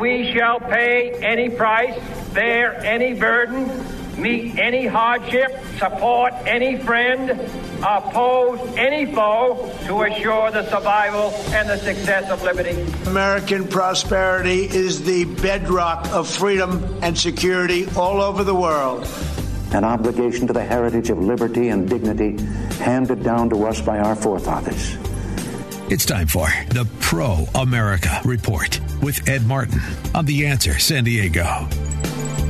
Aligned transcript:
We 0.00 0.32
shall 0.32 0.58
pay 0.60 1.10
any 1.22 1.50
price, 1.50 1.94
bear 2.32 2.74
any 2.82 3.12
burden, 3.12 3.68
meet 4.16 4.58
any 4.58 4.86
hardship, 4.86 5.52
support 5.78 6.32
any 6.46 6.78
friend, 6.78 7.30
oppose 7.86 8.60
any 8.78 9.12
foe 9.12 9.70
to 9.86 10.02
assure 10.04 10.50
the 10.52 10.68
survival 10.70 11.32
and 11.52 11.68
the 11.68 11.76
success 11.76 12.30
of 12.30 12.42
liberty. 12.42 12.82
American 13.06 13.68
prosperity 13.68 14.64
is 14.64 15.04
the 15.04 15.26
bedrock 15.26 16.08
of 16.12 16.26
freedom 16.26 16.98
and 17.02 17.18
security 17.18 17.86
all 17.94 18.22
over 18.22 18.42
the 18.42 18.54
world. 18.54 19.06
An 19.72 19.84
obligation 19.84 20.46
to 20.46 20.54
the 20.54 20.64
heritage 20.64 21.10
of 21.10 21.18
liberty 21.18 21.68
and 21.68 21.88
dignity 21.88 22.42
handed 22.82 23.22
down 23.22 23.50
to 23.50 23.66
us 23.66 23.82
by 23.82 23.98
our 23.98 24.16
forefathers. 24.16 24.96
It's 25.90 26.06
time 26.06 26.28
for 26.28 26.46
the 26.68 26.88
Pro 27.00 27.46
America 27.52 28.20
Report 28.24 28.78
with 29.02 29.28
Ed 29.28 29.44
Martin 29.44 29.80
on 30.14 30.24
The 30.24 30.46
Answer 30.46 30.78
San 30.78 31.02
Diego. 31.02 31.68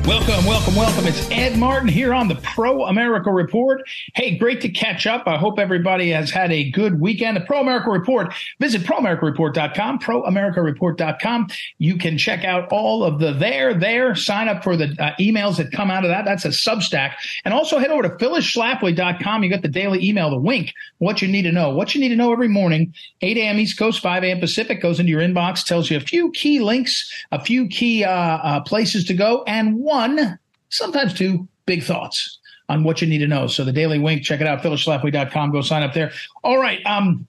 Welcome, 0.06 0.44
welcome, 0.46 0.74
welcome. 0.74 1.06
It's 1.06 1.30
Ed 1.30 1.58
Martin 1.58 1.86
here 1.86 2.14
on 2.14 2.26
the 2.26 2.34
Pro 2.36 2.84
America 2.84 3.30
Report. 3.30 3.82
Hey, 4.14 4.36
great 4.38 4.60
to 4.62 4.68
catch 4.70 5.06
up. 5.06 5.24
I 5.26 5.36
hope 5.36 5.58
everybody 5.58 6.10
has 6.10 6.30
had 6.30 6.50
a 6.50 6.70
good 6.70 7.00
weekend. 7.00 7.36
The 7.36 7.42
Pro 7.42 7.60
America 7.60 7.90
Report, 7.90 8.32
visit 8.58 8.82
proamericareport.com, 8.82 9.98
proamericareport.com. 9.98 11.48
You 11.78 11.98
can 11.98 12.16
check 12.16 12.44
out 12.44 12.72
all 12.72 13.04
of 13.04 13.18
the 13.20 13.32
there, 13.32 13.74
there, 13.74 14.14
sign 14.14 14.48
up 14.48 14.64
for 14.64 14.74
the 14.76 14.96
uh, 14.98 15.14
emails 15.20 15.58
that 15.58 15.70
come 15.70 15.90
out 15.90 16.04
of 16.04 16.08
that. 16.08 16.24
That's 16.24 16.46
a 16.46 16.48
Substack. 16.48 17.12
And 17.44 17.52
also 17.52 17.78
head 17.78 17.90
over 17.90 18.02
to 18.02 18.10
phyllisschlafly.com. 18.10 19.44
You 19.44 19.50
got 19.50 19.62
the 19.62 19.68
daily 19.68 20.02
email, 20.04 20.30
the 20.30 20.38
wink, 20.38 20.72
what 20.98 21.20
you 21.20 21.28
need 21.28 21.42
to 21.42 21.52
know. 21.52 21.70
What 21.70 21.94
you 21.94 22.00
need 22.00 22.08
to 22.08 22.16
know 22.16 22.32
every 22.32 22.48
morning, 22.48 22.94
8 23.20 23.36
a.m. 23.36 23.58
East 23.58 23.78
Coast, 23.78 24.00
5 24.00 24.24
a.m. 24.24 24.40
Pacific, 24.40 24.80
goes 24.80 24.98
into 24.98 25.10
your 25.10 25.20
inbox, 25.20 25.64
tells 25.64 25.90
you 25.90 25.98
a 25.98 26.00
few 26.00 26.30
key 26.30 26.58
links, 26.58 27.12
a 27.32 27.40
few 27.40 27.68
key 27.68 28.02
uh, 28.02 28.10
uh, 28.10 28.60
places 28.60 29.04
to 29.04 29.14
go, 29.14 29.44
and 29.44 29.78
one, 29.90 30.38
sometimes 30.68 31.12
two 31.12 31.48
big 31.66 31.82
thoughts 31.82 32.38
on 32.68 32.84
what 32.84 33.02
you 33.02 33.08
need 33.08 33.18
to 33.18 33.26
know. 33.26 33.48
So 33.48 33.64
the 33.64 33.72
Daily 33.72 33.98
Wink, 33.98 34.22
check 34.22 34.40
it 34.40 34.46
out, 34.46 34.62
phyllisschlafly.com. 34.62 35.50
Go 35.50 35.60
sign 35.60 35.82
up 35.82 35.92
there. 35.92 36.12
All 36.44 36.58
right. 36.58 36.78
Um, 36.86 37.26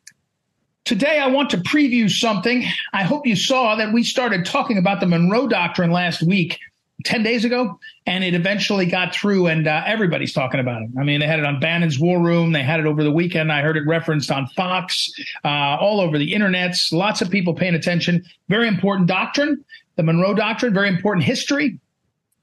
today 0.86 1.20
I 1.20 1.28
want 1.28 1.50
to 1.50 1.58
preview 1.58 2.10
something. 2.10 2.64
I 2.94 3.02
hope 3.04 3.26
you 3.26 3.36
saw 3.36 3.76
that 3.76 3.92
we 3.92 4.04
started 4.04 4.46
talking 4.46 4.78
about 4.78 5.00
the 5.00 5.08
Monroe 5.08 5.48
Doctrine 5.48 5.92
last 5.92 6.22
week. 6.22 6.60
10 7.04 7.24
days 7.24 7.44
ago, 7.44 7.80
and 8.06 8.24
it 8.24 8.36
eventually 8.36 8.86
got 8.86 9.12
through, 9.12 9.48
and 9.48 9.68
uh, 9.68 9.82
everybody's 9.88 10.34
talking 10.34 10.60
about 10.60 10.84
it. 10.84 10.90
I 11.00 11.04
mean, 11.04 11.20
they 11.20 11.26
had 11.26 11.40
it 11.40 11.46
on 11.46 11.60
Bannon's 11.60 11.98
War 11.98 12.20
Room. 12.20 12.52
They 12.52 12.62
had 12.62 12.80
it 12.80 12.86
over 12.86 13.04
the 13.04 13.12
weekend. 13.12 13.52
I 13.52 13.64
heard 13.64 13.76
it 13.76 13.88
referenced 13.88 14.30
on 14.30 14.46
Fox, 14.50 15.12
uh, 15.44 15.48
all 15.82 16.00
over 16.00 16.20
the 16.20 16.32
internets. 16.32 16.94
Lots 16.94 17.20
of 17.20 17.32
people 17.32 17.56
paying 17.56 17.74
attention. 17.74 18.24
Very 18.50 18.68
important 18.68 19.08
doctrine, 19.08 19.66
the 19.96 20.04
Monroe 20.04 20.36
Doctrine, 20.36 20.76
very 20.76 20.90
important 20.90 21.26
history, 21.26 21.80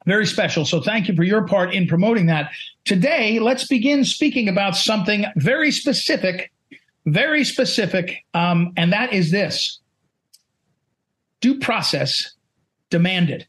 very 0.09 0.27
special. 0.27 0.65
So 0.65 0.81
thank 0.81 1.07
you 1.07 1.15
for 1.15 1.23
your 1.23 1.47
part 1.47 1.75
in 1.75 1.87
promoting 1.87 2.27
that. 2.27 2.51
Today, 2.85 3.39
let's 3.39 3.67
begin 3.67 4.05
speaking 4.05 4.49
about 4.49 4.75
something 4.75 5.27
very 5.37 5.71
specific, 5.71 6.51
very 7.07 7.45
specific, 7.45 8.25
um, 8.35 8.73
and 8.77 8.93
that 8.93 9.13
is 9.13 9.31
this 9.31 9.81
due 11.41 11.59
process 11.59 12.33
demanded 12.91 13.47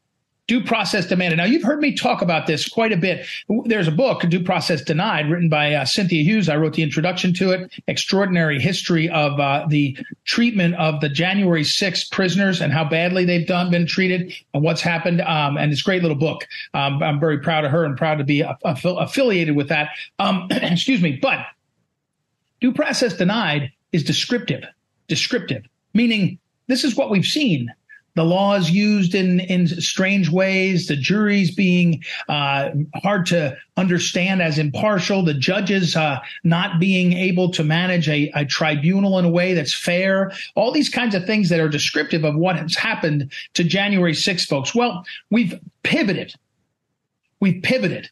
due 0.49 0.63
process 0.63 1.05
demanded. 1.05 1.37
Now, 1.37 1.45
you've 1.45 1.63
heard 1.63 1.79
me 1.79 1.93
talk 1.93 2.23
about 2.23 2.47
this 2.47 2.67
quite 2.67 2.91
a 2.91 2.97
bit. 2.97 3.23
There's 3.65 3.87
a 3.87 3.91
book, 3.91 4.27
Due 4.27 4.43
Process 4.43 4.81
Denied, 4.81 5.29
written 5.29 5.47
by 5.47 5.75
uh, 5.75 5.85
Cynthia 5.85 6.23
Hughes. 6.23 6.49
I 6.49 6.57
wrote 6.57 6.73
the 6.73 6.81
introduction 6.81 7.35
to 7.35 7.51
it. 7.51 7.71
Extraordinary 7.87 8.59
history 8.59 9.07
of 9.09 9.39
uh, 9.39 9.67
the 9.69 9.95
treatment 10.25 10.73
of 10.75 11.01
the 11.01 11.07
January 11.07 11.61
6th 11.61 12.09
prisoners 12.11 12.61
and 12.61 12.73
how 12.73 12.83
badly 12.83 13.25
they've 13.25 13.45
done, 13.45 13.69
been 13.69 13.85
treated, 13.85 14.33
and 14.55 14.63
what's 14.63 14.81
happened. 14.81 15.21
Um, 15.21 15.55
and 15.55 15.71
it's 15.71 15.81
a 15.81 15.83
great 15.83 16.01
little 16.01 16.17
book. 16.17 16.47
Um, 16.73 17.03
I'm 17.03 17.19
very 17.19 17.37
proud 17.37 17.63
of 17.63 17.69
her 17.69 17.85
and 17.85 17.95
proud 17.95 18.17
to 18.17 18.23
be 18.23 18.43
affiliated 18.65 19.55
with 19.55 19.69
that. 19.69 19.91
Um, 20.17 20.47
excuse 20.51 20.99
me. 20.99 21.19
But 21.21 21.45
due 22.59 22.73
process 22.73 23.13
denied 23.13 23.71
is 23.91 24.03
descriptive, 24.03 24.63
descriptive, 25.07 25.63
meaning 25.93 26.39
this 26.65 26.83
is 26.83 26.95
what 26.95 27.11
we've 27.11 27.23
seen 27.23 27.71
the 28.19 28.25
laws 28.25 28.69
used 28.69 29.15
in 29.15 29.39
in 29.39 29.65
strange 29.65 30.29
ways, 30.29 30.87
the 30.87 30.97
juries 30.97 31.55
being 31.55 32.03
uh, 32.27 32.69
hard 32.95 33.25
to 33.27 33.55
understand 33.77 34.41
as 34.41 34.59
impartial, 34.59 35.23
the 35.23 35.33
judges 35.33 35.95
uh, 35.95 36.19
not 36.43 36.81
being 36.81 37.13
able 37.13 37.49
to 37.51 37.63
manage 37.63 38.09
a, 38.09 38.29
a, 38.35 38.43
tribunal 38.43 39.17
in 39.19 39.23
a 39.23 39.29
way 39.29 39.53
that's 39.53 39.73
fair, 39.73 40.33
all 40.55 40.73
these 40.73 40.89
kinds 40.89 41.15
of 41.15 41.25
things 41.25 41.47
that 41.47 41.61
are 41.61 41.69
descriptive 41.69 42.25
of 42.25 42.35
what 42.35 42.57
has 42.57 42.75
happened 42.75 43.31
to 43.53 43.63
January 43.63 44.13
6, 44.13 44.45
folks. 44.47 44.75
Well, 44.75 45.05
we've 45.29 45.57
pivoted. 45.83 46.33
We've 47.39 47.63
pivoted. 47.63 48.09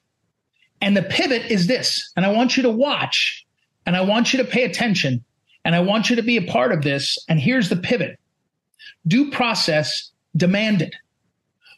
And 0.79 0.95
the 0.95 1.03
pivot 1.03 1.51
is 1.51 1.67
this, 1.67 2.13
and 2.15 2.25
I 2.25 2.31
want 2.31 2.55
you 2.55 2.63
to 2.63 2.69
watch, 2.69 3.45
and 3.85 3.97
I 3.97 4.01
want 4.01 4.31
you 4.31 4.41
to 4.41 4.49
pay 4.49 4.63
attention, 4.63 5.25
and 5.65 5.75
I 5.75 5.81
want 5.81 6.09
you 6.09 6.15
to 6.15 6.23
be 6.23 6.37
a 6.37 6.49
part 6.49 6.71
of 6.71 6.81
this. 6.81 7.17
And 7.27 7.41
here's 7.41 7.67
the 7.67 7.75
pivot 7.75 8.17
due 9.05 9.31
process 9.31 10.11
demanded. 10.35 10.95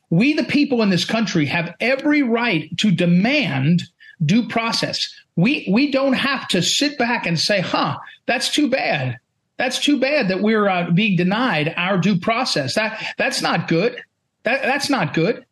We, 0.10 0.34
the 0.34 0.44
people 0.44 0.82
in 0.82 0.90
this 0.90 1.06
country, 1.06 1.46
have 1.46 1.76
every 1.80 2.24
right 2.24 2.76
to 2.78 2.92
demand 2.92 3.84
due 4.26 4.48
process. 4.48 5.14
We, 5.36 5.68
we 5.72 5.92
don't 5.92 6.14
have 6.14 6.48
to 6.50 6.62
sit 6.62 6.98
back 6.98 7.26
and 7.26 7.40
say, 7.40 7.62
huh, 7.62 7.98
that's 8.26 8.50
too 8.50 8.70
bad. 8.70 9.20
That's 9.58 9.80
too 9.80 10.00
bad 10.00 10.30
that 10.30 10.42
we're 10.42 10.68
uh, 10.68 10.92
being 10.92 11.16
denied 11.16 11.74
our 11.78 11.98
due 11.98 12.20
process. 12.20 12.76
That, 12.76 13.04
that's 13.18 13.42
not 13.42 13.68
good. 13.68 14.02
That, 14.44 14.64
that's 14.64 14.90
not 14.90 15.14
good. 15.14 15.46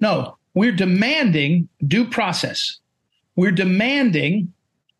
No, 0.00 0.36
we're 0.54 0.72
demanding 0.72 1.68
due 1.86 2.06
process. 2.06 2.78
We're 3.36 3.52
demanding 3.52 4.52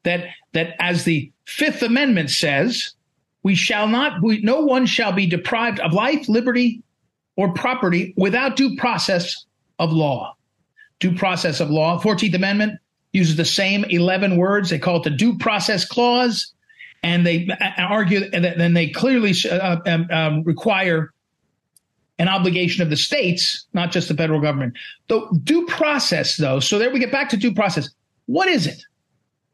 that, 0.04 0.26
that 0.52 0.74
as 0.78 1.04
the 1.04 1.30
Fifth 1.44 1.82
Amendment 1.82 2.30
says, 2.30 2.94
we 3.44 3.54
shall 3.54 3.86
not, 3.86 4.22
we, 4.22 4.40
no 4.40 4.62
one 4.62 4.86
shall 4.86 5.12
be 5.12 5.26
deprived 5.26 5.78
of 5.78 5.92
life, 5.92 6.28
liberty, 6.28 6.82
or 7.36 7.52
property 7.52 8.14
without 8.16 8.56
due 8.56 8.74
process 8.76 9.44
of 9.78 9.92
law. 9.92 10.34
Due 10.98 11.14
process 11.14 11.60
of 11.60 11.70
law. 11.70 12.00
14th 12.00 12.34
Amendment 12.34 12.80
uses 13.12 13.36
the 13.36 13.44
same 13.44 13.84
11 13.84 14.38
words. 14.38 14.70
They 14.70 14.78
call 14.78 14.96
it 14.96 15.02
the 15.02 15.10
due 15.10 15.36
process 15.38 15.84
clause. 15.84 16.52
And 17.02 17.26
they 17.26 17.46
argue 17.76 18.30
that 18.30 18.56
then 18.56 18.72
they 18.72 18.88
clearly 18.88 19.34
uh, 19.48 19.76
um, 19.86 20.08
um, 20.10 20.42
require 20.44 21.12
an 22.18 22.28
obligation 22.28 22.82
of 22.82 22.88
the 22.88 22.96
states, 22.96 23.66
not 23.74 23.92
just 23.92 24.08
the 24.08 24.14
federal 24.14 24.40
government. 24.40 24.74
The 25.08 25.20
due 25.42 25.66
process, 25.66 26.38
though, 26.38 26.60
so 26.60 26.78
there 26.78 26.90
we 26.90 26.98
get 26.98 27.12
back 27.12 27.28
to 27.30 27.36
due 27.36 27.52
process. 27.52 27.90
What 28.24 28.48
is 28.48 28.66
it? 28.66 28.82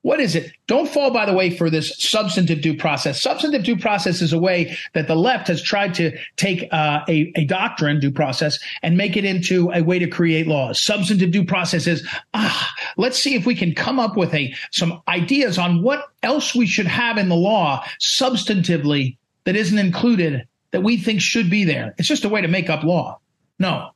What 0.03 0.19
is 0.19 0.35
it? 0.35 0.53
Don't 0.67 0.89
fall, 0.89 1.11
by 1.11 1.27
the 1.27 1.35
way, 1.35 1.51
for 1.51 1.69
this 1.69 1.95
substantive 1.99 2.63
due 2.63 2.75
process. 2.75 3.21
Substantive 3.21 3.65
due 3.65 3.77
process 3.77 4.23
is 4.23 4.33
a 4.33 4.39
way 4.39 4.75
that 4.95 5.09
the 5.09 5.15
left 5.15 5.49
has 5.49 5.61
tried 5.61 5.93
to 5.95 6.17
take 6.37 6.67
uh, 6.73 7.01
a, 7.07 7.31
a 7.37 7.45
doctrine, 7.45 8.01
due 8.01 8.11
process, 8.11 8.59
and 8.83 8.97
make 8.97 9.19
it 9.19 9.27
into 9.27 9.71
a 9.73 9.83
way 9.83 9.99
to 9.99 10.07
create 10.07 10.47
laws. 10.47 10.81
Substantive 10.81 11.33
due 11.33 11.45
process 11.45 11.87
is, 11.87 12.07
ah, 12.33 12.73
let's 12.97 13.19
see 13.19 13.35
if 13.35 13.45
we 13.45 13.55
can 13.55 13.75
come 13.75 14.01
up 14.01 14.17
with 14.17 14.33
a 14.33 14.55
some 14.71 15.03
ideas 15.07 15.59
on 15.59 15.83
what 15.83 16.07
else 16.23 16.55
we 16.55 16.67
should 16.67 16.87
have 16.87 17.19
in 17.19 17.29
the 17.29 17.37
law 17.37 17.85
substantively 18.01 19.19
that 19.45 19.57
isn't 19.57 19.79
included 19.79 20.47
that 20.71 20.83
we 20.83 20.97
think 20.97 21.21
should 21.21 21.51
be 21.51 21.65
there. 21.65 21.95
It's 21.99 22.09
just 22.09 22.25
a 22.25 22.29
way 22.29 22.41
to 22.41 22.49
make 22.49 22.71
up 22.71 22.85
law. 22.85 23.19
No. 23.59 23.91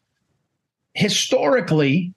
Historically, 0.93 2.13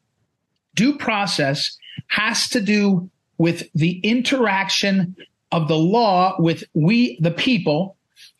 due 0.75 0.97
process 0.97 1.77
has 2.07 2.49
to 2.49 2.59
do 2.59 3.09
with 3.37 3.69
the 3.73 3.99
interaction 3.99 5.15
of 5.51 5.67
the 5.67 5.77
law 5.77 6.35
with 6.39 6.63
we, 6.73 7.19
the 7.21 7.31
people, 7.31 7.95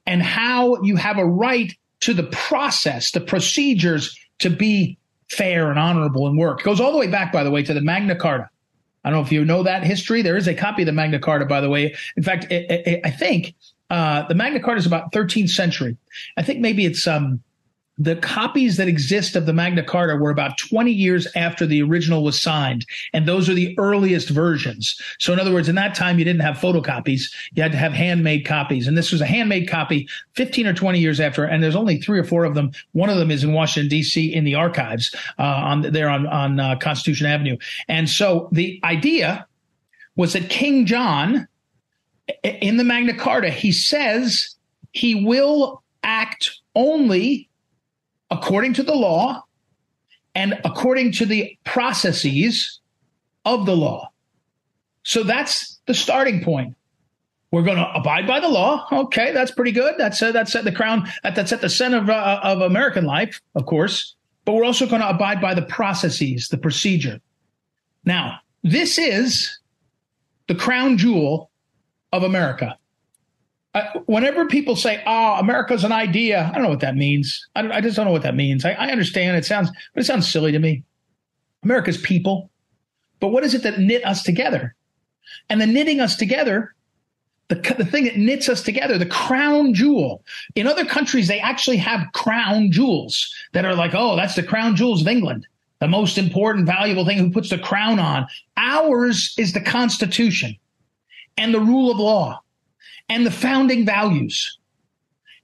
and 0.06 0.22
how 0.22 0.82
you 0.82 0.96
have 0.96 1.18
a 1.18 1.26
right 1.26 1.74
to 2.02 2.14
the 2.14 2.24
process, 2.24 3.12
the 3.12 3.22
procedures 3.22 4.18
to 4.40 4.50
be 4.50 4.98
fair 5.30 5.70
and 5.70 5.80
honorable 5.80 6.28
and 6.28 6.38
work. 6.38 6.62
It 6.62 6.64
goes 6.64 6.80
all 6.80 6.92
the 6.92 6.98
way 6.98 7.08
back, 7.08 7.32
by 7.32 7.44
the 7.44 7.52
way, 7.52 7.64
to 7.64 7.74
the 7.74 7.82
Magna 7.82 8.16
Carta. 8.16 8.50
I 9.04 9.10
don't 9.10 9.20
know 9.20 9.26
if 9.26 9.32
you 9.32 9.46
know 9.46 9.64
that 9.64 9.84
history. 9.84 10.22
There 10.22 10.38
is 10.38 10.48
a 10.48 10.54
copy 10.54 10.82
of 10.82 10.86
the 10.86 10.92
Magna 10.92 11.20
Carta, 11.20 11.46
by 11.46 11.62
the 11.62 11.70
way. 11.70 11.96
In 12.16 12.24
fact, 12.24 12.52
it, 12.52 12.70
it, 12.70 13.02
I 13.06 13.10
think 13.10 13.56
uh, 13.90 14.28
the 14.28 14.36
Magna 14.36 14.60
Carta 14.60 14.80
is 14.80 14.86
about 14.86 15.12
13th 15.12 15.50
century. 15.50 15.98
I 16.36 16.44
think 16.44 16.60
maybe 16.60 16.86
it's 16.86 17.08
um, 17.08 17.42
the 17.98 18.16
copies 18.16 18.78
that 18.78 18.88
exist 18.88 19.36
of 19.36 19.46
the 19.46 19.54
Magna 19.54 19.84
Carta 19.84 20.16
were 20.16 20.30
about 20.30 20.58
20 20.58 20.92
years 20.92 21.28
after 21.36 21.66
the 21.66 21.82
original 21.82 22.24
was 22.24 22.40
signed. 22.40 22.86
And 23.12 23.28
those 23.28 23.50
are 23.50 23.56
the 23.56 23.78
earliest 23.80 24.30
versions. 24.30 25.00
So 25.20 25.34
in 25.34 25.40
other 25.40 25.52
words, 25.52 25.68
in 25.68 25.76
that 25.76 25.96
time, 25.96 26.20
you 26.20 26.26
didn't 26.26 26.42
have 26.42 26.58
photocopies. 26.58 27.24
You 27.54 27.64
had 27.64 27.72
to 27.72 27.78
have 27.78 27.94
handmade 27.94 28.46
copies. 28.46 28.88
And 28.88 28.98
this 28.98 29.12
was 29.12 29.22
a 29.22 29.26
handmade 29.26 29.68
copy 29.68 30.08
15 30.34 30.68
or 30.68 30.74
20 30.74 31.00
years 31.00 31.20
after. 31.20 31.46
And 31.46 31.64
there's 31.64 31.76
only 31.76 32.00
three 32.00 32.20
or 32.20 32.24
four 32.24 32.44
of 32.46 32.54
them. 32.54 32.72
One 32.92 33.10
of 33.10 33.18
them 33.18 33.32
is 33.32 33.44
in 33.44 33.54
Washington, 33.54 33.90
D.C. 33.90 34.34
in 34.34 34.44
the 34.44 34.56
archives, 34.56 35.14
uh, 35.40 35.44
on 35.44 35.82
there 35.82 36.10
on, 36.10 36.28
on 36.28 36.60
uh, 36.60 36.76
Constitution 36.78 37.26
Avenue. 37.26 37.58
And 37.88 38.08
so 38.08 38.48
the 38.52 38.80
idea 38.84 39.48
was 40.16 40.34
that 40.34 40.50
King 40.50 40.86
John 40.86 41.48
in 42.44 42.78
the 42.78 42.84
Magna 42.84 43.16
Carta, 43.16 43.50
he 43.50 43.72
says 43.72 44.56
he 44.92 45.26
will 45.26 45.82
act 46.04 46.60
only 46.76 47.50
according 48.30 48.74
to 48.74 48.84
the 48.84 48.96
law 48.96 49.44
and 50.36 50.60
according 50.64 51.12
to 51.14 51.26
the 51.26 51.58
processes 51.64 52.80
of 53.46 53.66
the 53.66 53.76
law. 53.76 54.12
So 55.04 55.24
that's 55.24 55.80
the 55.86 55.94
starting 55.94 56.44
point. 56.44 56.76
We're 57.52 57.64
going 57.64 57.78
to 57.78 57.90
abide 57.94 58.28
by 58.28 58.42
the 58.42 58.50
law. 58.50 58.86
Okay, 58.92 59.32
that's 59.32 59.52
pretty 59.52 59.72
good. 59.72 59.96
That's 59.98 60.22
uh, 60.22 60.34
that's 60.34 60.54
at 60.54 60.66
the 60.66 60.72
crown. 60.72 61.08
That's 61.24 61.54
at 61.54 61.62
the 61.62 61.70
center 61.70 62.00
of, 62.00 62.10
uh, 62.10 62.42
of 62.44 62.62
American 62.62 63.06
life, 63.06 63.42
of 63.56 63.66
course. 63.66 64.16
But 64.44 64.54
we're 64.54 64.66
also 64.66 64.86
going 64.86 65.02
to 65.02 65.10
abide 65.10 65.42
by 65.42 65.54
the 65.54 65.62
processes, 65.62 66.50
the 66.50 66.58
procedure. 66.58 67.22
Now, 68.04 68.40
this 68.64 68.98
is 68.98 69.60
the 70.48 70.56
crown 70.56 70.98
jewel 70.98 71.50
of 72.12 72.24
America 72.24 72.78
whenever 74.06 74.46
people 74.46 74.76
say, 74.76 75.02
"Oh, 75.06 75.36
America's 75.40 75.84
an 75.84 75.92
idea," 75.92 76.50
I 76.50 76.54
don't 76.54 76.64
know 76.64 76.70
what 76.70 76.80
that 76.82 76.96
means. 76.96 77.48
I, 77.56 77.70
I 77.70 77.82
just 77.82 77.96
don't 77.96 78.06
know 78.06 78.12
what 78.12 78.24
that 78.24 78.36
means. 78.36 78.66
I, 78.66 78.72
I, 78.72 78.90
understand 78.90 79.38
it 79.38 79.46
sounds, 79.46 79.70
but 79.94 80.02
it 80.02 80.06
sounds 80.06 80.32
silly 80.32 80.52
to 80.52 80.60
me. 80.60 80.84
America's 81.64 81.98
people, 81.98 82.50
but 83.20 83.30
what 83.30 83.44
is 83.44 83.54
it 83.54 83.64
that 83.64 83.80
knit 83.80 84.06
us 84.06 84.24
together? 84.24 84.76
And 85.50 85.60
the 85.60 85.68
knitting 85.68 86.00
us 86.00 86.16
together, 86.16 86.74
the 87.50 87.56
the 87.78 87.86
thing 87.86 88.06
that 88.06 88.18
knits 88.18 88.50
us 88.50 88.64
together, 88.64 88.98
the 88.98 89.06
crown 89.06 89.74
jewel. 89.74 90.24
In 90.56 90.68
other 90.68 90.86
countries, 90.86 91.28
they 91.28 91.40
actually 91.40 91.78
have 91.78 92.12
crown 92.14 92.72
jewels 92.72 93.34
that 93.54 93.66
are 93.66 93.76
like, 93.76 93.92
"Oh, 93.94 94.16
that's 94.16 94.36
the 94.36 94.44
crown 94.44 94.76
jewels 94.76 95.02
of 95.02 95.08
England." 95.08 95.48
The 95.80 95.88
most 95.88 96.18
important, 96.18 96.66
valuable 96.66 97.06
thing 97.06 97.20
who 97.20 97.30
puts 97.30 97.50
the 97.50 97.60
crown 97.60 98.00
on. 98.00 98.26
Ours 98.58 99.36
is 99.38 99.54
the 99.54 99.62
Constitution 99.62 100.58
and 101.38 101.54
the 101.54 101.60
rule 101.60 101.92
of 101.92 102.00
law 102.00 102.42
and 103.10 103.26
the 103.26 103.32
founding 103.32 103.86
values. 103.86 104.58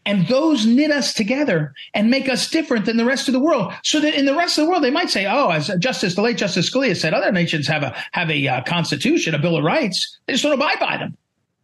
And 0.06 0.28
those 0.28 0.66
knit 0.66 0.92
us 0.92 1.14
together 1.14 1.74
and 1.94 2.10
make 2.10 2.28
us 2.28 2.50
different 2.50 2.86
than 2.86 2.98
the 2.98 3.06
rest 3.06 3.30
of 3.30 3.34
the 3.34 3.40
world. 3.40 3.72
So 3.84 4.02
that 4.02 4.16
in 4.16 4.26
the 4.26 4.36
rest 4.36 4.58
of 4.58 4.66
the 4.66 4.70
world, 4.70 4.84
they 4.84 4.92
might 4.92 5.10
say, 5.10 5.26
"Oh, 5.26 5.50
as 5.50 5.72
Justice, 5.80 6.16
the 6.16 6.22
late 6.22 6.36
Justice 6.36 6.70
Scalia 6.70 6.96
said, 6.96 7.14
other 7.14 7.32
nations 7.32 7.68
have 7.68 7.84
a 7.84 7.96
have 8.12 8.30
a 8.30 8.48
uh, 8.48 8.64
constitution, 8.64 9.34
a 9.34 9.40
bill 9.40 9.56
of 9.56 9.64
rights. 9.64 10.18
They 10.26 10.34
just 10.34 10.44
don't 10.44 10.52
abide 10.52 10.80
by 10.80 10.98
them. 10.98 11.16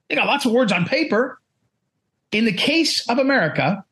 They 0.08 0.16
got 0.16 0.28
lots 0.28 0.46
of 0.46 0.54
words 0.54 0.72
on 0.72 0.86
paper." 0.86 1.40
In 2.32 2.46
the 2.46 2.54
case 2.54 3.10
of 3.10 3.18
America, 3.18 3.84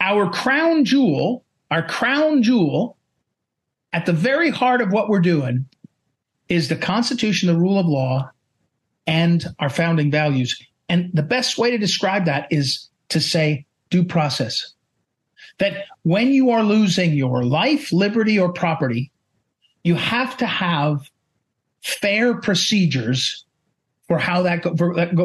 our 0.00 0.30
crown 0.30 0.84
jewel, 0.84 1.44
our 1.70 1.82
crown 1.82 2.42
jewel, 2.42 2.96
at 3.92 4.06
the 4.06 4.12
very 4.12 4.50
heart 4.50 4.82
of 4.82 4.92
what 4.92 5.08
we're 5.08 5.18
doing, 5.20 5.66
is 6.48 6.68
the 6.68 6.76
Constitution, 6.76 7.48
the 7.48 7.58
rule 7.58 7.78
of 7.78 7.86
law, 7.86 8.30
and 9.06 9.46
our 9.58 9.70
founding 9.70 10.10
values. 10.10 10.62
And 10.88 11.10
the 11.12 11.22
best 11.22 11.58
way 11.58 11.70
to 11.70 11.78
describe 11.78 12.26
that 12.26 12.46
is 12.50 12.88
to 13.08 13.20
say 13.20 13.66
due 13.90 14.04
process. 14.04 14.72
That 15.58 15.86
when 16.02 16.32
you 16.32 16.50
are 16.50 16.62
losing 16.62 17.14
your 17.14 17.44
life, 17.44 17.92
liberty, 17.92 18.38
or 18.38 18.52
property, 18.52 19.10
you 19.84 19.94
have 19.94 20.36
to 20.38 20.46
have 20.46 21.10
fair 21.82 22.34
procedures 22.34 23.44
for 24.08 24.18
how 24.18 24.42
that 24.42 24.62
go, 24.62 24.70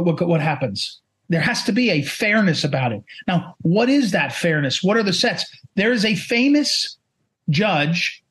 what, 0.01 0.27
what 0.27 0.41
happens. 0.41 0.99
There 1.29 1.41
has 1.41 1.63
to 1.63 1.71
be 1.71 1.89
a 1.89 2.01
fairness 2.01 2.63
about 2.63 2.91
it. 2.91 3.03
Now, 3.27 3.55
what 3.61 3.89
is 3.89 4.11
that 4.11 4.33
fairness? 4.33 4.83
What 4.83 4.97
are 4.97 5.03
the 5.03 5.13
sets? 5.13 5.45
There 5.75 5.91
is 5.91 6.05
a 6.05 6.15
famous 6.15 6.97
judge, 7.49 8.23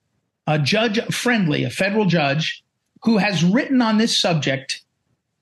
a 0.47 0.59
judge 0.59 1.01
friendly, 1.07 1.65
a 1.65 1.71
federal 1.71 2.05
judge, 2.05 2.63
who 3.03 3.19
has 3.19 3.43
written 3.43 3.81
on 3.81 3.99
this 3.99 4.19
subject, 4.19 4.83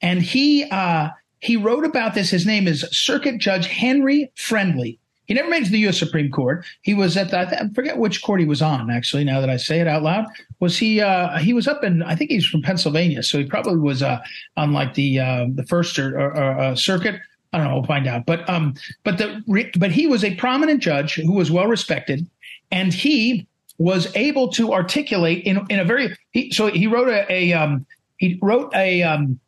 and 0.01 0.23
he 0.23 0.65
uh, 0.71 1.09
he 1.41 1.57
wrote 1.57 1.85
about 1.85 2.15
this. 2.15 2.31
His 2.31 2.47
name 2.47 2.67
is 2.67 2.87
Circuit 2.91 3.39
Judge 3.39 3.67
Henry 3.67 4.31
Friendly. 4.35 4.99
He 5.29 5.35
never 5.35 5.51
made 5.51 5.63
it 5.63 5.67
to 5.67 5.73
the 5.73 5.79
U.S. 5.81 5.99
Supreme 5.99 6.31
Court. 6.31 6.65
He 6.81 6.95
was 6.95 7.17
at 7.19 7.31
the, 7.31 7.39
I 7.39 7.69
forget 7.75 7.99
which 7.99 8.23
court 8.23 8.41
he 8.41 8.47
was 8.47 8.63
on. 8.63 8.91
Actually, 8.91 9.25
now 9.25 9.41
that 9.41 9.51
I 9.51 9.59
say 9.59 9.79
it 9.79 9.87
out 9.87 10.03
loud, 10.03 10.25
was 10.59 10.79
he? 10.79 11.03
Uh, 11.03 11.37
he 11.37 11.53
was 11.53 11.69
up 11.69 11.85
in 11.85 12.03
I 12.03 12.17
think 12.17 12.31
he's 12.31 12.47
from 12.47 12.63
Pennsylvania, 12.63 13.23
so 13.23 13.39
he 13.39 13.45
probably 13.45 13.79
was 13.79 14.03
uh, 14.03 14.21
on 14.57 14.73
like 14.73 14.95
the 14.95 15.21
uh, 15.21 15.47
the 15.55 15.65
first 15.65 15.99
or, 15.99 16.17
or, 16.19 16.59
uh, 16.59 16.75
circuit. 16.75 17.21
I 17.53 17.59
don't 17.59 17.69
know. 17.69 17.75
We'll 17.75 17.85
find 17.85 18.07
out. 18.07 18.25
But 18.25 18.49
um, 18.49 18.75
but 19.05 19.19
the 19.19 19.43
but 19.79 19.93
he 19.93 20.07
was 20.07 20.25
a 20.25 20.35
prominent 20.37 20.83
judge 20.83 21.17
who 21.17 21.33
was 21.33 21.51
well 21.51 21.67
respected, 21.67 22.27
and 22.71 22.95
he 22.95 23.47
was 23.77 24.11
able 24.17 24.49
to 24.53 24.73
articulate 24.73 25.45
in 25.45 25.65
in 25.69 25.79
a 25.79 25.85
very 25.85 26.17
he, 26.31 26.51
so 26.53 26.69
he 26.69 26.87
wrote 26.87 27.09
a, 27.09 27.31
a 27.31 27.53
um, 27.53 27.85
he 28.17 28.39
wrote 28.41 28.75
a 28.75 29.03
um, 29.03 29.39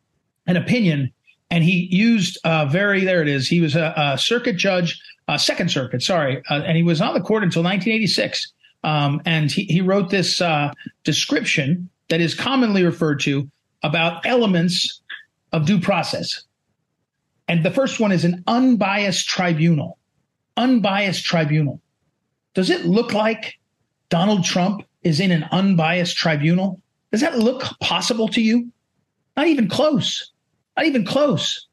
an 0.45 0.57
opinion 0.57 1.11
and 1.51 1.65
he 1.65 1.89
used 1.91 2.39
uh, 2.45 2.65
very 2.65 3.03
there 3.03 3.21
it 3.21 3.27
is. 3.27 3.47
He 3.47 3.59
was 3.59 3.75
a, 3.75 3.93
a 3.95 4.17
circuit 4.17 4.55
judge, 4.55 4.99
uh, 5.27 5.37
Second 5.37 5.69
Circuit, 5.69 6.01
sorry, 6.01 6.41
uh, 6.49 6.61
and 6.65 6.77
he 6.77 6.83
was 6.83 7.01
on 7.01 7.13
the 7.13 7.19
court 7.19 7.43
until 7.43 7.61
1986. 7.61 8.53
Um, 8.83 9.21
and 9.25 9.51
he, 9.51 9.65
he 9.65 9.81
wrote 9.81 10.09
this 10.09 10.41
uh, 10.41 10.71
description 11.03 11.89
that 12.09 12.21
is 12.21 12.33
commonly 12.33 12.83
referred 12.83 13.19
to 13.21 13.51
about 13.83 14.25
elements 14.25 15.01
of 15.51 15.65
due 15.65 15.79
process. 15.79 16.43
And 17.47 17.63
the 17.63 17.71
first 17.71 17.99
one 17.99 18.13
is 18.13 18.23
an 18.23 18.43
unbiased 18.47 19.27
tribunal. 19.27 19.97
Unbiased 20.55 21.25
tribunal. 21.25 21.81
Does 22.53 22.69
it 22.69 22.85
look 22.85 23.13
like 23.13 23.55
Donald 24.09 24.45
Trump 24.45 24.83
is 25.03 25.19
in 25.19 25.31
an 25.31 25.43
unbiased 25.51 26.15
tribunal? 26.15 26.81
Does 27.11 27.21
that 27.21 27.37
look 27.37 27.63
possible 27.81 28.29
to 28.29 28.41
you? 28.41 28.71
Not 29.35 29.47
even 29.47 29.67
close. 29.67 30.30
Not 30.81 30.87
even 30.87 31.05
close. 31.05 31.67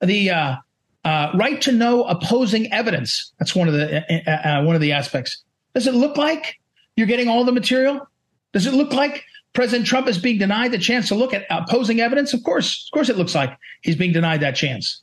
The 0.00 0.30
uh, 0.30 0.56
uh, 1.04 1.30
right 1.36 1.60
to 1.60 1.70
know 1.70 2.02
opposing 2.02 2.72
evidence. 2.72 3.32
That's 3.38 3.54
one 3.54 3.68
of 3.68 3.74
the 3.74 3.98
uh, 3.98 4.28
uh, 4.28 4.48
uh, 4.48 4.62
one 4.64 4.74
of 4.74 4.80
the 4.80 4.90
aspects. 4.90 5.44
Does 5.76 5.86
it 5.86 5.94
look 5.94 6.16
like 6.16 6.58
you're 6.96 7.06
getting 7.06 7.28
all 7.28 7.44
the 7.44 7.52
material? 7.52 8.04
Does 8.52 8.66
it 8.66 8.74
look 8.74 8.92
like 8.92 9.22
President 9.52 9.86
Trump 9.86 10.08
is 10.08 10.18
being 10.18 10.38
denied 10.38 10.72
the 10.72 10.78
chance 10.78 11.06
to 11.06 11.14
look 11.14 11.32
at 11.32 11.46
opposing 11.50 12.00
evidence? 12.00 12.34
Of 12.34 12.42
course, 12.42 12.88
of 12.88 12.92
course, 12.92 13.08
it 13.10 13.16
looks 13.16 13.32
like 13.32 13.56
he's 13.82 13.94
being 13.94 14.12
denied 14.12 14.40
that 14.40 14.56
chance. 14.56 15.02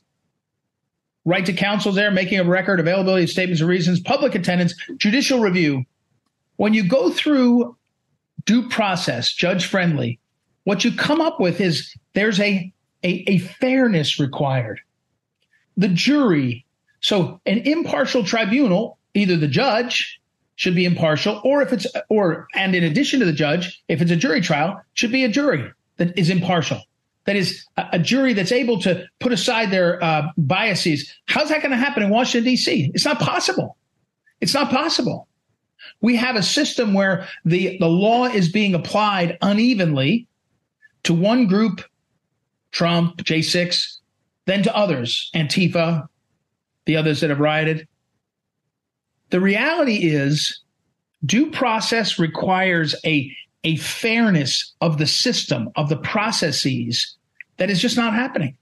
Right 1.24 1.46
to 1.46 1.54
counsel 1.54 1.92
there, 1.92 2.10
making 2.10 2.40
a 2.40 2.44
record, 2.44 2.78
availability 2.78 3.24
of 3.24 3.30
statements 3.30 3.62
of 3.62 3.68
reasons, 3.68 4.00
public 4.00 4.34
attendance, 4.34 4.74
judicial 4.98 5.40
review. 5.40 5.86
When 6.56 6.74
you 6.74 6.86
go 6.86 7.08
through 7.08 7.74
due 8.44 8.68
process, 8.68 9.32
judge 9.32 9.64
friendly, 9.64 10.20
what 10.64 10.84
you 10.84 10.92
come 10.92 11.22
up 11.22 11.40
with 11.40 11.58
is 11.62 11.96
there's 12.12 12.38
a 12.40 12.70
a, 13.02 13.24
a 13.26 13.38
fairness 13.38 14.18
required. 14.18 14.80
The 15.76 15.88
jury, 15.88 16.64
so 17.00 17.40
an 17.46 17.58
impartial 17.58 18.24
tribunal, 18.24 18.98
either 19.14 19.36
the 19.36 19.48
judge 19.48 20.20
should 20.56 20.74
be 20.74 20.84
impartial, 20.84 21.40
or 21.44 21.62
if 21.62 21.72
it's, 21.72 21.86
or, 22.08 22.48
and 22.54 22.74
in 22.74 22.82
addition 22.82 23.20
to 23.20 23.26
the 23.26 23.32
judge, 23.32 23.80
if 23.88 24.02
it's 24.02 24.10
a 24.10 24.16
jury 24.16 24.40
trial, 24.40 24.80
should 24.94 25.12
be 25.12 25.24
a 25.24 25.28
jury 25.28 25.70
that 25.98 26.18
is 26.18 26.30
impartial. 26.30 26.80
That 27.26 27.36
is 27.36 27.64
a, 27.76 27.86
a 27.92 27.98
jury 27.98 28.32
that's 28.32 28.50
able 28.50 28.80
to 28.80 29.06
put 29.20 29.32
aside 29.32 29.70
their 29.70 30.02
uh, 30.02 30.28
biases. 30.36 31.14
How's 31.26 31.50
that 31.50 31.62
going 31.62 31.70
to 31.70 31.76
happen 31.76 32.02
in 32.02 32.10
Washington, 32.10 32.50
D.C.? 32.50 32.90
It's 32.92 33.04
not 33.04 33.20
possible. 33.20 33.76
It's 34.40 34.54
not 34.54 34.70
possible. 34.70 35.28
We 36.00 36.16
have 36.16 36.36
a 36.36 36.42
system 36.42 36.94
where 36.94 37.28
the, 37.44 37.78
the 37.78 37.88
law 37.88 38.24
is 38.24 38.50
being 38.50 38.74
applied 38.74 39.38
unevenly 39.42 40.26
to 41.04 41.14
one 41.14 41.46
group 41.46 41.82
Trump, 42.72 43.16
J6, 43.18 43.98
then 44.46 44.62
to 44.62 44.76
others, 44.76 45.30
Antifa, 45.34 46.08
the 46.86 46.96
others 46.96 47.20
that 47.20 47.30
have 47.30 47.40
rioted. 47.40 47.86
The 49.30 49.40
reality 49.40 50.08
is 50.08 50.60
due 51.24 51.50
process 51.50 52.18
requires 52.18 52.94
a, 53.04 53.30
a 53.64 53.76
fairness 53.76 54.72
of 54.80 54.98
the 54.98 55.06
system, 55.06 55.70
of 55.76 55.88
the 55.88 55.98
processes 55.98 57.16
that 57.58 57.70
is 57.70 57.80
just 57.80 57.96
not 57.96 58.14
happening. 58.14 58.56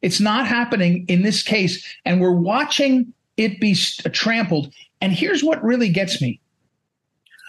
It's 0.00 0.20
not 0.20 0.46
happening 0.46 1.04
in 1.08 1.22
this 1.22 1.42
case. 1.42 1.84
And 2.04 2.20
we're 2.20 2.32
watching 2.32 3.12
it 3.36 3.60
be 3.60 3.76
uh, 4.04 4.08
trampled. 4.12 4.72
And 5.00 5.12
here's 5.12 5.44
what 5.44 5.62
really 5.62 5.90
gets 5.90 6.22
me. 6.22 6.40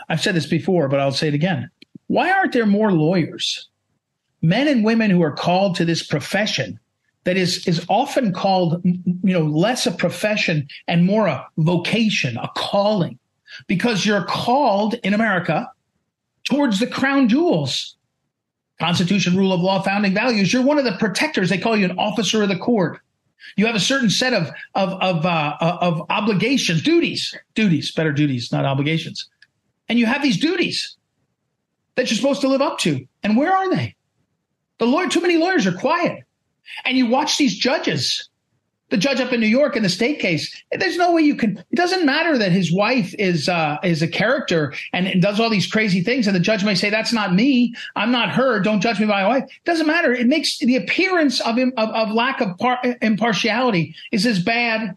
I've 0.09 0.21
said 0.21 0.35
this 0.35 0.47
before, 0.47 0.87
but 0.87 0.99
I'll 0.99 1.11
say 1.11 1.27
it 1.27 1.33
again. 1.33 1.69
Why 2.07 2.31
aren't 2.31 2.53
there 2.53 2.65
more 2.65 2.91
lawyers? 2.91 3.68
Men 4.41 4.67
and 4.67 4.83
women 4.83 5.09
who 5.11 5.21
are 5.21 5.31
called 5.31 5.75
to 5.75 5.85
this 5.85 6.03
profession 6.05 6.79
that 7.25 7.37
is 7.37 7.67
is 7.67 7.85
often 7.89 8.33
called 8.33 8.81
you 8.83 9.03
know 9.23 9.43
less 9.43 9.85
a 9.85 9.91
profession 9.91 10.67
and 10.87 11.05
more 11.05 11.27
a 11.27 11.45
vocation, 11.57 12.37
a 12.37 12.49
calling, 12.55 13.19
because 13.67 14.05
you're 14.05 14.23
called 14.23 14.95
in 15.03 15.13
America 15.13 15.69
towards 16.43 16.79
the 16.79 16.87
crown 16.87 17.27
jewels. 17.27 17.95
Constitution, 18.79 19.35
rule 19.35 19.51
of 19.51 19.59
law, 19.59 19.81
founding 19.81 20.13
values. 20.13 20.53
You're 20.53 20.63
one 20.63 20.77
of 20.77 20.85
the 20.85 20.93
protectors. 20.93 21.49
They 21.49 21.57
call 21.57 21.75
you 21.75 21.83
an 21.83 21.99
officer 21.99 22.41
of 22.41 22.47
the 22.47 22.57
court. 22.57 23.01
You 23.57 23.65
have 23.65 23.75
a 23.75 23.79
certain 23.79 24.09
set 24.09 24.33
of 24.33 24.49
of 24.73 24.93
of 25.01 25.25
uh, 25.25 25.57
of 25.59 26.01
obligations, 26.09 26.81
duties, 26.81 27.35
duties, 27.55 27.91
better 27.91 28.13
duties, 28.13 28.53
not 28.53 28.63
obligations, 28.63 29.27
and 29.89 29.99
you 29.99 30.05
have 30.05 30.21
these 30.21 30.37
duties 30.37 30.95
that 31.95 32.09
you're 32.09 32.17
supposed 32.17 32.41
to 32.41 32.47
live 32.47 32.61
up 32.61 32.79
to. 32.79 33.05
And 33.21 33.35
where 33.35 33.53
are 33.53 33.69
they? 33.69 33.95
The 34.79 34.85
lawyer, 34.85 35.07
too 35.07 35.21
many 35.21 35.37
lawyers 35.37 35.67
are 35.67 35.73
quiet. 35.73 36.23
And 36.85 36.97
you 36.97 37.07
watch 37.07 37.37
these 37.37 37.57
judges, 37.57 38.29
the 38.89 38.97
judge 38.97 39.19
up 39.19 39.33
in 39.33 39.39
New 39.39 39.47
York 39.47 39.75
in 39.75 39.83
the 39.83 39.89
state 39.89 40.19
case. 40.19 40.63
There's 40.71 40.97
no 40.97 41.13
way 41.13 41.21
you 41.21 41.35
can. 41.35 41.57
It 41.71 41.75
doesn't 41.75 42.05
matter 42.05 42.37
that 42.37 42.51
his 42.51 42.71
wife 42.71 43.13
is 43.19 43.49
uh, 43.49 43.77
is 43.83 44.01
a 44.01 44.07
character 44.07 44.73
and 44.93 45.21
does 45.21 45.39
all 45.39 45.49
these 45.49 45.67
crazy 45.67 46.01
things, 46.01 46.27
and 46.27 46.35
the 46.35 46.39
judge 46.39 46.63
may 46.63 46.75
say, 46.75 46.89
"That's 46.89 47.13
not 47.13 47.33
me. 47.33 47.73
I'm 47.95 48.11
not 48.11 48.29
her. 48.29 48.59
Don't 48.59 48.81
judge 48.81 48.99
me 48.99 49.05
by 49.05 49.23
my 49.23 49.27
wife." 49.27 49.43
It 49.43 49.65
doesn't 49.65 49.87
matter. 49.87 50.13
It 50.13 50.27
makes 50.27 50.57
the 50.59 50.75
appearance 50.75 51.39
of 51.41 51.57
of, 51.57 51.89
of 51.89 52.11
lack 52.11 52.41
of 52.41 52.57
par- 52.57 52.81
impartiality 53.01 53.95
is 54.11 54.25
as 54.25 54.41
bad 54.41 54.95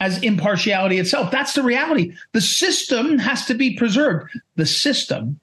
as 0.00 0.22
impartiality 0.22 0.98
itself. 0.98 1.30
That's 1.30 1.54
the 1.54 1.62
reality. 1.62 2.14
The 2.32 2.40
system 2.40 3.18
has 3.18 3.46
to 3.46 3.54
be 3.54 3.76
preserved. 3.76 4.30
The 4.56 4.66
system 4.66 5.40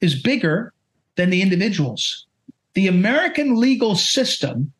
is 0.00 0.20
bigger 0.20 0.72
than 1.16 1.30
the 1.30 1.42
individuals. 1.42 2.26
The 2.74 2.86
American 2.86 3.56
legal 3.56 3.94
system 3.94 4.72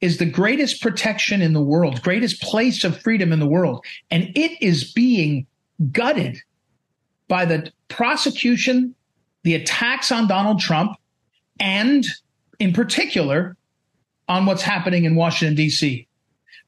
is 0.00 0.18
the 0.18 0.26
greatest 0.26 0.80
protection 0.80 1.42
in 1.42 1.52
the 1.52 1.62
world, 1.62 2.02
greatest 2.02 2.40
place 2.42 2.84
of 2.84 3.00
freedom 3.00 3.32
in 3.32 3.40
the 3.40 3.46
world. 3.46 3.84
And 4.10 4.30
it 4.36 4.62
is 4.62 4.92
being 4.92 5.46
gutted 5.92 6.38
by 7.26 7.44
the 7.44 7.72
prosecution, 7.88 8.94
the 9.42 9.54
attacks 9.54 10.12
on 10.12 10.28
Donald 10.28 10.60
Trump, 10.60 10.96
and 11.58 12.04
in 12.58 12.72
particular 12.72 13.56
on 14.28 14.46
what's 14.46 14.62
happening 14.62 15.04
in 15.04 15.16
Washington, 15.16 15.56
D.C. 15.56 16.06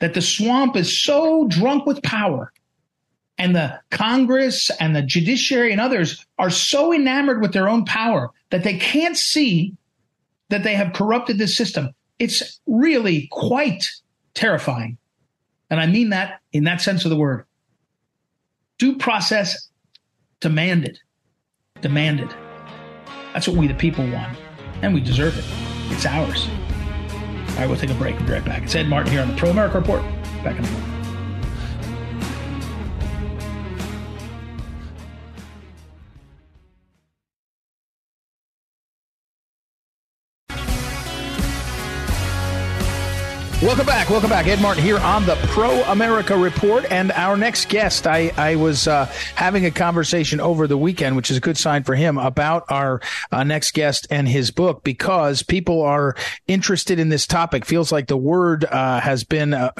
That 0.00 0.14
the 0.14 0.22
swamp 0.22 0.76
is 0.76 0.98
so 0.98 1.46
drunk 1.46 1.86
with 1.86 2.02
power 2.02 2.52
and 3.38 3.56
the 3.56 3.80
Congress 3.90 4.70
and 4.80 4.94
the 4.94 5.02
judiciary 5.02 5.72
and 5.72 5.80
others 5.80 6.26
are 6.38 6.50
so 6.50 6.92
enamored 6.92 7.40
with 7.40 7.52
their 7.52 7.68
own 7.68 7.84
power 7.84 8.30
that 8.50 8.64
they 8.64 8.76
can't 8.76 9.16
see 9.16 9.74
that 10.50 10.62
they 10.62 10.74
have 10.74 10.92
corrupted 10.92 11.38
this 11.38 11.56
system. 11.56 11.90
It's 12.18 12.60
really 12.66 13.28
quite 13.30 13.88
terrifying. 14.34 14.98
And 15.70 15.80
I 15.80 15.86
mean 15.86 16.10
that 16.10 16.40
in 16.52 16.64
that 16.64 16.80
sense 16.80 17.04
of 17.04 17.10
the 17.10 17.16
word. 17.16 17.46
Due 18.78 18.96
process 18.96 19.68
demanded. 20.40 20.98
Demanded. 21.80 22.34
That's 23.32 23.46
what 23.46 23.56
we, 23.56 23.68
the 23.68 23.74
people, 23.74 24.04
want. 24.10 24.36
And 24.82 24.92
we 24.92 25.00
deserve 25.00 25.38
it. 25.38 25.44
It's 25.92 26.04
ours. 26.04 26.48
All 26.48 27.56
right, 27.56 27.66
we'll 27.68 27.78
take 27.78 27.90
a 27.90 27.94
break. 27.94 28.16
We'll 28.18 28.26
be 28.26 28.32
right 28.32 28.44
back. 28.44 28.62
It's 28.64 28.74
Ed 28.74 28.88
Martin 28.88 29.12
here 29.12 29.22
on 29.22 29.28
the 29.28 29.36
Pro 29.36 29.50
America 29.50 29.78
Report. 29.78 30.02
Back 30.42 30.58
in 30.58 30.64
a 30.64 30.70
moment. 30.70 30.89
Welcome 43.70 43.86
back. 43.86 44.10
Welcome 44.10 44.30
back. 44.30 44.48
Ed 44.48 44.60
Martin 44.60 44.82
here 44.82 44.98
on 44.98 45.24
the 45.26 45.36
Pro 45.46 45.70
America 45.84 46.36
Report. 46.36 46.84
And 46.90 47.12
our 47.12 47.36
next 47.36 47.68
guest, 47.68 48.04
I, 48.04 48.32
I 48.36 48.56
was 48.56 48.88
uh, 48.88 49.06
having 49.36 49.64
a 49.64 49.70
conversation 49.70 50.40
over 50.40 50.66
the 50.66 50.76
weekend, 50.76 51.14
which 51.14 51.30
is 51.30 51.36
a 51.36 51.40
good 51.40 51.56
sign 51.56 51.84
for 51.84 51.94
him, 51.94 52.18
about 52.18 52.64
our 52.68 53.00
uh, 53.30 53.44
next 53.44 53.72
guest 53.72 54.08
and 54.10 54.26
his 54.26 54.50
book 54.50 54.82
because 54.82 55.44
people 55.44 55.82
are 55.82 56.16
interested 56.48 56.98
in 56.98 57.10
this 57.10 57.28
topic. 57.28 57.64
Feels 57.64 57.92
like 57.92 58.08
the 58.08 58.16
word 58.16 58.64
uh, 58.64 58.98
has 58.98 59.22
been, 59.22 59.54
uh, 59.54 59.70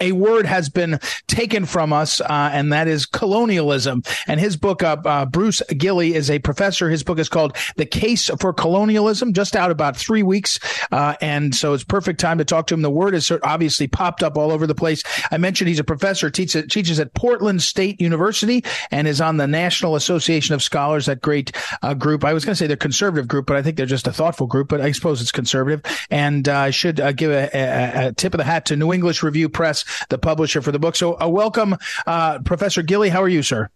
a 0.00 0.12
word 0.12 0.46
has 0.46 0.68
been 0.68 1.00
taken 1.26 1.66
from 1.66 1.92
us, 1.92 2.20
uh, 2.20 2.50
and 2.52 2.72
that 2.72 2.86
is 2.86 3.06
colonialism. 3.06 4.04
And 4.28 4.38
his 4.38 4.56
book, 4.56 4.84
uh, 4.84 5.26
Bruce 5.26 5.62
Gilley, 5.76 6.14
is 6.14 6.30
a 6.30 6.38
professor. 6.38 6.88
His 6.88 7.02
book 7.02 7.18
is 7.18 7.28
called 7.28 7.56
The 7.74 7.86
Case 7.86 8.30
for 8.38 8.52
Colonialism, 8.52 9.32
just 9.32 9.56
out 9.56 9.72
about 9.72 9.96
three 9.96 10.22
weeks. 10.22 10.60
and 10.92 11.56
so 11.56 11.72
it's 11.72 11.82
perfect 11.82 12.20
time 12.20 12.38
to 12.38 12.44
talk 12.44 12.68
to 12.68 12.74
him. 12.74 12.82
The 12.82 12.99
word 13.00 13.14
has 13.14 13.32
obviously 13.42 13.88
popped 13.88 14.22
up 14.22 14.36
all 14.36 14.52
over 14.52 14.66
the 14.66 14.74
place. 14.74 15.02
I 15.30 15.38
mentioned 15.38 15.68
he's 15.68 15.78
a 15.78 15.84
professor, 15.84 16.30
teaches, 16.30 16.66
teaches 16.70 17.00
at 17.00 17.14
Portland 17.14 17.62
State 17.62 18.00
University, 18.00 18.64
and 18.90 19.08
is 19.08 19.20
on 19.20 19.38
the 19.38 19.46
National 19.46 19.96
Association 19.96 20.54
of 20.54 20.62
Scholars, 20.62 21.06
that 21.06 21.20
great 21.20 21.56
uh, 21.82 21.94
group. 21.94 22.24
I 22.24 22.34
was 22.34 22.44
going 22.44 22.52
to 22.52 22.56
say 22.56 22.66
they're 22.66 22.76
conservative 22.76 23.26
group, 23.26 23.46
but 23.46 23.56
I 23.56 23.62
think 23.62 23.76
they're 23.76 23.86
just 23.86 24.06
a 24.06 24.12
thoughtful 24.12 24.46
group, 24.46 24.68
but 24.68 24.80
I 24.80 24.92
suppose 24.92 25.20
it's 25.20 25.32
conservative. 25.32 25.82
And 26.10 26.48
uh, 26.48 26.58
I 26.58 26.70
should 26.70 27.00
uh, 27.00 27.12
give 27.12 27.30
a, 27.30 27.48
a, 27.54 28.08
a, 28.08 28.12
tip 28.12 28.34
of 28.34 28.38
the 28.38 28.44
hat 28.44 28.66
to 28.66 28.76
New 28.76 28.92
English 28.92 29.22
Review 29.22 29.48
Press, 29.48 29.84
the 30.10 30.18
publisher 30.18 30.60
for 30.60 30.72
the 30.72 30.78
book. 30.78 30.94
So 30.94 31.20
uh, 31.20 31.28
welcome, 31.28 31.76
uh, 32.06 32.40
Professor 32.40 32.82
Gilley. 32.82 33.08
How 33.08 33.22
are 33.22 33.28
you, 33.28 33.42
sir? 33.42 33.70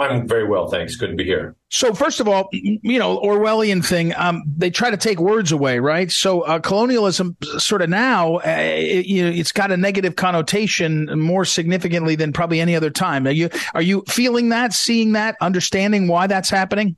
I'm 0.00 0.26
very 0.26 0.46
well, 0.46 0.68
thanks. 0.68 0.96
Good 0.96 1.10
to 1.10 1.16
be 1.16 1.24
here. 1.24 1.56
So, 1.68 1.94
first 1.94 2.20
of 2.20 2.28
all, 2.28 2.48
you 2.52 2.98
know, 2.98 3.20
Orwellian 3.20 3.84
thing, 3.84 4.14
um, 4.16 4.42
they 4.56 4.70
try 4.70 4.90
to 4.90 4.96
take 4.96 5.20
words 5.20 5.52
away, 5.52 5.78
right? 5.78 6.10
So, 6.10 6.40
uh, 6.42 6.58
colonialism 6.58 7.36
sort 7.58 7.82
of 7.82 7.90
now, 7.90 8.36
uh, 8.36 8.42
it, 8.46 9.06
you 9.06 9.22
know, 9.22 9.30
it's 9.30 9.52
got 9.52 9.70
a 9.70 9.76
negative 9.76 10.16
connotation 10.16 11.06
more 11.18 11.44
significantly 11.44 12.16
than 12.16 12.32
probably 12.32 12.60
any 12.60 12.74
other 12.74 12.90
time. 12.90 13.26
Are 13.26 13.30
you, 13.30 13.50
are 13.74 13.82
you 13.82 14.02
feeling 14.08 14.48
that, 14.48 14.72
seeing 14.72 15.12
that, 15.12 15.36
understanding 15.40 16.08
why 16.08 16.26
that's 16.26 16.50
happening? 16.50 16.96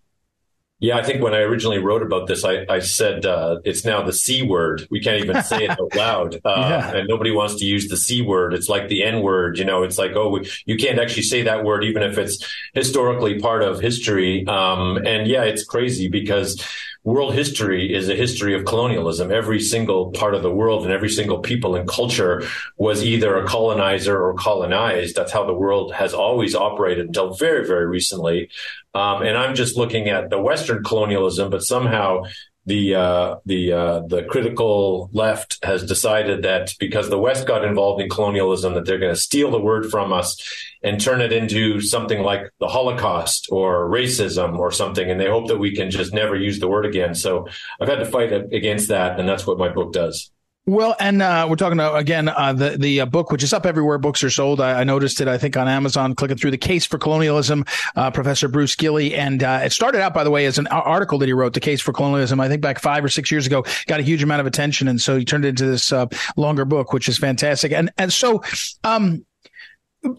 Yeah, 0.82 0.96
I 0.96 1.04
think 1.04 1.22
when 1.22 1.32
I 1.32 1.38
originally 1.38 1.78
wrote 1.78 2.02
about 2.02 2.26
this, 2.26 2.44
I, 2.44 2.66
I 2.68 2.80
said 2.80 3.24
uh, 3.24 3.60
it's 3.64 3.84
now 3.84 4.02
the 4.02 4.12
C 4.12 4.42
word. 4.42 4.84
We 4.90 4.98
can't 4.98 5.24
even 5.24 5.40
say 5.44 5.66
it 5.66 5.70
out 5.70 5.94
loud, 5.94 6.34
uh, 6.44 6.54
yeah. 6.56 6.96
and 6.96 7.06
nobody 7.06 7.30
wants 7.30 7.54
to 7.60 7.64
use 7.64 7.86
the 7.86 7.96
C 7.96 8.20
word. 8.20 8.52
It's 8.52 8.68
like 8.68 8.88
the 8.88 9.04
N 9.04 9.22
word. 9.22 9.58
You 9.58 9.64
know, 9.64 9.84
it's 9.84 9.96
like 9.96 10.10
oh, 10.16 10.30
we, 10.30 10.50
you 10.66 10.76
can't 10.76 10.98
actually 10.98 11.22
say 11.22 11.42
that 11.42 11.62
word 11.62 11.84
even 11.84 12.02
if 12.02 12.18
it's 12.18 12.44
historically 12.74 13.38
part 13.38 13.62
of 13.62 13.78
history. 13.78 14.44
Um, 14.48 14.96
and 14.96 15.28
yeah, 15.28 15.44
it's 15.44 15.62
crazy 15.62 16.08
because 16.08 16.60
world 17.04 17.34
history 17.34 17.92
is 17.92 18.08
a 18.08 18.14
history 18.14 18.54
of 18.54 18.64
colonialism. 18.64 19.32
Every 19.32 19.60
single 19.60 20.12
part 20.12 20.34
of 20.34 20.42
the 20.42 20.52
world 20.52 20.84
and 20.84 20.92
every 20.92 21.08
single 21.08 21.40
people 21.40 21.74
and 21.74 21.88
culture 21.88 22.44
was 22.76 23.04
either 23.04 23.36
a 23.36 23.46
colonizer 23.46 24.20
or 24.20 24.34
colonized. 24.34 25.16
That's 25.16 25.32
how 25.32 25.44
the 25.44 25.54
world 25.54 25.92
has 25.94 26.14
always 26.14 26.54
operated 26.54 27.06
until 27.06 27.34
very, 27.34 27.66
very 27.66 27.86
recently. 27.86 28.50
Um, 28.94 29.22
and 29.22 29.36
I'm 29.36 29.54
just 29.54 29.76
looking 29.76 30.08
at 30.08 30.30
the 30.30 30.40
Western 30.40 30.84
colonialism, 30.84 31.50
but 31.50 31.62
somehow 31.62 32.24
the 32.64 32.94
uh, 32.94 33.36
the 33.44 33.72
uh, 33.72 34.00
the 34.06 34.22
critical 34.24 35.10
left 35.12 35.58
has 35.64 35.84
decided 35.84 36.42
that 36.42 36.72
because 36.78 37.10
the 37.10 37.18
West 37.18 37.46
got 37.46 37.64
involved 37.64 38.00
in 38.00 38.08
colonialism, 38.08 38.74
that 38.74 38.84
they're 38.84 38.98
going 38.98 39.14
to 39.14 39.20
steal 39.20 39.50
the 39.50 39.60
word 39.60 39.90
from 39.90 40.12
us 40.12 40.36
and 40.82 41.00
turn 41.00 41.20
it 41.20 41.32
into 41.32 41.80
something 41.80 42.22
like 42.22 42.42
the 42.60 42.68
Holocaust 42.68 43.48
or 43.50 43.88
racism 43.90 44.58
or 44.58 44.70
something, 44.70 45.10
and 45.10 45.20
they 45.20 45.28
hope 45.28 45.48
that 45.48 45.58
we 45.58 45.74
can 45.74 45.90
just 45.90 46.14
never 46.14 46.36
use 46.36 46.60
the 46.60 46.68
word 46.68 46.86
again. 46.86 47.14
So 47.14 47.48
I've 47.80 47.88
had 47.88 47.98
to 47.98 48.06
fight 48.06 48.32
against 48.32 48.88
that, 48.88 49.18
and 49.18 49.28
that's 49.28 49.46
what 49.46 49.58
my 49.58 49.68
book 49.68 49.92
does. 49.92 50.30
Well, 50.64 50.94
and 51.00 51.22
uh, 51.22 51.48
we're 51.50 51.56
talking 51.56 51.72
about 51.72 51.98
again 51.98 52.28
uh, 52.28 52.52
the 52.52 52.76
the 52.78 53.00
uh, 53.00 53.06
book, 53.06 53.32
which 53.32 53.42
is 53.42 53.52
up 53.52 53.66
everywhere 53.66 53.98
books 53.98 54.22
are 54.22 54.30
sold. 54.30 54.60
I, 54.60 54.82
I, 54.82 54.84
noticed 54.84 55.20
it, 55.20 55.26
I 55.26 55.36
think, 55.36 55.56
on 55.56 55.66
Amazon. 55.66 56.14
Clicking 56.14 56.36
through 56.36 56.52
the 56.52 56.58
case 56.58 56.86
for 56.86 56.98
colonialism, 56.98 57.64
uh, 57.96 58.12
Professor 58.12 58.46
Bruce 58.46 58.76
Gilley, 58.76 59.12
and 59.12 59.42
uh, 59.42 59.62
it 59.64 59.72
started 59.72 60.00
out, 60.00 60.14
by 60.14 60.22
the 60.22 60.30
way, 60.30 60.46
as 60.46 60.58
an 60.58 60.68
article 60.68 61.18
that 61.18 61.26
he 61.26 61.32
wrote, 61.32 61.54
"The 61.54 61.60
Case 61.60 61.80
for 61.80 61.92
Colonialism." 61.92 62.38
I 62.38 62.48
think 62.48 62.62
back 62.62 62.78
five 62.78 63.04
or 63.04 63.08
six 63.08 63.32
years 63.32 63.44
ago, 63.44 63.64
got 63.88 63.98
a 63.98 64.04
huge 64.04 64.22
amount 64.22 64.38
of 64.38 64.46
attention, 64.46 64.86
and 64.86 65.00
so 65.00 65.18
he 65.18 65.24
turned 65.24 65.44
it 65.44 65.48
into 65.48 65.66
this 65.66 65.92
uh, 65.92 66.06
longer 66.36 66.64
book, 66.64 66.92
which 66.92 67.08
is 67.08 67.18
fantastic. 67.18 67.72
And 67.72 67.90
and 67.98 68.12
so, 68.12 68.44
um, 68.84 69.26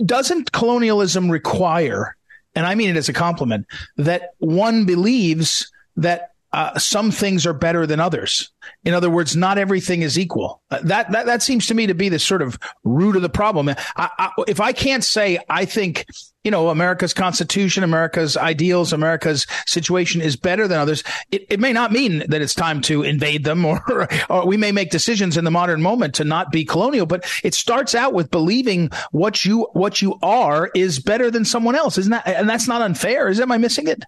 doesn't 0.06 0.52
colonialism 0.52 1.32
require, 1.32 2.18
and 2.54 2.66
I 2.66 2.76
mean 2.76 2.90
it 2.90 2.98
as 2.98 3.08
a 3.08 3.14
compliment, 3.14 3.66
that 3.96 4.32
one 4.40 4.84
believes 4.84 5.72
that 5.96 6.33
uh, 6.54 6.78
some 6.78 7.10
things 7.10 7.48
are 7.48 7.54
better 7.54 7.88
than 7.88 8.00
others. 8.00 8.52
In 8.84 8.94
other 8.94 9.10
words, 9.10 9.36
not 9.36 9.58
everything 9.58 10.04
is 10.04 10.20
equal. 10.20 10.62
Uh, 10.70 10.80
that, 10.84 11.12
that 11.12 11.26
that 11.26 11.42
seems 11.42 11.66
to 11.68 11.74
me 11.74 11.88
to 11.88 11.96
be 11.96 12.10
the 12.10 12.20
sort 12.20 12.44
of 12.44 12.60
root 12.84 13.16
of 13.16 13.24
the 13.24 13.30
problem. 13.30 13.70
I, 13.70 13.76
I, 13.98 14.30
if 14.48 14.62
I 14.62 14.72
can't 14.72 15.04
say 15.04 15.40
I 15.50 15.66
think 15.66 16.06
you 16.44 16.52
know 16.52 16.70
America's 16.70 17.14
Constitution, 17.14 17.84
America's 17.84 18.38
ideals, 18.38 18.94
America's 18.94 19.48
situation 19.66 20.22
is 20.22 20.36
better 20.36 20.68
than 20.68 20.80
others, 20.80 21.04
it, 21.32 21.48
it 21.50 21.60
may 21.60 21.74
not 21.74 21.92
mean 21.92 22.24
that 22.30 22.42
it's 22.42 22.54
time 22.54 22.82
to 22.82 23.02
invade 23.02 23.44
them, 23.46 23.66
or, 23.66 24.08
or 24.30 24.46
we 24.46 24.56
may 24.56 24.72
make 24.72 24.92
decisions 24.92 25.38
in 25.38 25.46
the 25.46 25.52
modern 25.52 25.82
moment 25.82 26.14
to 26.16 26.24
not 26.24 26.52
be 26.52 26.66
colonial. 26.66 27.08
But 27.08 27.26
it 27.44 27.56
starts 27.56 27.96
out 27.96 28.14
with 28.14 28.30
believing 28.30 28.92
what 29.12 29.44
you 29.44 29.68
what 29.74 30.04
you 30.04 30.20
are 30.22 30.70
is 30.76 31.00
better 31.00 31.32
than 31.32 31.46
someone 31.46 31.76
else, 31.76 31.98
isn't 31.98 32.12
that? 32.12 32.28
And 32.28 32.48
that's 32.48 32.68
not 32.68 32.84
unfair, 32.84 33.28
is? 33.30 33.40
Am 33.40 33.52
I 33.52 33.58
missing 33.58 33.88
it? 33.88 34.04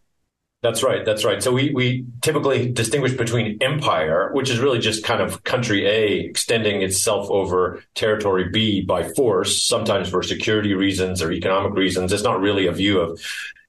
That's 0.66 0.82
right. 0.82 1.06
That's 1.06 1.24
right. 1.24 1.44
So 1.44 1.52
we, 1.52 1.72
we 1.76 2.06
typically 2.24 2.72
distinguish 2.72 3.14
between 3.14 3.60
empire, 3.62 4.32
which 4.34 4.50
is 4.50 4.58
really 4.58 4.80
just 4.80 5.04
kind 5.04 5.22
of 5.22 5.44
country 5.44 5.86
A 5.86 6.22
extending 6.22 6.82
itself 6.82 7.30
over 7.30 7.84
territory 7.94 8.50
B 8.52 8.82
by 8.82 9.04
force, 9.14 9.62
sometimes 9.62 10.10
for 10.10 10.24
security 10.24 10.74
reasons 10.74 11.22
or 11.22 11.32
economic 11.32 11.74
reasons. 11.74 12.12
It's 12.12 12.24
not 12.24 12.42
really 12.42 12.66
a 12.66 12.72
view 12.72 13.00
of 13.00 13.22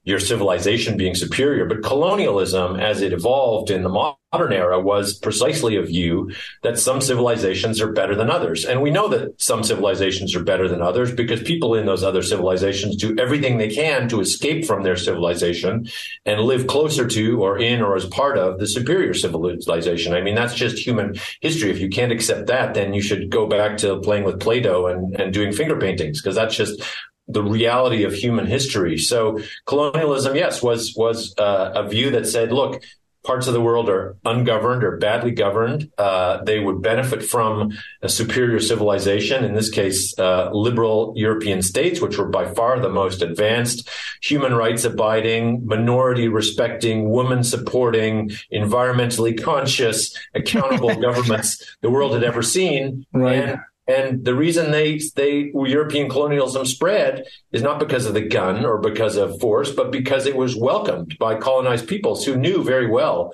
your 0.07 0.19
civilization 0.21 0.95
being 0.95 1.13
superior. 1.13 1.65
But 1.65 1.83
colonialism, 1.83 2.79
as 2.79 3.01
it 3.01 3.11
evolved 3.11 3.69
in 3.69 3.83
the 3.83 3.89
modern 3.89 4.53
era, 4.53 4.79
was 4.79 5.19
precisely 5.19 5.75
a 5.75 5.81
view 5.81 6.31
that 6.63 6.79
some 6.79 7.01
civilizations 7.01 7.81
are 7.81 7.91
better 7.91 8.15
than 8.15 8.31
others. 8.31 8.63
And 8.63 8.81
we 8.81 8.89
know 8.89 9.09
that 9.09 9.41
some 9.41 9.65
civilizations 9.65 10.33
are 10.33 10.43
better 10.43 10.69
than 10.69 10.81
others 10.81 11.13
because 11.13 11.43
people 11.43 11.75
in 11.75 11.85
those 11.85 12.05
other 12.05 12.21
civilizations 12.23 12.95
do 12.95 13.17
everything 13.19 13.57
they 13.57 13.67
can 13.67 14.07
to 14.07 14.21
escape 14.21 14.63
from 14.63 14.83
their 14.83 14.95
civilization 14.95 15.89
and 16.25 16.39
live 16.39 16.67
closer 16.67 17.05
to 17.05 17.43
or 17.43 17.59
in 17.59 17.81
or 17.81 17.97
as 17.97 18.05
part 18.05 18.37
of 18.37 18.59
the 18.59 18.67
superior 18.67 19.13
civilization. 19.13 20.13
I 20.13 20.21
mean, 20.21 20.35
that's 20.35 20.55
just 20.55 20.77
human 20.77 21.15
history. 21.41 21.69
If 21.69 21.79
you 21.79 21.89
can't 21.89 22.13
accept 22.13 22.47
that, 22.47 22.75
then 22.75 22.93
you 22.93 23.01
should 23.01 23.29
go 23.29 23.45
back 23.45 23.75
to 23.79 23.99
playing 23.99 24.23
with 24.23 24.39
Play-Doh 24.39 24.87
and, 24.87 25.19
and 25.19 25.33
doing 25.33 25.51
finger 25.51 25.77
paintings 25.77 26.21
because 26.21 26.35
that's 26.35 26.55
just 26.55 26.81
the 27.27 27.43
reality 27.43 28.03
of 28.03 28.13
human 28.13 28.45
history. 28.45 28.97
So 28.97 29.39
colonialism, 29.65 30.35
yes, 30.35 30.63
was 30.63 30.93
was 30.95 31.33
uh, 31.37 31.71
a 31.75 31.87
view 31.87 32.11
that 32.11 32.27
said, 32.27 32.51
look, 32.51 32.81
parts 33.27 33.45
of 33.45 33.53
the 33.53 33.61
world 33.61 33.89
are 33.89 34.15
ungoverned 34.23 34.83
or 34.83 34.97
badly 34.97 35.31
governed. 35.31 35.91
Uh, 35.97 36.41
they 36.45 36.59
would 36.59 36.81
benefit 36.81 37.21
from 37.21 37.77
a 38.01 38.07
superior 38.07 38.59
civilization. 38.59 39.43
In 39.43 39.53
this 39.53 39.69
case, 39.69 40.17
uh, 40.17 40.49
liberal 40.53 41.13
European 41.15 41.61
states, 41.61 41.99
which 41.99 42.17
were 42.17 42.29
by 42.29 42.51
far 42.53 42.79
the 42.79 42.89
most 42.89 43.21
advanced, 43.21 43.89
human 44.23 44.53
rights 44.53 44.85
abiding, 44.85 45.67
minority 45.67 46.29
respecting, 46.29 47.09
woman 47.09 47.43
supporting, 47.43 48.29
environmentally 48.51 49.39
conscious, 49.39 50.17
accountable 50.33 50.95
governments 51.01 51.75
the 51.81 51.91
world 51.91 52.13
had 52.13 52.23
ever 52.23 52.41
seen. 52.41 53.05
Right. 53.11 53.43
And 53.43 53.59
and 53.87 54.25
the 54.25 54.35
reason 54.35 54.71
they 54.71 54.99
they 55.15 55.51
European 55.53 56.09
colonialism 56.09 56.65
spread 56.65 57.25
is 57.51 57.61
not 57.61 57.79
because 57.79 58.05
of 58.05 58.13
the 58.13 58.27
gun 58.27 58.65
or 58.65 58.79
because 58.79 59.15
of 59.15 59.39
force, 59.39 59.71
but 59.71 59.91
because 59.91 60.25
it 60.25 60.35
was 60.35 60.55
welcomed 60.55 61.17
by 61.19 61.35
colonized 61.35 61.87
peoples 61.87 62.25
who 62.25 62.35
knew 62.35 62.63
very 62.63 62.87
well 62.87 63.33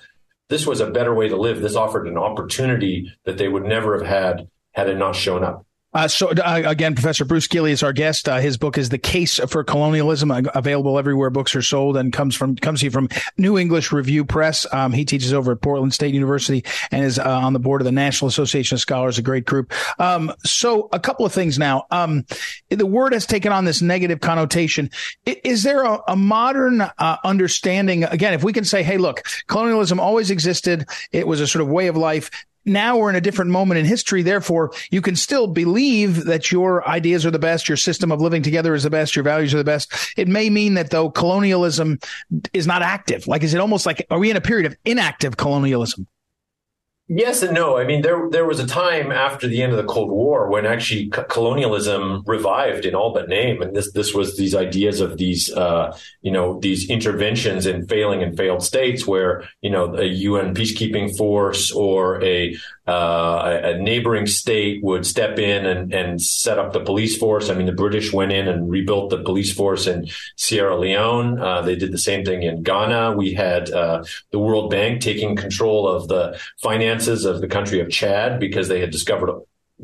this 0.49 0.67
was 0.67 0.81
a 0.81 0.91
better 0.91 1.15
way 1.15 1.27
to 1.29 1.35
live. 1.35 1.61
This 1.61 1.75
offered 1.75 2.07
an 2.07 2.17
opportunity 2.17 3.11
that 3.25 3.37
they 3.37 3.47
would 3.47 3.63
never 3.63 3.97
have 3.97 4.07
had 4.07 4.47
had 4.73 4.89
it 4.89 4.97
not 4.97 5.15
shown 5.15 5.43
up. 5.43 5.65
Uh, 5.93 6.07
so 6.07 6.29
uh, 6.29 6.61
again, 6.65 6.95
Professor 6.95 7.25
Bruce 7.25 7.47
Gilley 7.47 7.71
is 7.71 7.83
our 7.83 7.93
guest. 7.93 8.27
Uh, 8.27 8.37
his 8.37 8.57
book 8.57 8.77
is 8.77 8.89
"The 8.89 8.97
Case 8.97 9.39
for 9.47 9.63
Colonialism," 9.63 10.31
uh, 10.31 10.41
available 10.55 10.97
everywhere 10.97 11.29
books 11.29 11.55
are 11.55 11.61
sold, 11.61 11.97
and 11.97 12.11
comes 12.11 12.35
from 12.35 12.55
comes 12.55 12.81
here 12.81 12.91
from 12.91 13.09
New 13.37 13.57
English 13.57 13.91
Review 13.91 14.25
Press. 14.25 14.65
Um, 14.73 14.91
he 14.91 15.05
teaches 15.05 15.33
over 15.33 15.51
at 15.51 15.61
Portland 15.61 15.93
State 15.93 16.13
University 16.13 16.63
and 16.91 17.03
is 17.03 17.19
uh, 17.19 17.23
on 17.25 17.53
the 17.53 17.59
board 17.59 17.81
of 17.81 17.85
the 17.85 17.91
National 17.91 18.27
Association 18.27 18.75
of 18.75 18.81
Scholars, 18.81 19.17
a 19.17 19.21
great 19.21 19.45
group. 19.45 19.71
Um, 19.99 20.33
so 20.43 20.89
a 20.91 20.99
couple 20.99 21.25
of 21.25 21.33
things 21.33 21.59
now. 21.59 21.85
Um, 21.91 22.25
the 22.69 22.85
word 22.85 23.13
has 23.13 23.25
taken 23.25 23.51
on 23.51 23.65
this 23.65 23.81
negative 23.81 24.19
connotation. 24.19 24.89
Is 25.25 25.63
there 25.63 25.83
a, 25.83 25.99
a 26.07 26.15
modern 26.15 26.81
uh, 26.81 27.17
understanding? 27.23 28.03
Again, 28.03 28.33
if 28.33 28.43
we 28.43 28.53
can 28.53 28.65
say, 28.65 28.83
"Hey, 28.83 28.97
look, 28.97 29.23
colonialism 29.47 29.99
always 29.99 30.31
existed. 30.31 30.87
It 31.11 31.27
was 31.27 31.39
a 31.39 31.47
sort 31.47 31.61
of 31.61 31.69
way 31.69 31.87
of 31.87 31.97
life." 31.97 32.31
Now 32.65 32.97
we're 32.97 33.09
in 33.09 33.15
a 33.15 33.21
different 33.21 33.51
moment 33.51 33.79
in 33.79 33.85
history. 33.85 34.21
Therefore, 34.21 34.71
you 34.91 35.01
can 35.01 35.15
still 35.15 35.47
believe 35.47 36.25
that 36.25 36.51
your 36.51 36.87
ideas 36.87 37.25
are 37.25 37.31
the 37.31 37.39
best, 37.39 37.67
your 37.67 37.77
system 37.77 38.11
of 38.11 38.21
living 38.21 38.43
together 38.43 38.73
is 38.73 38.83
the 38.83 38.89
best, 38.89 39.15
your 39.15 39.23
values 39.23 39.53
are 39.53 39.57
the 39.57 39.63
best. 39.63 39.91
It 40.17 40.27
may 40.27 40.49
mean 40.49 40.75
that 40.75 40.89
though 40.89 41.09
colonialism 41.09 41.99
is 42.53 42.67
not 42.67 42.81
active. 42.81 43.27
Like, 43.27 43.43
is 43.43 43.53
it 43.53 43.59
almost 43.59 43.85
like, 43.85 44.05
are 44.09 44.19
we 44.19 44.31
in 44.31 44.37
a 44.37 44.41
period 44.41 44.65
of 44.65 44.77
inactive 44.85 45.37
colonialism? 45.37 46.07
Yes 47.09 47.43
and 47.43 47.53
no. 47.53 47.77
I 47.77 47.83
mean, 47.83 48.01
there 48.01 48.29
there 48.29 48.45
was 48.45 48.61
a 48.61 48.65
time 48.65 49.11
after 49.11 49.45
the 49.45 49.61
end 49.61 49.73
of 49.73 49.77
the 49.77 49.83
Cold 49.83 50.09
War 50.09 50.49
when 50.49 50.65
actually 50.65 51.11
c- 51.13 51.21
colonialism 51.27 52.23
revived 52.25 52.85
in 52.85 52.95
all 52.95 53.13
but 53.13 53.27
name, 53.27 53.61
and 53.61 53.75
this 53.75 53.91
this 53.91 54.13
was 54.13 54.37
these 54.37 54.55
ideas 54.55 55.01
of 55.01 55.17
these 55.17 55.51
uh, 55.51 55.97
you 56.21 56.31
know 56.31 56.61
these 56.61 56.89
interventions 56.89 57.65
in 57.65 57.85
failing 57.87 58.23
and 58.23 58.37
failed 58.37 58.63
states, 58.63 59.05
where 59.05 59.43
you 59.61 59.69
know 59.69 59.97
a 59.97 60.05
UN 60.05 60.55
peacekeeping 60.55 61.13
force 61.17 61.73
or 61.73 62.23
a 62.23 62.55
uh, 62.87 63.59
a, 63.63 63.77
neighboring 63.77 64.27
state 64.27 64.83
would 64.83 65.05
step 65.05 65.39
in 65.39 65.65
and, 65.65 65.93
and 65.93 66.21
set 66.21 66.59
up 66.59 66.73
the 66.73 66.81
police 66.81 67.17
force. 67.17 67.49
I 67.49 67.53
mean, 67.53 67.65
the 67.65 67.71
British 67.71 68.11
went 68.11 68.33
in 68.33 68.47
and 68.47 68.69
rebuilt 68.69 69.09
the 69.09 69.23
police 69.23 69.53
force 69.53 69.87
in 69.87 70.07
Sierra 70.35 70.77
Leone. 70.77 71.39
Uh, 71.39 71.61
they 71.61 71.75
did 71.75 71.93
the 71.93 71.97
same 71.97 72.25
thing 72.25 72.43
in 72.43 72.61
Ghana. 72.61 73.13
We 73.15 73.33
had 73.33 73.71
uh, 73.71 74.03
the 74.31 74.39
World 74.39 74.69
Bank 74.69 75.01
taking 75.01 75.37
control 75.37 75.87
of 75.87 76.09
the 76.09 76.37
finances 76.93 77.25
of 77.25 77.41
the 77.41 77.47
country 77.47 77.79
of 77.79 77.89
Chad 77.89 78.39
because 78.39 78.67
they 78.67 78.79
had 78.79 78.91
discovered 78.91 79.31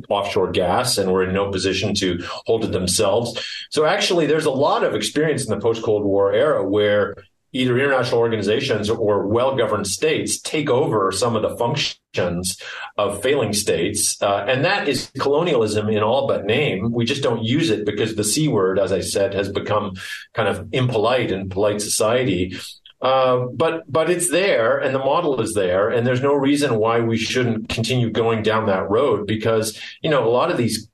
offshore 0.10 0.52
gas 0.52 0.98
and 0.98 1.12
were 1.12 1.24
in 1.24 1.34
no 1.34 1.52
position 1.52 1.94
to 1.96 2.20
hold 2.46 2.64
it 2.64 2.72
themselves. 2.72 3.44
So 3.72 3.86
actually, 3.86 4.28
there's 4.28 4.46
a 4.46 4.52
lot 4.52 4.84
of 4.84 4.96
experience 4.96 5.44
in 5.44 5.50
the 5.50 5.62
post 5.62 5.84
Cold 5.84 6.04
War 6.04 6.32
era 6.32 6.68
where 6.68 7.16
either 7.52 7.80
international 7.80 8.20
organizations 8.20 8.92
or 8.92 9.28
well-governed 9.28 9.88
states 9.88 10.40
take 10.40 10.70
over 10.70 11.12
some 11.12 11.36
of 11.36 11.42
the 11.42 11.58
functions 11.58 12.62
of 12.96 13.24
failing 13.24 13.54
states, 13.54 14.22
uh, 14.22 14.46
and 14.48 14.64
that 14.64 14.88
is 14.88 15.12
colonialism 15.20 15.90
in 15.90 16.04
all 16.04 16.28
but 16.28 16.46
name. 16.46 16.92
We 16.92 17.06
just 17.06 17.24
don't 17.24 17.44
use 17.44 17.72
it 17.72 17.88
because 17.88 18.16
the 18.16 18.24
c 18.24 18.48
word, 18.48 18.78
as 18.78 18.92
I 18.92 19.02
said, 19.02 19.34
has 19.34 19.52
become 19.52 19.94
kind 20.36 20.48
of 20.48 20.70
impolite 20.72 21.32
in 21.32 21.50
polite 21.50 21.82
society. 21.82 22.56
Uh, 23.02 23.46
but 23.54 23.90
but 23.92 24.10
it's 24.10 24.30
there, 24.30 24.78
and 24.78 24.94
the 24.94 25.00
model 25.00 25.40
is 25.40 25.54
there, 25.54 25.90
and 25.90 26.06
there's 26.06 26.22
no 26.22 26.34
reason 26.34 26.76
why 26.76 27.00
we 27.00 27.18
shouldn't 27.18 27.70
continue 27.70 28.10
going 28.10 28.44
down 28.44 28.66
that 28.66 28.90
road 28.90 29.26
because 29.26 29.80
you 30.02 30.10
know 30.10 30.28
a 30.28 30.30
lot 30.30 30.52
of 30.52 30.58
these 30.58 30.90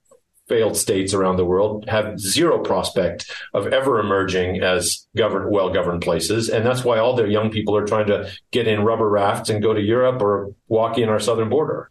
failed 0.48 0.78
states 0.78 1.13
around 1.13 1.38
the 1.38 1.46
world 1.46 1.86
have 1.88 2.20
zero 2.20 2.60
prospect 2.60 3.32
of 3.54 3.68
ever 3.68 4.00
emerging 4.00 4.62
as 4.62 5.08
governed, 5.18 5.50
well-governed 5.50 6.02
places. 6.02 6.50
And 6.50 6.65
that's 6.65 6.84
why 6.84 7.00
all 7.00 7.15
their 7.15 7.28
young 7.28 7.50
people 7.50 7.76
are 7.76 7.86
trying 7.86 8.08
to 8.08 8.32
get 8.52 8.68
in 8.68 8.84
rubber 8.84 9.10
rafts 9.10 9.50
and 9.50 9.62
go 9.62 9.74
to 9.74 9.82
Europe 9.82 10.22
or 10.22 10.54
walk 10.68 10.98
in 10.98 11.10
our 11.10 11.20
southern 11.20 11.50
border. 11.50 11.89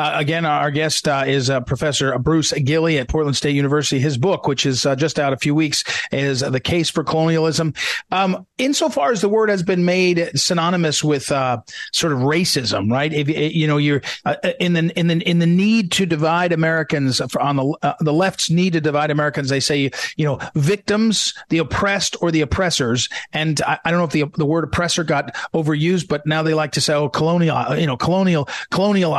Uh, 0.00 0.12
again, 0.14 0.46
our 0.46 0.70
guest 0.70 1.06
uh, 1.06 1.24
is 1.26 1.50
uh, 1.50 1.60
Professor 1.60 2.18
Bruce 2.18 2.52
Gilley 2.52 2.98
at 2.98 3.06
Portland 3.06 3.36
State 3.36 3.54
University. 3.54 4.00
His 4.00 4.16
book, 4.16 4.46
which 4.46 4.64
is 4.64 4.86
uh, 4.86 4.96
just 4.96 5.18
out 5.18 5.34
a 5.34 5.36
few 5.36 5.54
weeks, 5.54 5.84
is 6.10 6.40
The 6.40 6.58
Case 6.58 6.88
for 6.88 7.04
Colonialism. 7.04 7.74
Um, 8.10 8.46
insofar 8.56 9.12
as 9.12 9.20
the 9.20 9.28
word 9.28 9.50
has 9.50 9.62
been 9.62 9.84
made 9.84 10.30
synonymous 10.34 11.04
with 11.04 11.30
uh, 11.30 11.60
sort 11.92 12.14
of 12.14 12.20
racism, 12.20 12.90
right? 12.90 13.12
If 13.12 13.28
you 13.28 13.66
know, 13.66 13.76
you're 13.76 14.00
uh, 14.24 14.36
in 14.58 14.72
the 14.72 14.90
in 14.98 15.08
the 15.08 15.18
in 15.18 15.38
the 15.38 15.46
need 15.46 15.92
to 15.92 16.06
divide 16.06 16.52
Americans 16.52 17.20
on 17.20 17.56
the 17.56 17.96
the 18.00 18.12
left's 18.14 18.48
need 18.48 18.72
to 18.72 18.80
divide 18.80 19.10
Americans. 19.10 19.50
They 19.50 19.60
say, 19.60 19.90
you 20.16 20.24
know, 20.24 20.38
victims, 20.54 21.34
the 21.50 21.58
oppressed, 21.58 22.16
or 22.22 22.30
the 22.30 22.40
oppressors. 22.40 23.10
And 23.34 23.60
I, 23.66 23.78
I 23.84 23.90
don't 23.90 23.98
know 23.98 24.06
if 24.06 24.12
the 24.12 24.38
the 24.38 24.46
word 24.46 24.64
oppressor 24.64 25.04
got 25.04 25.34
overused, 25.52 26.08
but 26.08 26.26
now 26.26 26.42
they 26.42 26.54
like 26.54 26.72
to 26.72 26.80
say, 26.80 26.94
oh, 26.94 27.10
colonial, 27.10 27.76
you 27.76 27.86
know, 27.86 27.98
colonial, 27.98 28.48
colonial 28.70 29.14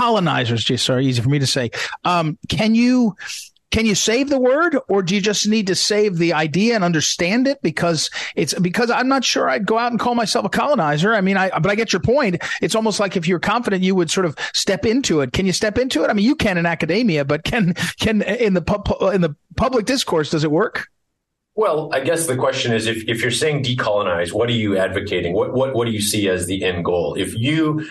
colonizers, 0.00 0.64
just 0.64 0.86
sorry, 0.86 1.06
easy 1.06 1.20
for 1.20 1.28
me 1.28 1.38
to 1.38 1.46
say. 1.46 1.70
Um, 2.04 2.38
can 2.48 2.74
you 2.74 3.16
can 3.70 3.84
you 3.86 3.94
save 3.94 4.30
the 4.30 4.40
word 4.40 4.76
or 4.88 5.02
do 5.02 5.14
you 5.14 5.20
just 5.20 5.46
need 5.46 5.66
to 5.66 5.74
save 5.74 6.16
the 6.16 6.32
idea 6.32 6.74
and 6.74 6.82
understand 6.82 7.46
it 7.46 7.60
because 7.62 8.10
it's 8.34 8.52
because 8.54 8.90
i'm 8.90 9.06
not 9.06 9.24
sure 9.24 9.48
i'd 9.48 9.64
go 9.64 9.78
out 9.78 9.92
and 9.92 10.00
call 10.00 10.16
myself 10.16 10.44
a 10.44 10.48
colonizer 10.48 11.14
i 11.14 11.20
mean 11.20 11.36
i 11.36 11.50
but 11.60 11.70
i 11.70 11.76
get 11.76 11.92
your 11.92 12.00
point 12.00 12.42
it's 12.60 12.74
almost 12.74 12.98
like 12.98 13.16
if 13.16 13.28
you're 13.28 13.38
confident 13.38 13.84
you 13.84 13.94
would 13.94 14.10
sort 14.10 14.26
of 14.26 14.36
step 14.52 14.84
into 14.84 15.20
it 15.20 15.32
can 15.32 15.46
you 15.46 15.52
step 15.52 15.78
into 15.78 16.02
it 16.02 16.10
i 16.10 16.12
mean 16.12 16.24
you 16.24 16.34
can 16.34 16.58
in 16.58 16.66
academia 16.66 17.24
but 17.24 17.44
can 17.44 17.74
can 18.00 18.22
in 18.22 18.54
the 18.54 18.62
pu- 18.62 19.08
in 19.10 19.20
the 19.20 19.36
public 19.56 19.86
discourse 19.86 20.30
does 20.30 20.42
it 20.42 20.50
work 20.50 20.88
well, 21.56 21.90
I 21.92 22.00
guess 22.00 22.26
the 22.26 22.36
question 22.36 22.72
is 22.72 22.86
if, 22.86 23.06
if 23.08 23.20
you're 23.20 23.30
saying 23.32 23.64
decolonize, 23.64 24.32
what 24.32 24.48
are 24.48 24.52
you 24.52 24.78
advocating? 24.78 25.34
What, 25.34 25.52
what 25.52 25.74
what 25.74 25.84
do 25.84 25.90
you 25.90 26.00
see 26.00 26.28
as 26.28 26.46
the 26.46 26.64
end 26.64 26.84
goal? 26.86 27.16
If 27.16 27.36
you 27.36 27.86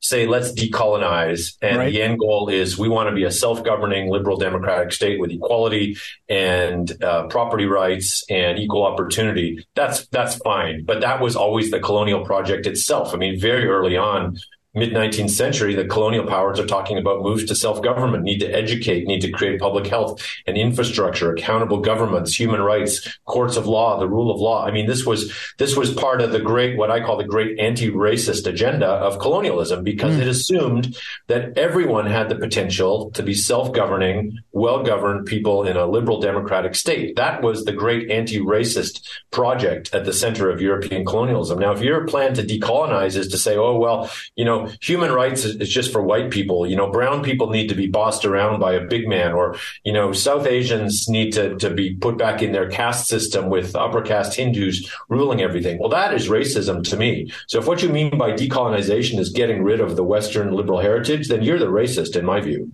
say 0.00 0.26
let's 0.26 0.52
decolonize. 0.52 1.56
And 1.62 1.78
right. 1.78 1.92
the 1.92 2.02
end 2.02 2.18
goal 2.18 2.48
is 2.48 2.78
we 2.78 2.88
want 2.88 3.08
to 3.08 3.14
be 3.14 3.24
a 3.24 3.30
self-governing 3.30 4.10
liberal 4.10 4.36
democratic 4.36 4.92
state 4.92 5.20
with 5.20 5.30
equality 5.30 5.96
and 6.28 6.90
uh, 7.02 7.26
property 7.28 7.66
rights 7.66 8.24
and 8.28 8.58
equal 8.58 8.84
opportunity. 8.84 9.66
That's 9.74 10.06
that's 10.08 10.36
fine. 10.36 10.84
But 10.84 11.00
that 11.02 11.20
was 11.20 11.36
always 11.36 11.70
the 11.70 11.80
colonial 11.80 12.24
project 12.24 12.66
itself. 12.66 13.14
I 13.14 13.16
mean 13.16 13.38
very 13.38 13.66
early 13.66 13.96
on 13.96 14.38
mid 14.72 14.92
19th 14.92 15.30
century, 15.30 15.74
the 15.74 15.84
colonial 15.84 16.26
powers 16.26 16.60
are 16.60 16.66
talking 16.66 16.96
about 16.96 17.22
moves 17.22 17.44
to 17.44 17.54
self 17.54 17.82
government, 17.82 18.22
need 18.22 18.38
to 18.38 18.46
educate, 18.46 19.06
need 19.06 19.20
to 19.20 19.30
create 19.30 19.60
public 19.60 19.86
health 19.86 20.24
and 20.46 20.56
infrastructure, 20.56 21.32
accountable 21.32 21.80
governments, 21.80 22.38
human 22.38 22.60
rights, 22.60 23.18
courts 23.24 23.56
of 23.56 23.66
law, 23.66 23.98
the 23.98 24.08
rule 24.08 24.30
of 24.30 24.40
law. 24.40 24.64
I 24.64 24.70
mean, 24.70 24.86
this 24.86 25.04
was 25.04 25.32
this 25.58 25.76
was 25.76 25.92
part 25.92 26.20
of 26.20 26.30
the 26.30 26.38
great, 26.38 26.76
what 26.76 26.90
I 26.90 27.00
call 27.00 27.16
the 27.16 27.24
great 27.24 27.58
anti-racist 27.58 28.46
agenda 28.46 28.86
of 28.86 29.18
colonialism, 29.18 29.82
because 29.82 30.14
mm. 30.16 30.20
it 30.20 30.28
assumed 30.28 30.96
that 31.26 31.58
everyone 31.58 32.06
had 32.06 32.28
the 32.28 32.36
potential 32.36 33.10
to 33.12 33.22
be 33.22 33.34
self-governing, 33.34 34.38
well-governed 34.52 35.26
people 35.26 35.64
in 35.64 35.76
a 35.76 35.86
liberal 35.86 36.20
democratic 36.20 36.74
state. 36.76 37.16
That 37.16 37.42
was 37.42 37.64
the 37.64 37.72
great 37.72 38.10
anti-racist 38.10 39.02
project 39.32 39.92
at 39.92 40.04
the 40.04 40.12
center 40.12 40.48
of 40.48 40.60
European 40.60 41.04
colonialism. 41.04 41.58
Now, 41.58 41.72
if 41.72 41.82
your 41.82 42.06
plan 42.06 42.34
to 42.34 42.42
decolonize 42.42 43.16
is 43.16 43.28
to 43.28 43.38
say, 43.38 43.56
oh 43.56 43.76
well, 43.76 44.10
you 44.36 44.44
know 44.44 44.59
human 44.80 45.12
rights 45.12 45.44
is, 45.44 45.56
is, 45.56 45.68
just 45.68 45.92
for 45.92 46.02
white 46.02 46.30
people. 46.30 46.66
You 46.66 46.76
know, 46.76 46.90
brown 46.90 47.22
people 47.22 47.50
need 47.50 47.68
to 47.68 47.74
be 47.74 47.86
bossed 47.86 48.24
around 48.24 48.60
by 48.60 48.72
a 48.74 48.84
big 48.84 49.08
man, 49.08 49.32
or 49.32 49.56
you 49.84 49.92
know, 49.92 50.12
South 50.12 50.46
Asians 50.46 51.08
need 51.08 51.32
to 51.32 51.56
to 51.56 51.70
be 51.70 51.94
put 51.94 52.18
back 52.18 52.42
in 52.42 52.52
their 52.52 52.68
caste 52.68 53.08
system 53.08 53.48
with 53.48 53.76
upper 53.76 54.02
caste 54.02 54.36
Hindus 54.36 54.90
ruling 55.08 55.40
everything. 55.40 55.78
Well, 55.78 55.90
that 55.90 56.14
is 56.14 56.28
racism 56.28 56.82
to 56.90 56.96
me. 56.96 57.32
So 57.46 57.58
if 57.58 57.66
what 57.66 57.82
you 57.82 57.88
mean 57.88 58.18
by 58.18 58.32
decolonization 58.32 59.18
is 59.18 59.30
getting 59.30 59.62
rid 59.62 59.80
of 59.80 59.96
the 59.96 60.04
Western 60.04 60.52
liberal 60.52 60.80
heritage, 60.80 61.28
then 61.28 61.42
you're 61.42 61.58
the 61.58 61.66
racist, 61.66 62.16
in 62.16 62.24
my 62.24 62.40
view. 62.40 62.70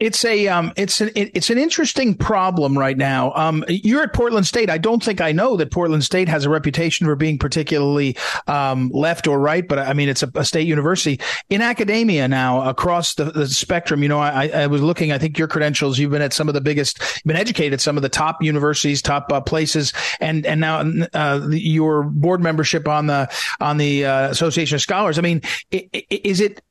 It's 0.00 0.24
a 0.24 0.46
um, 0.46 0.72
it's 0.76 1.00
an 1.00 1.10
it's 1.16 1.50
an 1.50 1.58
interesting 1.58 2.14
problem 2.14 2.78
right 2.78 2.96
now. 2.96 3.32
Um, 3.34 3.64
you're 3.68 4.04
at 4.04 4.12
Portland 4.12 4.46
State. 4.46 4.70
I 4.70 4.78
don't 4.78 5.02
think 5.02 5.20
I 5.20 5.32
know 5.32 5.56
that 5.56 5.72
Portland 5.72 6.04
State 6.04 6.28
has 6.28 6.44
a 6.44 6.50
reputation 6.50 7.04
for 7.04 7.16
being 7.16 7.36
particularly 7.36 8.16
um, 8.46 8.90
left 8.90 9.26
or 9.26 9.40
right, 9.40 9.66
but 9.66 9.80
I 9.80 9.94
mean 9.94 10.08
it's 10.08 10.22
a, 10.22 10.30
a, 10.36 10.44
state 10.44 10.68
university 10.68 11.18
in 11.50 11.62
academia 11.62 12.28
now 12.28 12.68
across 12.68 13.16
the, 13.16 13.24
the 13.24 13.48
spectrum. 13.48 14.04
You 14.04 14.08
know, 14.08 14.20
I, 14.20 14.46
I, 14.46 14.66
was 14.68 14.82
looking. 14.82 15.10
I 15.10 15.18
think 15.18 15.36
your 15.36 15.48
credentials. 15.48 15.98
You've 15.98 16.12
been 16.12 16.22
at 16.22 16.32
some 16.32 16.46
of 16.46 16.54
the 16.54 16.60
biggest. 16.60 17.00
You've 17.00 17.24
been 17.24 17.36
educated 17.36 17.72
at 17.72 17.80
some 17.80 17.96
of 17.96 18.04
the 18.04 18.08
top 18.08 18.40
universities, 18.40 19.02
top 19.02 19.32
uh, 19.32 19.40
places, 19.40 19.92
and 20.20 20.46
and 20.46 20.60
now 20.60 20.88
uh, 21.12 21.44
your 21.50 22.04
board 22.04 22.40
membership 22.40 22.86
on 22.86 23.08
the 23.08 23.28
on 23.58 23.78
the 23.78 24.06
uh, 24.06 24.30
Association 24.30 24.76
of 24.76 24.80
Scholars. 24.80 25.18
I 25.18 25.22
mean, 25.22 25.42
is 25.72 26.40
it 26.40 26.62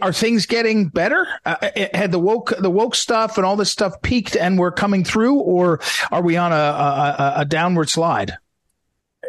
are 0.00 0.12
things 0.12 0.46
getting 0.46 0.88
better? 0.88 1.26
Uh, 1.44 1.70
had 1.92 2.12
the 2.12 2.18
woke 2.18 2.52
the 2.58 2.70
woke 2.70 2.94
stuff 2.94 3.36
and 3.36 3.44
all 3.44 3.56
this 3.56 3.70
stuff 3.70 4.00
peaked 4.02 4.36
and 4.36 4.58
we're 4.58 4.72
coming 4.72 5.04
through, 5.04 5.36
or 5.36 5.80
are 6.10 6.22
we 6.22 6.36
on 6.36 6.52
a, 6.52 6.54
a, 6.54 7.34
a 7.38 7.44
downward 7.44 7.88
slide? 7.88 8.36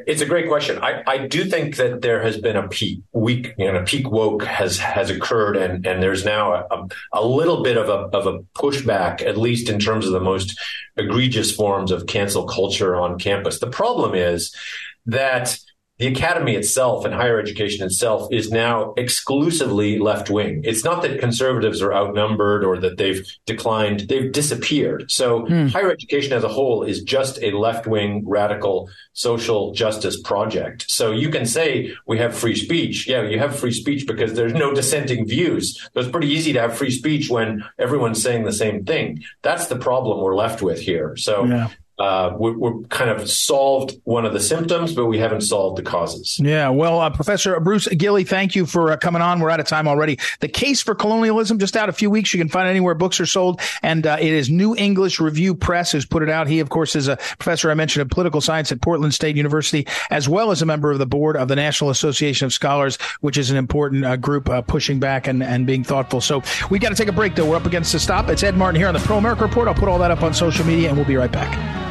It's 0.06 0.22
a 0.22 0.28
great 0.28 0.48
question. 0.48 0.78
I, 0.80 1.02
I 1.08 1.26
do 1.26 1.46
think 1.46 1.78
that 1.78 2.02
there 2.02 2.22
has 2.22 2.38
been 2.38 2.56
a 2.56 2.68
peak 2.68 3.02
week, 3.14 3.56
you 3.58 3.72
know, 3.72 3.80
a 3.80 3.84
peak 3.84 4.12
woke 4.12 4.44
has 4.44 4.78
has 4.78 5.10
occurred, 5.10 5.58
and 5.58 5.86
and 5.88 6.04
there's 6.04 6.24
now 6.24 6.54
a, 6.54 6.88
a 7.14 7.26
little 7.26 7.64
bit 7.64 7.78
of 7.78 7.90
a 7.90 8.16
of 8.16 8.28
a 8.28 8.40
pushback, 8.56 9.24
at 9.24 9.38
least 9.38 9.70
in 9.70 9.80
terms 9.80 10.06
of 10.06 10.12
the 10.12 10.20
most 10.20 10.60
egregious 10.98 11.52
forms 11.52 11.92
of 11.92 12.06
cancel 12.06 12.46
culture 12.46 12.96
on 12.96 13.18
campus. 13.18 13.60
The 13.60 13.70
problem 13.70 14.14
is 14.14 14.56
that 15.08 15.58
the 15.98 16.08
academy 16.08 16.56
itself 16.56 17.06
and 17.06 17.14
higher 17.14 17.40
education 17.40 17.86
itself 17.86 18.32
is 18.32 18.52
now 18.52 18.94
exclusively 18.98 19.98
left 19.98 20.30
wing. 20.30 20.62
It's 20.64 20.84
not 20.84 21.02
that 21.02 21.20
conservatives 21.20 21.82
are 21.82 21.94
outnumbered 21.94 22.64
or 22.64 22.78
that 22.78 22.98
they've 22.98 23.26
declined, 23.46 24.02
they've 24.02 24.32
disappeared. 24.32 25.10
So 25.10 25.46
hmm. 25.46 25.68
higher 25.68 25.92
education 25.92 26.34
as 26.34 26.44
a 26.44 26.48
whole 26.50 26.84
is 26.84 27.02
just 27.02 27.42
a 27.42 27.52
left 27.52 27.88
wing 27.88 28.24
radical 28.28 28.90
social 29.14 29.74
justice 29.74 30.22
project. 30.22 30.86
So 30.88 31.12
you 31.12 31.30
can 31.30 31.48
say 31.48 31.96
we 32.06 32.20
have 32.20 32.38
free 32.38 32.56
speech. 32.56 33.08
Yeah, 33.08 33.24
you 33.24 33.40
have 33.40 33.58
free 33.58 33.74
speech 33.74 34.06
because 34.06 34.34
there's 34.34 34.54
no 34.54 34.76
dissenting 34.76 35.28
views. 35.28 35.80
So 35.94 36.02
it's 36.02 36.10
pretty 36.10 36.30
easy 36.30 36.54
to 36.54 36.62
have 36.62 36.78
free 36.78 36.92
speech 36.92 37.30
when 37.30 37.64
everyone's 37.80 38.22
saying 38.22 38.44
the 38.44 38.54
same 38.54 38.86
thing. 38.86 39.24
That's 39.42 39.68
the 39.68 39.78
problem 39.78 40.22
we're 40.22 40.36
left 40.36 40.62
with 40.62 40.80
here. 40.80 41.16
So 41.18 41.46
yeah 41.46 41.70
uh, 42.00 42.36
we, 42.38 42.52
are 42.52 42.80
kind 42.90 43.10
of 43.10 43.30
solved 43.30 44.00
one 44.04 44.26
of 44.26 44.34
the 44.34 44.40
symptoms, 44.40 44.94
but 44.94 45.08
we 45.08 45.18
haven't 45.18 45.42
solved 45.42 45.78
the 45.78 45.84
causes. 45.84 46.40
Yeah. 46.40 46.70
Well, 46.70 47.00
uh, 47.00 47.10
Professor 47.10 47.60
Bruce 47.60 47.88
Gilley, 47.88 48.24
thank 48.24 48.56
you 48.56 48.66
for 48.66 48.92
uh, 48.92 48.98
coming 48.98 49.22
on. 49.22 49.40
We're 49.40 49.50
out 49.50 49.60
of 49.60 49.66
time 49.66 49.88
already. 49.88 50.20
The 50.40 50.48
Case 50.48 50.82
for 50.84 50.94
Colonialism, 50.94 51.58
just 51.58 51.76
out 51.76 51.90
a 51.90 51.94
few 51.94 52.10
weeks. 52.10 52.34
You 52.34 52.40
can 52.40 52.50
find 52.50 52.68
it 52.68 52.72
anywhere 52.72 52.94
books 52.94 53.20
are 53.20 53.26
sold. 53.26 53.62
And 53.82 54.06
uh, 54.06 54.18
it 54.20 54.32
is 54.32 54.50
New 54.50 54.76
English 54.76 55.20
Review 55.20 55.56
Press 55.56 55.92
who's 55.92 56.06
put 56.06 56.22
it 56.22 56.30
out. 56.30 56.48
He, 56.48 56.60
of 56.60 56.70
course, 56.70 56.96
is 56.96 57.08
a 57.08 57.18
professor 57.40 57.72
I 57.72 57.74
mentioned 57.74 58.02
of 58.02 58.10
political 58.10 58.42
science 58.42 58.72
at 58.72 58.82
Portland 58.82 59.14
State 59.14 59.36
University, 59.36 59.88
as 60.12 60.30
well 60.30 60.52
as 60.52 60.62
a 60.62 60.66
member 60.66 60.92
of 60.92 61.00
the 61.00 61.08
board 61.08 61.36
of 61.36 61.48
the 61.48 61.56
National 61.56 61.90
Association 61.90 62.46
of 62.46 62.54
Scholars, 62.54 62.98
which 63.22 63.38
is 63.38 63.50
an 63.50 63.58
important 63.58 64.06
uh, 64.06 64.16
group 64.18 64.50
uh, 64.50 64.62
pushing 64.62 65.00
back 65.00 65.28
and, 65.28 65.42
and 65.42 65.66
being 65.66 65.84
thoughtful. 65.84 66.22
So 66.22 66.44
we 66.70 66.78
got 66.78 66.90
to 66.90 66.96
take 66.96 67.08
a 67.08 67.14
break, 67.14 67.36
though. 67.36 67.50
We're 67.50 67.56
up 67.56 67.66
against 67.66 67.92
the 67.92 68.00
stop. 68.00 68.30
It's 68.30 68.44
Ed 68.44 68.56
Martin 68.56 68.80
here 68.80 68.88
on 68.88 68.94
the 68.94 69.00
Pro 69.00 69.18
America 69.18 69.44
Report. 69.46 69.68
I'll 69.68 69.74
put 69.74 69.90
all 69.90 70.00
that 70.00 70.12
up 70.12 70.22
on 70.22 70.34
social 70.34 70.66
media, 70.66 70.90
and 70.90 70.98
we'll 70.98 71.08
be 71.08 71.16
right 71.16 71.32
back. 71.32 71.87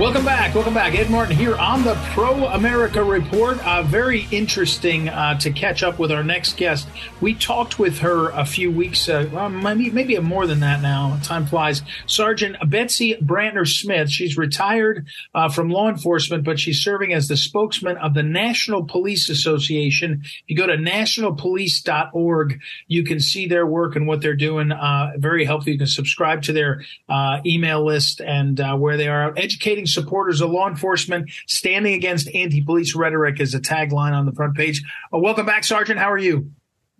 Welcome 0.00 0.24
back. 0.24 0.54
Welcome 0.54 0.72
back. 0.72 0.94
Ed 0.98 1.10
Martin 1.10 1.36
here 1.36 1.54
on 1.56 1.84
the 1.84 1.94
Pro 2.14 2.46
America 2.46 3.04
Report. 3.04 3.58
Uh, 3.66 3.82
very 3.82 4.26
interesting 4.30 5.10
uh, 5.10 5.38
to 5.40 5.50
catch 5.50 5.82
up 5.82 5.98
with 5.98 6.10
our 6.10 6.24
next 6.24 6.56
guest. 6.56 6.88
We 7.20 7.34
talked 7.34 7.78
with 7.78 7.98
her 7.98 8.30
a 8.30 8.46
few 8.46 8.72
weeks, 8.72 9.10
uh, 9.10 9.50
maybe, 9.50 9.90
maybe 9.90 10.18
more 10.20 10.46
than 10.46 10.60
that 10.60 10.80
now. 10.80 11.18
Time 11.22 11.44
flies. 11.44 11.82
Sergeant 12.06 12.56
Betsy 12.70 13.16
Brantner 13.16 13.68
Smith. 13.68 14.08
She's 14.08 14.38
retired 14.38 15.06
uh, 15.34 15.50
from 15.50 15.68
law 15.68 15.90
enforcement, 15.90 16.44
but 16.44 16.58
she's 16.58 16.80
serving 16.80 17.12
as 17.12 17.28
the 17.28 17.36
spokesman 17.36 17.98
of 17.98 18.14
the 18.14 18.22
National 18.22 18.84
Police 18.86 19.28
Association. 19.28 20.22
If 20.22 20.44
you 20.46 20.56
go 20.56 20.66
to 20.66 20.78
nationalpolice.org, 20.78 22.58
you 22.86 23.04
can 23.04 23.20
see 23.20 23.48
their 23.48 23.66
work 23.66 23.96
and 23.96 24.06
what 24.06 24.22
they're 24.22 24.34
doing. 24.34 24.72
Uh, 24.72 25.12
very 25.18 25.44
helpful. 25.44 25.74
You 25.74 25.78
can 25.78 25.86
subscribe 25.86 26.40
to 26.44 26.54
their 26.54 26.84
uh, 27.10 27.42
email 27.44 27.84
list 27.84 28.22
and 28.22 28.58
where 28.80 28.96
they 28.96 29.08
are 29.08 29.34
educating 29.36 29.88
supporters 29.92 30.40
of 30.40 30.50
law 30.50 30.68
enforcement 30.68 31.30
standing 31.46 31.94
against 31.94 32.28
anti-police 32.34 32.94
rhetoric 32.94 33.40
is 33.40 33.54
a 33.54 33.60
tagline 33.60 34.12
on 34.12 34.26
the 34.26 34.32
front 34.32 34.56
page. 34.56 34.82
Uh, 35.12 35.18
welcome 35.18 35.46
back, 35.46 35.64
Sergeant. 35.64 35.98
How 35.98 36.10
are 36.10 36.18
you? 36.18 36.50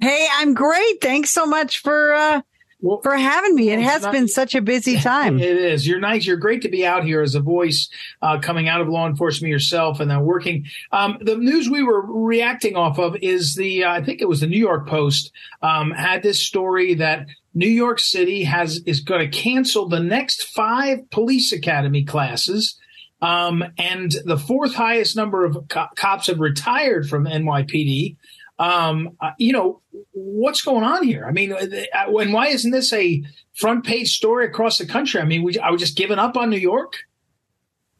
Hey, 0.00 0.26
I'm 0.32 0.54
great. 0.54 1.00
Thanks 1.00 1.30
so 1.30 1.46
much 1.46 1.78
for 1.78 2.14
uh, 2.14 2.42
well, 2.82 3.00
for 3.02 3.16
having 3.16 3.54
me. 3.54 3.70
It 3.70 3.80
has 3.80 4.06
been 4.06 4.28
such 4.28 4.54
a 4.54 4.62
busy 4.62 4.96
time. 5.00 5.38
It 5.38 5.56
is. 5.56 5.86
You're 5.86 6.00
nice. 6.00 6.26
You're 6.26 6.36
great 6.36 6.62
to 6.62 6.68
be 6.68 6.86
out 6.86 7.04
here 7.04 7.22
as 7.22 7.34
a 7.34 7.40
voice 7.40 7.88
uh, 8.22 8.38
coming 8.40 8.68
out 8.68 8.80
of 8.80 8.88
law 8.88 9.06
enforcement 9.06 9.50
yourself 9.50 10.00
and 10.00 10.10
then 10.10 10.22
working. 10.22 10.66
Um, 10.92 11.18
the 11.20 11.36
news 11.36 11.68
we 11.68 11.82
were 11.82 12.02
reacting 12.02 12.76
off 12.76 12.98
of 12.98 13.16
is 13.20 13.54
the, 13.54 13.84
uh, 13.84 13.92
I 13.92 14.02
think 14.02 14.20
it 14.20 14.28
was 14.28 14.40
the 14.40 14.46
New 14.46 14.58
York 14.58 14.88
Post, 14.88 15.32
um, 15.62 15.90
had 15.90 16.22
this 16.22 16.44
story 16.44 16.94
that 16.94 17.26
New 17.52 17.68
York 17.68 17.98
City 17.98 18.44
has 18.44 18.80
is 18.86 19.00
going 19.00 19.28
to 19.28 19.38
cancel 19.38 19.88
the 19.88 20.00
next 20.00 20.44
five 20.44 21.10
police 21.10 21.52
academy 21.52 22.04
classes. 22.04 22.78
Um, 23.22 23.62
and 23.76 24.14
the 24.24 24.38
fourth 24.38 24.74
highest 24.74 25.14
number 25.14 25.44
of 25.44 25.68
co- 25.68 25.88
cops 25.94 26.28
have 26.28 26.40
retired 26.40 27.08
from 27.08 27.26
NYPD. 27.26 28.16
Um, 28.60 29.16
uh, 29.22 29.30
you 29.38 29.54
know, 29.54 29.80
what's 30.12 30.60
going 30.60 30.84
on 30.84 31.02
here? 31.02 31.24
I 31.26 31.32
mean, 31.32 31.50
uh, 31.50 31.56
uh, 31.56 32.16
and 32.18 32.32
why 32.32 32.48
isn't 32.48 32.70
this 32.70 32.92
a 32.92 33.24
front 33.54 33.86
page 33.86 34.14
story 34.14 34.44
across 34.44 34.76
the 34.76 34.84
country? 34.84 35.18
I 35.18 35.24
mean, 35.24 35.42
we, 35.42 35.58
are 35.58 35.72
we 35.72 35.78
just 35.78 35.96
giving 35.96 36.18
up 36.18 36.36
on 36.36 36.50
New 36.50 36.58
York? 36.58 36.98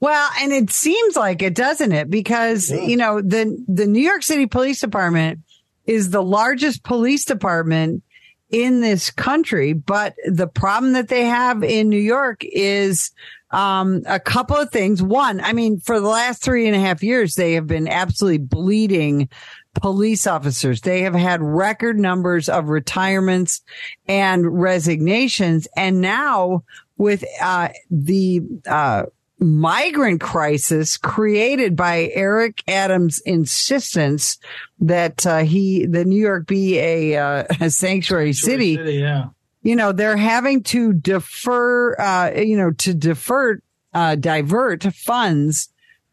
Well, 0.00 0.30
and 0.38 0.52
it 0.52 0.70
seems 0.70 1.16
like 1.16 1.40
it, 1.40 1.54
doesn't 1.54 1.92
it? 1.92 2.10
Because, 2.10 2.70
yeah. 2.70 2.82
you 2.82 2.98
know, 2.98 3.22
the, 3.22 3.56
the 3.68 3.86
New 3.86 4.02
York 4.02 4.22
City 4.22 4.46
Police 4.46 4.80
Department 4.80 5.40
is 5.86 6.10
the 6.10 6.22
largest 6.22 6.82
police 6.84 7.24
department 7.24 8.02
in 8.50 8.82
this 8.82 9.10
country. 9.10 9.72
But 9.72 10.14
the 10.26 10.46
problem 10.46 10.92
that 10.92 11.08
they 11.08 11.24
have 11.24 11.64
in 11.64 11.88
New 11.88 11.98
York 11.98 12.44
is 12.44 13.12
um, 13.50 14.02
a 14.06 14.20
couple 14.20 14.56
of 14.56 14.70
things. 14.70 15.02
One, 15.02 15.40
I 15.40 15.52
mean, 15.52 15.80
for 15.80 16.00
the 16.00 16.08
last 16.08 16.42
three 16.42 16.66
and 16.66 16.76
a 16.76 16.80
half 16.80 17.02
years, 17.02 17.34
they 17.34 17.54
have 17.54 17.66
been 17.66 17.88
absolutely 17.88 18.38
bleeding 18.38 19.28
police 19.74 20.26
officers. 20.26 20.80
They 20.80 21.02
have 21.02 21.14
had 21.14 21.42
record 21.42 21.98
numbers 21.98 22.48
of 22.48 22.68
retirements 22.68 23.62
and 24.08 24.60
resignations. 24.60 25.68
And 25.76 26.00
now 26.00 26.64
with, 26.96 27.24
uh, 27.40 27.68
the, 27.90 28.42
uh, 28.66 29.04
migrant 29.40 30.20
crisis 30.20 30.98
created 30.98 31.74
by 31.74 32.10
Eric 32.14 32.62
Adams' 32.68 33.20
insistence 33.20 34.38
that 34.80 35.26
uh, 35.26 35.38
he, 35.38 35.86
the 35.86 36.04
New 36.04 36.20
York 36.20 36.46
be 36.46 36.78
a, 36.78 37.16
uh, 37.16 37.44
a 37.60 37.70
sanctuary, 37.70 37.70
sanctuary 37.70 38.32
city. 38.34 38.76
city. 38.76 38.92
Yeah. 38.98 39.28
You 39.62 39.76
know, 39.76 39.92
they're 39.92 40.16
having 40.16 40.62
to 40.64 40.92
defer, 40.92 41.94
uh, 41.98 42.32
you 42.38 42.56
know, 42.56 42.70
to 42.72 42.94
defer, 42.94 43.60
uh, 43.92 44.14
divert 44.16 44.84
funds 44.94 45.70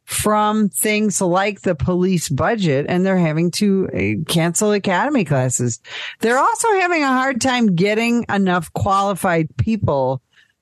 from 0.08 0.70
things 0.70 1.20
like 1.20 1.62
the 1.62 1.76
police 1.76 2.30
budget 2.30 2.86
and 2.88 3.06
they're 3.06 3.18
having 3.18 3.52
to 3.52 3.90
uh, 3.90 4.32
cancel 4.32 4.72
academy 4.72 5.26
classes. 5.26 5.82
They're 6.22 6.40
also 6.40 6.72
having 6.80 7.04
a 7.04 7.08
hard 7.08 7.42
time 7.42 7.76
getting 7.76 8.26
enough 8.30 8.72
qualified 8.72 9.50
people 9.58 10.22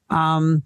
um, 0.09 0.63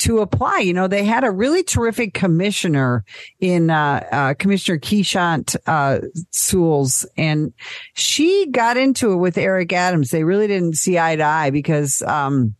to 0.00 0.18
apply. 0.18 0.58
You 0.58 0.74
know, 0.74 0.88
they 0.88 1.04
had 1.04 1.24
a 1.24 1.30
really 1.30 1.62
terrific 1.62 2.12
commissioner 2.12 3.02
in 3.40 3.70
uh, 3.70 4.06
uh, 4.12 4.34
Commissioner 4.34 4.78
Keechant 4.78 5.56
uh, 5.66 6.00
Sewells, 6.30 7.06
and 7.16 7.54
she 7.94 8.46
got 8.50 8.76
into 8.76 9.10
it 9.12 9.16
with 9.16 9.38
Eric 9.38 9.72
Adams. 9.72 10.10
They 10.10 10.24
really 10.24 10.48
didn't 10.48 10.74
see 10.74 10.98
eye 10.98 11.16
to 11.16 11.24
eye 11.24 11.48
because 11.48 12.02
um, 12.02 12.54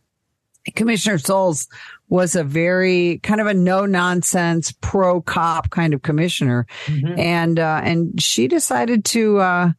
Commissioner 0.75 1.19
Sewells 1.19 1.67
was 2.09 2.35
a 2.35 2.43
very 2.43 3.19
kind 3.19 3.39
of 3.39 3.47
a 3.47 3.53
no 3.53 3.85
nonsense 3.85 4.73
pro 4.81 5.21
cop 5.21 5.69
kind 5.69 5.93
of 5.93 6.01
commissioner. 6.01 6.65
Mm-hmm. 6.85 7.19
And, 7.19 7.59
uh, 7.59 7.81
and 7.83 8.21
she 8.21 8.47
decided 8.47 9.05
to, 9.05 9.37
uh, 9.37 9.71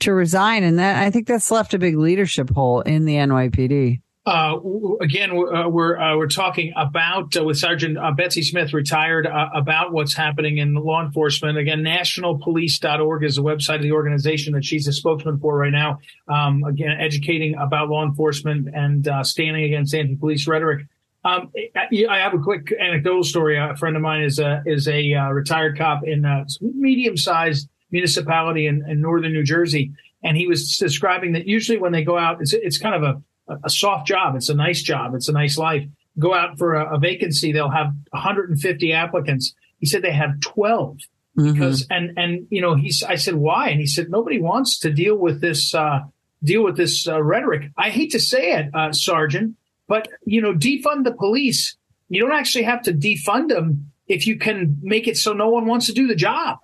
to 0.00 0.12
resign. 0.12 0.62
And 0.62 0.78
that, 0.78 1.02
I 1.02 1.10
think 1.10 1.26
that's 1.26 1.50
left 1.50 1.74
a 1.74 1.78
big 1.78 1.96
leadership 1.96 2.50
hole 2.50 2.80
in 2.80 3.04
the 3.04 3.14
NYPD. 3.14 4.00
Uh, 4.26 4.56
again, 5.02 5.32
uh, 5.32 5.68
we're 5.68 5.98
uh, 5.98 6.16
we're 6.16 6.28
talking 6.28 6.72
about 6.76 7.36
uh, 7.36 7.44
with 7.44 7.58
Sergeant 7.58 7.98
uh, 7.98 8.10
Betsy 8.10 8.42
Smith, 8.42 8.72
retired, 8.72 9.26
uh, 9.26 9.50
about 9.54 9.92
what's 9.92 10.14
happening 10.14 10.56
in 10.56 10.72
law 10.74 11.04
enforcement. 11.04 11.58
Again, 11.58 11.82
nationalpolice.org 11.82 13.22
is 13.22 13.36
the 13.36 13.42
website 13.42 13.76
of 13.76 13.82
the 13.82 13.92
organization 13.92 14.54
that 14.54 14.64
she's 14.64 14.88
a 14.88 14.94
spokesman 14.94 15.38
for 15.40 15.58
right 15.58 15.72
now. 15.72 15.98
Um, 16.26 16.64
again, 16.64 16.96
educating 16.98 17.54
about 17.56 17.90
law 17.90 18.02
enforcement 18.02 18.68
and 18.74 19.06
standing 19.26 19.64
against 19.64 19.94
anti-police 19.94 20.46
rhetoric. 20.46 20.86
Um, 21.24 21.50
I 21.74 22.18
have 22.18 22.34
a 22.34 22.38
quick 22.38 22.72
anecdotal 22.78 23.24
story. 23.24 23.56
A 23.56 23.74
friend 23.76 23.96
of 23.96 24.02
mine 24.02 24.22
is 24.22 24.38
a 24.38 24.62
is 24.66 24.86
a 24.86 25.14
uh, 25.14 25.30
retired 25.30 25.78
cop 25.78 26.06
in 26.06 26.24
a 26.24 26.44
medium 26.60 27.16
sized 27.16 27.68
municipality 27.90 28.66
in, 28.66 28.84
in, 28.88 29.00
northern 29.00 29.32
New 29.32 29.44
Jersey, 29.44 29.92
and 30.22 30.36
he 30.36 30.46
was 30.46 30.76
describing 30.76 31.32
that 31.32 31.46
usually 31.46 31.78
when 31.78 31.92
they 31.92 32.04
go 32.04 32.18
out, 32.18 32.42
it's 32.42 32.52
it's 32.52 32.76
kind 32.76 32.94
of 32.94 33.02
a 33.48 33.56
a 33.64 33.70
soft 33.70 34.06
job. 34.06 34.36
It's 34.36 34.50
a 34.50 34.54
nice 34.54 34.82
job. 34.82 35.14
It's 35.14 35.28
a 35.28 35.32
nice 35.32 35.56
life. 35.56 35.84
Go 36.18 36.34
out 36.34 36.58
for 36.58 36.74
a, 36.74 36.96
a 36.96 36.98
vacancy, 36.98 37.52
they'll 37.52 37.70
have 37.70 37.88
150 38.10 38.92
applicants. 38.92 39.54
He 39.80 39.86
said 39.86 40.02
they 40.02 40.12
have 40.12 40.40
12 40.40 40.98
mm-hmm. 41.38 41.52
because 41.52 41.86
and 41.90 42.18
and 42.18 42.46
you 42.50 42.60
know 42.60 42.74
he's 42.74 43.02
I 43.02 43.16
said 43.16 43.34
why 43.34 43.70
and 43.70 43.80
he 43.80 43.86
said 43.86 44.10
nobody 44.10 44.40
wants 44.40 44.78
to 44.80 44.90
deal 44.90 45.16
with 45.16 45.40
this 45.40 45.74
uh, 45.74 46.00
deal 46.42 46.62
with 46.62 46.76
this 46.76 47.08
uh, 47.08 47.22
rhetoric. 47.22 47.70
I 47.78 47.88
hate 47.88 48.10
to 48.10 48.20
say 48.20 48.52
it, 48.52 48.74
uh, 48.74 48.92
Sergeant 48.92 49.56
but, 49.86 50.08
you 50.24 50.40
know, 50.40 50.54
defund 50.54 51.04
the 51.04 51.12
police. 51.12 51.76
You 52.08 52.20
don't 52.20 52.32
actually 52.32 52.64
have 52.64 52.82
to 52.82 52.92
defund 52.92 53.48
them 53.48 53.90
if 54.06 54.26
you 54.26 54.36
can 54.38 54.78
make 54.82 55.08
it 55.08 55.16
so 55.16 55.32
no 55.32 55.48
one 55.48 55.66
wants 55.66 55.86
to 55.86 55.92
do 55.92 56.06
the 56.06 56.14
job. 56.14 56.58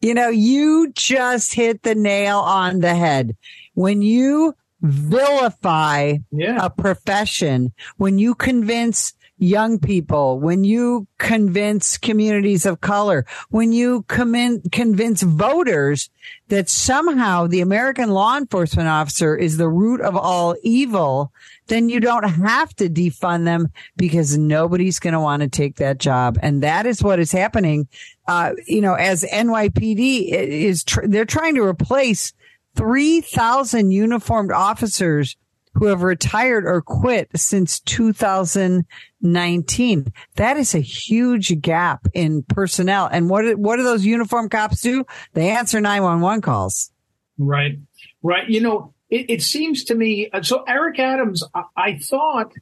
You 0.00 0.14
know, 0.14 0.28
you 0.28 0.92
just 0.94 1.54
hit 1.54 1.82
the 1.82 1.94
nail 1.94 2.38
on 2.38 2.80
the 2.80 2.94
head. 2.94 3.36
When 3.74 4.02
you 4.02 4.54
vilify 4.82 6.18
yeah. 6.30 6.58
a 6.60 6.68
profession, 6.68 7.72
when 7.96 8.18
you 8.18 8.34
convince 8.34 9.14
young 9.44 9.78
people, 9.78 10.40
when 10.40 10.64
you 10.64 11.06
convince 11.18 11.98
communities 11.98 12.66
of 12.66 12.80
color, 12.80 13.26
when 13.50 13.72
you 13.72 14.02
convince 14.02 15.22
voters 15.22 16.10
that 16.48 16.68
somehow 16.68 17.46
the 17.46 17.60
American 17.60 18.10
law 18.10 18.36
enforcement 18.36 18.88
officer 18.88 19.36
is 19.36 19.56
the 19.56 19.68
root 19.68 20.00
of 20.00 20.16
all 20.16 20.56
evil, 20.62 21.32
then 21.66 21.88
you 21.88 22.00
don't 22.00 22.24
have 22.24 22.74
to 22.76 22.88
defund 22.88 23.44
them 23.44 23.68
because 23.96 24.36
nobody's 24.36 24.98
going 24.98 25.14
to 25.14 25.20
want 25.20 25.42
to 25.42 25.48
take 25.48 25.76
that 25.76 25.98
job. 25.98 26.38
And 26.42 26.62
that 26.62 26.86
is 26.86 27.02
what 27.02 27.20
is 27.20 27.32
happening. 27.32 27.88
Uh, 28.26 28.52
you 28.66 28.80
know, 28.80 28.94
as 28.94 29.22
NYPD 29.22 30.28
is, 30.28 30.84
tr- 30.84 31.06
they're 31.06 31.24
trying 31.24 31.54
to 31.54 31.62
replace 31.62 32.32
3,000 32.76 33.90
uniformed 33.90 34.52
officers 34.52 35.36
who 35.74 35.86
have 35.86 36.02
retired 36.02 36.66
or 36.66 36.82
quit 36.82 37.30
since 37.36 37.80
2019. 37.80 40.12
That 40.36 40.56
is 40.56 40.74
a 40.74 40.80
huge 40.80 41.60
gap 41.60 42.06
in 42.14 42.42
personnel. 42.42 43.08
And 43.10 43.28
what, 43.28 43.58
what 43.58 43.76
do 43.76 43.82
those 43.82 44.04
uniform 44.04 44.48
cops 44.48 44.80
do? 44.80 45.04
They 45.32 45.50
answer 45.50 45.80
911 45.80 46.42
calls. 46.42 46.92
Right. 47.38 47.78
Right. 48.22 48.48
You 48.48 48.60
know, 48.60 48.94
it, 49.10 49.26
it 49.28 49.42
seems 49.42 49.84
to 49.84 49.94
me. 49.94 50.30
Uh, 50.32 50.42
so 50.42 50.64
Eric 50.66 50.98
Adams, 50.98 51.44
I, 51.54 51.62
I 51.76 51.98
thought 51.98 52.52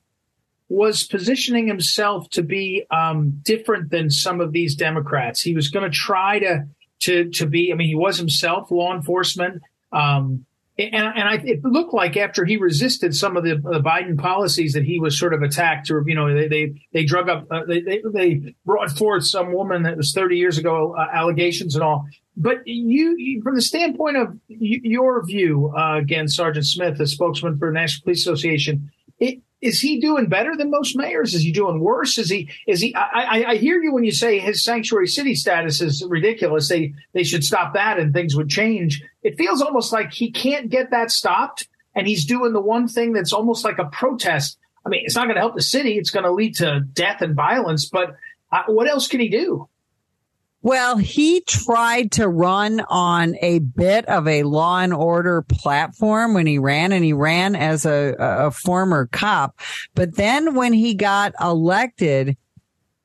was 0.69 1.05
positioning 1.05 1.67
himself 1.67 2.29
to 2.31 2.43
be 2.43 2.85
um, 2.91 3.41
different 3.43 3.91
than 3.91 4.11
some 4.11 4.41
of 4.41 4.53
these 4.53 4.75
Democrats. 4.75 5.43
He 5.43 5.55
was 5.55 5.69
going 5.69 5.91
to 5.91 5.97
try 5.97 6.39
to 6.39 6.67
to 7.01 7.29
to 7.31 7.47
be. 7.47 7.73
I 7.73 7.77
mean, 7.77 7.89
he 7.89 7.95
was 7.95 8.17
himself 8.17 8.71
law 8.71 8.95
enforcement. 8.95 9.63
Um, 9.93 10.47
and, 10.79 10.95
and 10.95 11.29
I, 11.29 11.35
it 11.45 11.63
looked 11.65 11.93
like 11.93 12.17
after 12.17 12.45
he 12.47 12.57
resisted 12.57 13.15
some 13.15 13.37
of 13.37 13.45
the, 13.45 13.57
the, 13.57 13.81
Biden 13.81 14.19
policies 14.19 14.73
that 14.73 14.85
he 14.85 14.99
was 14.99 15.19
sort 15.19 15.35
of 15.35 15.43
attacked 15.43 15.91
or, 15.91 16.03
you 16.07 16.15
know, 16.15 16.35
they, 16.35 16.49
they, 16.49 16.75
they 16.93 17.05
drug 17.05 17.29
up, 17.29 17.47
uh, 17.51 17.61
they, 17.67 17.83
they, 17.83 18.03
they, 18.13 18.55
brought 18.65 18.91
forth 18.91 19.27
some 19.27 19.53
woman 19.53 19.83
that 19.83 19.99
was 19.99 20.13
30 20.13 20.37
years 20.37 20.57
ago, 20.57 20.95
uh, 20.97 21.07
allegations 21.13 21.75
and 21.75 21.85
all. 21.85 22.07
But 22.39 22.67
you, 22.67 23.17
you, 23.19 23.43
from 23.43 23.55
the 23.55 23.61
standpoint 23.61 24.17
of 24.17 24.39
your 24.49 25.25
view, 25.27 25.75
uh, 25.77 25.99
again, 25.99 26.27
Sergeant 26.27 26.65
Smith, 26.65 26.97
the 26.97 27.07
spokesman 27.07 27.59
for 27.59 27.69
the 27.69 27.75
National 27.75 28.05
Police 28.05 28.23
Association, 28.23 28.91
it, 29.19 29.41
is 29.63 29.81
he 29.81 30.01
doing 30.01 30.27
better 30.27 30.57
than 30.57 30.71
most 30.71 30.97
mayors? 30.97 31.35
Is 31.35 31.43
he 31.43 31.53
doing 31.53 31.81
worse? 31.81 32.19
Is 32.19 32.29
he? 32.29 32.51
Is 32.67 32.81
he? 32.81 32.95
I, 32.95 33.45
I, 33.47 33.57
hear 33.57 33.81
you 33.81 33.95
when 33.95 34.03
you 34.03 34.11
say 34.11 34.41
his 34.41 34.63
sanctuary 34.63 35.07
city 35.07 35.37
status 35.37 35.81
is 35.81 36.05
ridiculous. 36.07 36.69
They 36.69 36.95
they 37.15 37.23
should 37.23 37.45
stop 37.45 37.75
that 37.75 37.99
and 37.99 38.13
things 38.13 38.35
would 38.35 38.49
change. 38.49 39.01
It 39.23 39.39
feels 39.39 39.63
almost 39.63 39.93
like 39.93 40.13
he 40.13 40.33
can't 40.33 40.69
get 40.69 40.91
that 40.91 41.13
stopped, 41.13 41.69
and 41.95 42.09
he's 42.09 42.27
doing 42.27 42.53
the 42.53 42.61
one 42.61 42.89
thing 42.89 43.13
that's 43.13 43.33
almost 43.33 43.65
like 43.65 43.79
a 43.79 43.85
protest. 43.87 44.59
I 44.85 44.89
mean, 44.89 45.03
it's 45.05 45.15
not 45.15 45.27
going 45.27 45.37
to 45.37 45.41
help 45.41 45.55
the 45.55 45.63
city. 45.63 45.97
It's 45.97 46.11
going 46.11 46.25
to 46.25 46.33
lead 46.33 46.57
to 46.57 46.81
death 46.81 47.23
and 47.23 47.37
violence. 47.37 47.89
But 47.89 48.17
uh, 48.51 48.65
what 48.67 48.89
else 48.89 49.07
can 49.07 49.21
he 49.21 49.29
do? 49.29 49.69
Well, 50.65 50.97
he 50.97 51.41
tried 51.41 52.13
to 52.13 52.29
run 52.29 52.81
on 52.89 53.35
a 53.43 53.59
bit 53.59 54.07
of 54.07 54.29
a 54.29 54.45
law 54.45 54.79
and 54.79 54.95
order 54.95 55.43
platform 55.43 56.35
when 56.35 56.47
he 56.47 56.59
ran 56.59 56.93
and 56.93 57.05
he 57.05 57.13
ran 57.13 57.57
as 57.57 57.85
a, 57.85 58.15
a 58.19 58.51
former 58.53 59.07
cop. 59.07 59.59
But 59.97 60.15
then 60.15 60.55
when 60.55 60.73
he 60.73 60.95
got 60.95 61.35
elected, 61.41 62.37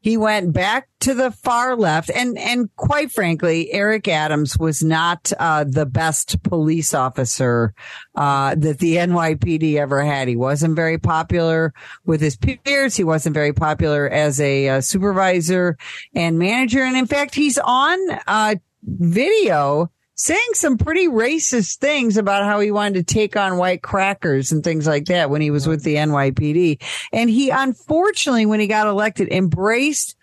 he 0.08 0.16
went 0.16 0.54
back 0.54 0.88
to 1.02 1.14
the 1.14 1.32
far 1.32 1.76
left. 1.76 2.10
And 2.10 2.38
and 2.38 2.74
quite 2.78 3.12
frankly 3.12 3.74
eric 3.74 4.08
adams 4.08 4.58
was 4.58 4.82
not 4.82 5.34
uh, 5.38 5.66
the 5.66 5.86
best 5.86 6.42
police 6.44 6.94
officer 6.94 7.74
uh, 8.16 8.56
that 8.56 8.80
the 8.80 8.96
nypd 8.96 9.76
ever 9.76 10.06
had. 10.06 10.30
He 10.30 10.38
wasn't 10.38 10.78
very 10.78 10.98
popular 10.98 11.74
with 12.06 12.22
his 12.22 12.38
peers. 12.38 12.96
He 12.96 13.04
wasn't 13.04 13.34
very 13.34 13.52
popular 13.52 14.10
as 14.10 14.40
a 14.40 14.70
uh, 14.70 14.82
supervisor 14.82 15.78
and 16.16 16.40
manager. 16.40 16.84
And 16.84 16.96
in 16.96 17.06
fact 17.06 17.36
he's 17.36 17.58
on 17.58 18.00
uh, 18.28 18.56
video 18.84 19.92
saying 20.18 20.50
some 20.54 20.78
pretty 20.78 21.08
racist 21.08 21.78
things 21.78 22.18
about 22.18 22.44
how 22.44 22.60
he 22.60 22.72
wanted 22.72 23.08
to 23.08 23.14
take 23.14 23.38
on 23.38 23.58
white 23.58 23.84
crackers 23.84 24.52
and 24.52 24.64
things 24.64 24.88
like 24.88 25.06
that 25.06 25.30
when 25.30 25.42
he 25.42 25.52
was 25.52 25.68
with 25.68 25.84
the 25.84 25.96
NYPD. 25.96 26.82
And 27.14 27.30
he 27.30 27.52
unfortunately, 27.52 28.46
when 28.46 28.60
he 28.60 28.68
got 28.68 28.88
elected, 28.88 29.32
embraced 29.32 30.16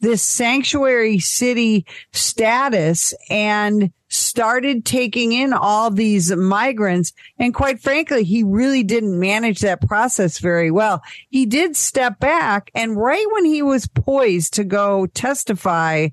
this 0.00 0.22
sanctuary 0.22 1.20
city 1.20 1.86
status 2.12 3.14
and 3.30 3.92
started 4.08 4.84
taking 4.84 5.32
in 5.32 5.52
all 5.52 5.90
these 5.90 6.34
migrants. 6.34 7.12
And 7.38 7.54
quite 7.54 7.80
frankly, 7.80 8.24
he 8.24 8.42
really 8.42 8.82
didn't 8.82 9.18
manage 9.18 9.60
that 9.60 9.86
process 9.86 10.38
very 10.38 10.70
well. 10.70 11.02
He 11.30 11.46
did 11.46 11.76
step 11.76 12.18
back 12.18 12.70
and 12.74 12.96
right 12.96 13.26
when 13.30 13.44
he 13.44 13.62
was 13.62 13.86
poised 13.86 14.54
to 14.54 14.64
go 14.64 15.06
testify 15.06 16.08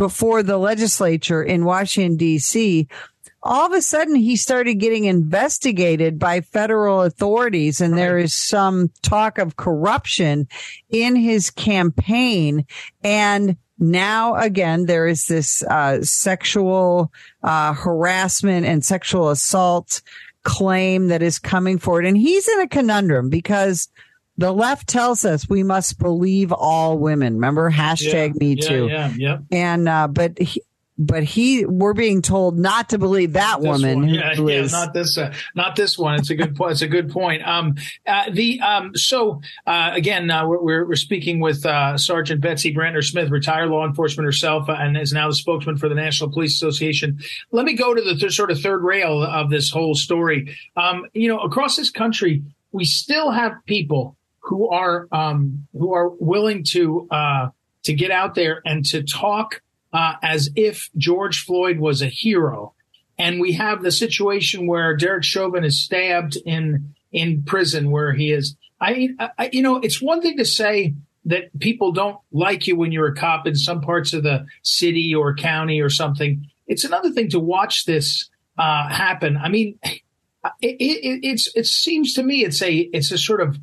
before 0.00 0.42
the 0.42 0.56
legislature 0.56 1.42
in 1.42 1.66
Washington, 1.66 2.16
D.C., 2.16 2.88
all 3.42 3.66
of 3.66 3.72
a 3.72 3.82
sudden 3.82 4.14
he 4.14 4.34
started 4.34 4.76
getting 4.76 5.04
investigated 5.04 6.18
by 6.18 6.40
federal 6.40 7.02
authorities 7.02 7.82
and 7.82 7.92
right. 7.92 7.98
there 7.98 8.18
is 8.18 8.34
some 8.34 8.90
talk 9.02 9.36
of 9.36 9.56
corruption 9.56 10.48
in 10.88 11.16
his 11.16 11.50
campaign 11.50 12.64
and 13.04 13.58
now 13.78 14.34
again 14.36 14.86
there 14.86 15.06
is 15.06 15.26
this 15.26 15.62
uh, 15.64 16.02
sexual 16.02 17.12
uh, 17.42 17.74
harassment 17.74 18.64
and 18.64 18.82
sexual 18.82 19.28
assault 19.28 20.00
claim 20.44 21.08
that 21.08 21.22
is 21.22 21.38
coming 21.38 21.78
forward 21.78 22.06
and 22.06 22.16
he's 22.16 22.48
in 22.48 22.60
a 22.60 22.68
conundrum 22.68 23.28
because 23.28 23.88
the 24.40 24.52
left 24.52 24.88
tells 24.88 25.26
us 25.26 25.46
we 25.50 25.62
must 25.62 25.98
believe 25.98 26.50
all 26.50 26.96
women. 26.96 27.34
Remember 27.34 27.70
hashtag 27.70 28.32
yeah, 28.34 28.46
me 28.46 28.56
too. 28.56 28.88
Yeah, 28.88 29.12
yeah, 29.14 29.38
yeah. 29.50 29.72
And, 29.74 29.86
uh, 29.86 30.08
but 30.08 30.38
he, 30.38 30.62
but 30.96 31.24
he, 31.24 31.66
we're 31.66 31.92
being 31.92 32.22
told 32.22 32.58
not 32.58 32.88
to 32.90 32.98
believe 32.98 33.34
that 33.34 33.60
woman. 33.60 34.08
Yeah, 34.08 34.32
yeah, 34.32 34.66
not 34.66 34.94
this, 34.94 35.18
uh, 35.18 35.34
not 35.54 35.76
this 35.76 35.98
one. 35.98 36.14
It's 36.14 36.30
a 36.30 36.34
good 36.34 36.56
point. 36.56 36.72
It's 36.72 36.80
a 36.80 36.88
good 36.88 37.10
point. 37.10 37.46
Um, 37.46 37.74
uh, 38.06 38.30
the 38.30 38.60
um, 38.60 38.96
so 38.96 39.42
uh, 39.66 39.90
again, 39.92 40.30
uh, 40.30 40.46
we're, 40.46 40.86
we're 40.86 40.96
speaking 40.96 41.40
with 41.40 41.66
uh, 41.66 41.98
Sergeant 41.98 42.40
Betsy 42.40 42.74
Brantner 42.74 43.04
Smith, 43.04 43.28
retired 43.28 43.68
law 43.68 43.86
enforcement 43.86 44.24
herself, 44.24 44.70
uh, 44.70 44.72
and 44.72 44.96
is 44.96 45.12
now 45.12 45.28
the 45.28 45.34
spokesman 45.34 45.76
for 45.76 45.90
the 45.90 45.94
National 45.94 46.30
Police 46.30 46.54
Association. 46.54 47.18
Let 47.50 47.66
me 47.66 47.74
go 47.74 47.92
to 47.94 48.00
the 48.00 48.14
th- 48.14 48.32
sort 48.32 48.50
of 48.50 48.60
third 48.60 48.82
rail 48.82 49.22
of 49.22 49.50
this 49.50 49.70
whole 49.70 49.94
story. 49.94 50.56
Um, 50.76 51.06
you 51.12 51.28
know, 51.28 51.40
across 51.40 51.76
this 51.76 51.90
country, 51.90 52.42
we 52.72 52.86
still 52.86 53.30
have 53.30 53.52
people 53.66 54.16
who 54.50 54.68
are 54.68 55.08
um, 55.12 55.66
who 55.72 55.94
are 55.94 56.10
willing 56.18 56.64
to 56.72 57.08
to 57.82 57.94
get 57.94 58.10
out 58.10 58.34
there 58.34 58.60
and 58.64 58.84
to 58.84 59.02
talk 59.02 59.62
uh, 59.92 60.14
as 60.22 60.50
if 60.56 60.90
George 60.96 61.44
Floyd 61.44 61.78
was 61.78 62.02
a 62.02 62.06
hero. 62.06 62.74
And 63.18 63.40
we 63.40 63.52
have 63.52 63.82
the 63.82 63.92
situation 63.92 64.66
where 64.66 64.96
Derek 64.96 65.24
Chauvin 65.24 65.64
is 65.64 65.82
stabbed 65.82 66.36
in 66.44 66.94
in 67.12 67.42
prison, 67.42 67.90
where 67.90 68.12
he 68.12 68.32
is. 68.32 68.56
I, 68.80 69.10
I, 69.38 69.50
you 69.52 69.62
know, 69.62 69.76
it's 69.76 70.00
one 70.00 70.22
thing 70.22 70.38
to 70.38 70.44
say 70.44 70.94
that 71.26 71.58
people 71.58 71.92
don't 71.92 72.18
like 72.32 72.66
you 72.66 72.76
when 72.76 72.92
you're 72.92 73.08
a 73.08 73.14
cop 73.14 73.46
in 73.46 73.54
some 73.54 73.82
parts 73.82 74.14
of 74.14 74.22
the 74.22 74.46
city 74.62 75.14
or 75.14 75.34
county 75.34 75.80
or 75.80 75.90
something. 75.90 76.46
It's 76.66 76.84
another 76.84 77.10
thing 77.10 77.28
to 77.30 77.40
watch 77.40 77.84
this 77.84 78.30
uh, 78.56 78.88
happen. 78.88 79.36
I 79.36 79.48
mean, 79.48 79.78
it, 80.62 80.76
it, 80.80 81.20
it's 81.22 81.54
it 81.54 81.66
seems 81.66 82.14
to 82.14 82.22
me 82.22 82.44
it's 82.44 82.62
a 82.62 82.72
it's 82.72 83.12
a 83.12 83.18
sort 83.18 83.42
of 83.42 83.58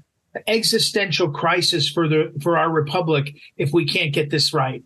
existential 0.48 1.30
crisis 1.30 1.90
for 1.90 2.08
the 2.08 2.34
for 2.42 2.58
our 2.58 2.70
republic 2.70 3.36
if 3.58 3.72
we 3.72 3.86
can't 3.86 4.14
get 4.14 4.30
this 4.30 4.54
right. 4.54 4.84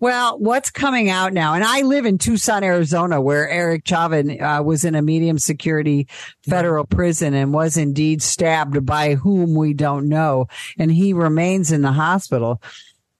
Well, 0.00 0.38
what's 0.38 0.70
coming 0.70 1.10
out 1.10 1.34
now? 1.34 1.52
And 1.52 1.62
I 1.62 1.82
live 1.82 2.06
in 2.06 2.16
Tucson, 2.16 2.64
Arizona, 2.64 3.20
where 3.20 3.46
Eric 3.46 3.86
Chauvin 3.86 4.42
uh, 4.42 4.62
was 4.62 4.82
in 4.82 4.94
a 4.94 5.02
medium 5.02 5.38
security 5.38 6.08
federal 6.48 6.86
prison 6.86 7.34
and 7.34 7.52
was 7.52 7.76
indeed 7.76 8.22
stabbed 8.22 8.86
by 8.86 9.14
whom 9.14 9.54
we 9.54 9.74
don't 9.74 10.08
know. 10.08 10.46
And 10.78 10.90
he 10.90 11.12
remains 11.12 11.70
in 11.70 11.82
the 11.82 11.92
hospital. 11.92 12.62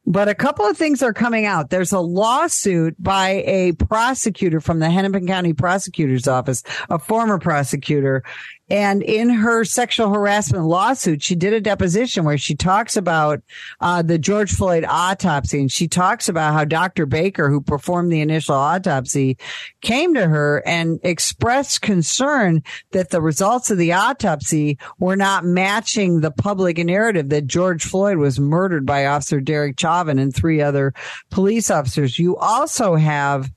But 0.07 0.31
a 0.31 0.35
couple 0.35 0.65
of 0.65 0.79
things 0.79 1.03
are 1.03 1.13
coming 1.13 1.45
out. 1.45 1.69
There's 1.69 1.93
a 1.93 2.01
lawsuit 2.01 2.97
by 2.99 3.45
a 3.47 3.73
prosecutor 3.73 4.61
from 4.61 4.79
the 4.79 4.91
Hennepin 4.91 5.27
County 5.27 5.53
Prosecutor's 5.53 6.27
Office, 6.27 6.63
a 6.89 6.99
former 6.99 7.39
prosecutor, 7.39 8.25
and 8.71 9.03
in 9.03 9.31
her 9.31 9.65
sexual 9.65 10.15
harassment 10.15 10.65
lawsuit, 10.65 11.23
she 11.23 11.35
did 11.35 11.53
a 11.53 11.61
deposition 11.61 12.25
where 12.25 12.39
she 12.39 12.55
talks 12.55 12.97
about 12.97 13.43
uh, 13.81 14.01
the 14.03 14.19
George 14.19 14.53
Floyd 14.53 14.85
autopsy. 14.89 15.61
And 15.61 15.73
she 15.73 15.89
talks 15.89 16.29
about 16.29 16.55
how 16.55 16.65
Dr. 16.65 17.05
Baker, 17.05 17.51
who 17.51 17.61
performed 17.61 18.13
the 18.13 18.21
initial 18.21 18.55
autopsy, 18.55 19.37
came 19.81 20.15
to 20.15 20.29
her 20.29 20.63
and 20.65 21.01
expressed 21.03 21.83
concern 21.83 22.63
that 22.93 23.11
the 23.11 23.21
results 23.21 23.73
of 23.73 23.79
the 23.79 23.93
autopsy 23.93 24.79
were 25.01 25.17
not 25.17 25.45
matching 25.45 26.21
the 26.21 26.31
public 26.31 26.79
narrative 26.79 27.29
that 27.31 27.49
George 27.49 27.85
Floyd 27.85 28.19
was 28.19 28.39
murdered 28.39 28.87
by 28.87 29.07
Officer 29.07 29.41
Derek 29.41 29.79
Chauvin 29.81 30.21
and 30.21 30.35
three 30.35 30.63
other 30.63 30.95
police 31.31 31.71
officers. 31.71 32.21
You 32.21 32.37
also 32.37 32.95
have 32.95 33.51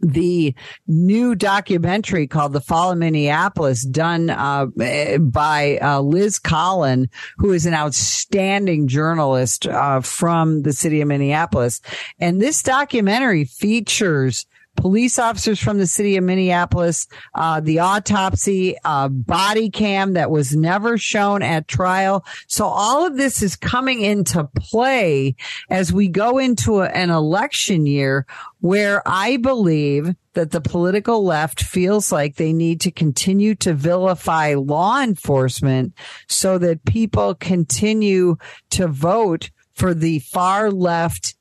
the 0.00 0.54
new 0.86 1.34
documentary 1.34 2.26
called 2.26 2.52
The 2.52 2.60
Fall 2.60 2.92
of 2.92 2.98
Minneapolis, 2.98 3.84
done 3.84 4.30
uh, 4.30 4.66
by 4.66 5.78
uh, 5.82 6.00
Liz 6.00 6.38
Collin, 6.38 7.08
who 7.38 7.52
is 7.52 7.66
an 7.66 7.74
outstanding 7.74 8.88
journalist 8.88 9.66
uh, 9.66 10.00
from 10.00 10.62
the 10.62 10.72
city 10.72 11.00
of 11.00 11.08
Minneapolis. 11.08 11.80
And 12.18 12.40
this 12.40 12.62
documentary 12.62 13.44
features 13.44 14.46
police 14.76 15.18
officers 15.18 15.60
from 15.60 15.78
the 15.78 15.86
city 15.86 16.16
of 16.16 16.24
Minneapolis, 16.24 17.06
uh, 17.34 17.60
the 17.60 17.80
autopsy, 17.80 18.76
uh, 18.84 19.08
body 19.08 19.70
cam 19.70 20.14
that 20.14 20.30
was 20.30 20.56
never 20.56 20.96
shown 20.96 21.42
at 21.42 21.68
trial. 21.68 22.24
So 22.46 22.66
all 22.66 23.06
of 23.06 23.16
this 23.16 23.42
is 23.42 23.56
coming 23.56 24.00
into 24.00 24.48
play 24.56 25.36
as 25.68 25.92
we 25.92 26.08
go 26.08 26.38
into 26.38 26.80
a, 26.80 26.86
an 26.88 27.10
election 27.10 27.86
year 27.86 28.26
where 28.60 29.02
I 29.06 29.36
believe 29.36 30.14
that 30.34 30.52
the 30.52 30.60
political 30.60 31.24
left 31.24 31.62
feels 31.62 32.12
like 32.12 32.36
they 32.36 32.52
need 32.52 32.80
to 32.82 32.90
continue 32.90 33.54
to 33.56 33.74
vilify 33.74 34.54
law 34.54 35.02
enforcement 35.02 35.92
so 36.28 36.56
that 36.58 36.84
people 36.84 37.34
continue 37.34 38.36
to 38.70 38.86
vote 38.86 39.50
for 39.74 39.92
the 39.92 40.20
far 40.20 40.70
left 40.70 41.34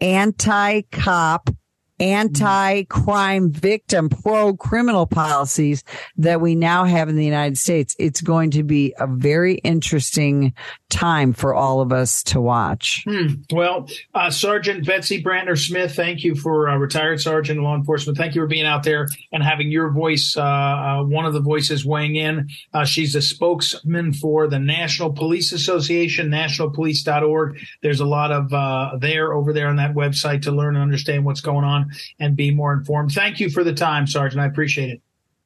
anti 0.00 0.82
cop 0.92 1.50
anti-crime 1.98 3.50
victim 3.50 4.08
pro-criminal 4.08 5.06
policies 5.06 5.82
that 6.16 6.40
we 6.40 6.54
now 6.54 6.84
have 6.84 7.08
in 7.08 7.16
the 7.16 7.24
United 7.24 7.56
States. 7.56 7.96
It's 7.98 8.20
going 8.20 8.50
to 8.52 8.62
be 8.62 8.94
a 8.98 9.06
very 9.06 9.54
interesting 9.56 10.54
time 10.88 11.32
for 11.32 11.54
all 11.54 11.80
of 11.80 11.92
us 11.92 12.22
to 12.24 12.40
watch. 12.40 13.04
Hmm. 13.08 13.34
Well, 13.50 13.88
uh, 14.14 14.30
Sergeant 14.30 14.86
Betsy 14.86 15.22
Brantner 15.22 15.58
Smith, 15.58 15.94
thank 15.96 16.22
you 16.22 16.34
for 16.34 16.68
uh, 16.68 16.76
retired 16.76 17.20
sergeant 17.20 17.60
law 17.60 17.74
enforcement. 17.74 18.18
Thank 18.18 18.34
you 18.34 18.42
for 18.42 18.46
being 18.46 18.66
out 18.66 18.82
there 18.82 19.08
and 19.32 19.42
having 19.42 19.70
your 19.70 19.90
voice, 19.90 20.36
uh, 20.36 20.42
uh 20.42 21.02
one 21.04 21.24
of 21.24 21.32
the 21.32 21.40
voices 21.40 21.84
weighing 21.84 22.16
in. 22.16 22.48
Uh, 22.72 22.84
she's 22.84 23.14
a 23.14 23.22
spokesman 23.22 24.12
for 24.12 24.48
the 24.48 24.58
National 24.58 25.12
Police 25.12 25.52
Association, 25.52 26.30
nationalpolice.org. 26.30 27.58
There's 27.82 28.00
a 28.00 28.06
lot 28.06 28.32
of 28.32 28.52
uh, 28.52 28.96
there 28.98 29.32
over 29.32 29.52
there 29.52 29.68
on 29.68 29.76
that 29.76 29.94
website 29.94 30.42
to 30.42 30.52
learn 30.52 30.76
and 30.76 30.82
understand 30.82 31.24
what's 31.24 31.40
going 31.40 31.64
on 31.64 31.85
and 32.18 32.36
be 32.36 32.50
more 32.50 32.72
informed. 32.72 33.12
Thank 33.12 33.40
you 33.40 33.50
for 33.50 33.64
the 33.64 33.74
time, 33.74 34.06
Sergeant. 34.06 34.40
I 34.40 34.46
appreciate 34.46 34.90
it. 34.90 35.02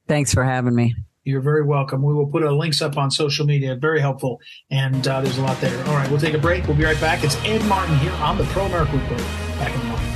Thanks 0.07 0.33
for 0.33 0.43
having 0.43 0.75
me. 0.75 0.95
You're 1.23 1.41
very 1.41 1.63
welcome. 1.63 2.01
We 2.01 2.13
will 2.13 2.27
put 2.27 2.41
a 2.43 2.51
links 2.51 2.81
up 2.81 2.97
on 2.97 3.11
social 3.11 3.45
media. 3.45 3.75
Very 3.75 3.99
helpful. 3.99 4.39
And 4.71 5.07
uh, 5.07 5.21
there's 5.21 5.37
a 5.37 5.43
lot 5.43 5.59
there. 5.61 5.77
All 5.85 5.93
right, 5.93 6.09
we'll 6.09 6.19
take 6.19 6.33
a 6.33 6.39
break. 6.39 6.67
We'll 6.67 6.77
be 6.77 6.83
right 6.83 6.99
back. 6.99 7.23
It's 7.23 7.35
Ed 7.45 7.63
Martin 7.65 7.97
here 7.99 8.13
on 8.13 8.37
the 8.37 8.43
Pro 8.45 8.65
America 8.65 8.93
Report. 8.93 9.19
Back 9.59 9.75
in 9.75 9.81
a 9.81 9.83
moment. 9.85 10.10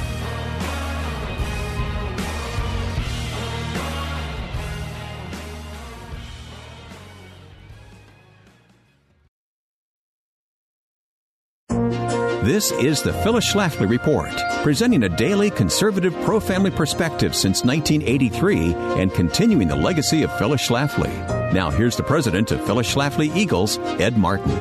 This 12.55 12.71
is 12.71 13.01
the 13.01 13.11
Phyllis 13.11 13.53
Schlafly 13.53 13.89
Report, 13.89 14.31
presenting 14.63 15.03
a 15.03 15.09
daily 15.09 15.51
conservative 15.51 16.13
pro 16.21 16.39
family 16.39 16.71
perspective 16.71 17.35
since 17.35 17.65
1983 17.65 18.73
and 18.97 19.13
continuing 19.13 19.67
the 19.67 19.75
legacy 19.75 20.23
of 20.23 20.31
Phyllis 20.37 20.65
Schlafly. 20.65 21.11
Now, 21.51 21.69
here's 21.69 21.97
the 21.97 22.03
president 22.03 22.53
of 22.53 22.65
Phyllis 22.65 22.95
Schlafly 22.95 23.35
Eagles, 23.35 23.77
Ed 23.99 24.17
Martin. 24.17 24.55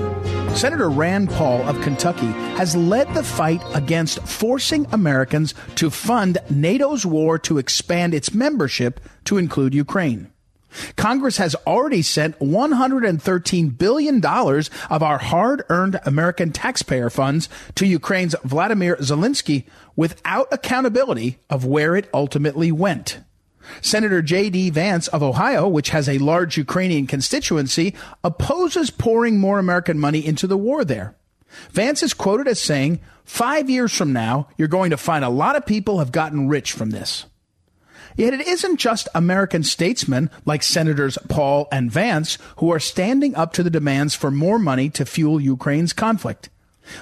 Senator 0.57 0.90
Rand 0.90 1.30
Paul 1.30 1.62
of 1.68 1.80
Kentucky 1.83 2.33
has 2.57 2.74
led 2.74 3.14
the 3.14 3.22
fight 3.22 3.62
against 3.74 4.18
forcing 4.26 4.88
Americans 4.90 5.54
to 5.76 5.88
fund 5.88 6.38
NATO's 6.50 7.07
war 7.07 7.38
to 7.38 7.59
expand 7.59 8.12
its 8.12 8.35
membership 8.35 8.98
to 9.26 9.38
include 9.38 9.72
Ukraine. 9.72 10.33
Congress 10.96 11.37
has 11.37 11.54
already 11.66 12.02
sent 12.02 12.38
$113 12.38 13.78
billion 13.78 14.24
of 14.24 15.02
our 15.02 15.18
hard 15.18 15.62
earned 15.68 16.00
American 16.04 16.52
taxpayer 16.52 17.10
funds 17.10 17.48
to 17.74 17.87
Ukraine's 17.87 18.34
Vladimir 18.44 18.96
Zelensky 18.96 19.64
without 19.96 20.48
accountability 20.52 21.38
of 21.48 21.64
where 21.64 21.96
it 21.96 22.08
ultimately 22.12 22.72
went. 22.72 23.20
Senator 23.80 24.20
J.D. 24.20 24.70
Vance 24.70 25.08
of 25.08 25.22
Ohio, 25.22 25.66
which 25.66 25.90
has 25.90 26.08
a 26.08 26.18
large 26.18 26.58
Ukrainian 26.58 27.06
constituency, 27.06 27.94
opposes 28.22 28.90
pouring 28.90 29.38
more 29.38 29.58
American 29.58 29.98
money 29.98 30.24
into 30.24 30.46
the 30.46 30.58
war 30.58 30.84
there. 30.84 31.16
Vance 31.70 32.02
is 32.02 32.14
quoted 32.14 32.48
as 32.48 32.60
saying, 32.60 33.00
Five 33.24 33.70
years 33.70 33.96
from 33.96 34.12
now, 34.12 34.48
you're 34.58 34.68
going 34.68 34.90
to 34.90 34.98
find 34.98 35.24
a 35.24 35.30
lot 35.30 35.56
of 35.56 35.64
people 35.64 35.98
have 35.98 36.12
gotten 36.12 36.48
rich 36.48 36.72
from 36.72 36.90
this. 36.90 37.24
Yet 38.16 38.35
it 38.35 38.46
isn't 38.46 38.79
just 38.79 39.09
American 39.14 39.62
statesmen 39.62 40.31
like 40.44 40.62
Senators 40.62 41.18
Paul 41.29 41.68
and 41.72 41.90
Vance 41.90 42.38
who 42.57 42.72
are 42.72 42.81
standing 42.81 43.35
up 43.35 43.53
to 43.55 43.62
the 43.62 43.70
demands 43.70 44.14
for 44.14 44.31
more 44.31 44.59
money 44.59 44.88
to 44.90 45.05
fuel 45.05 45.40
Ukraine's 45.40 45.92
conflict. 45.92 46.48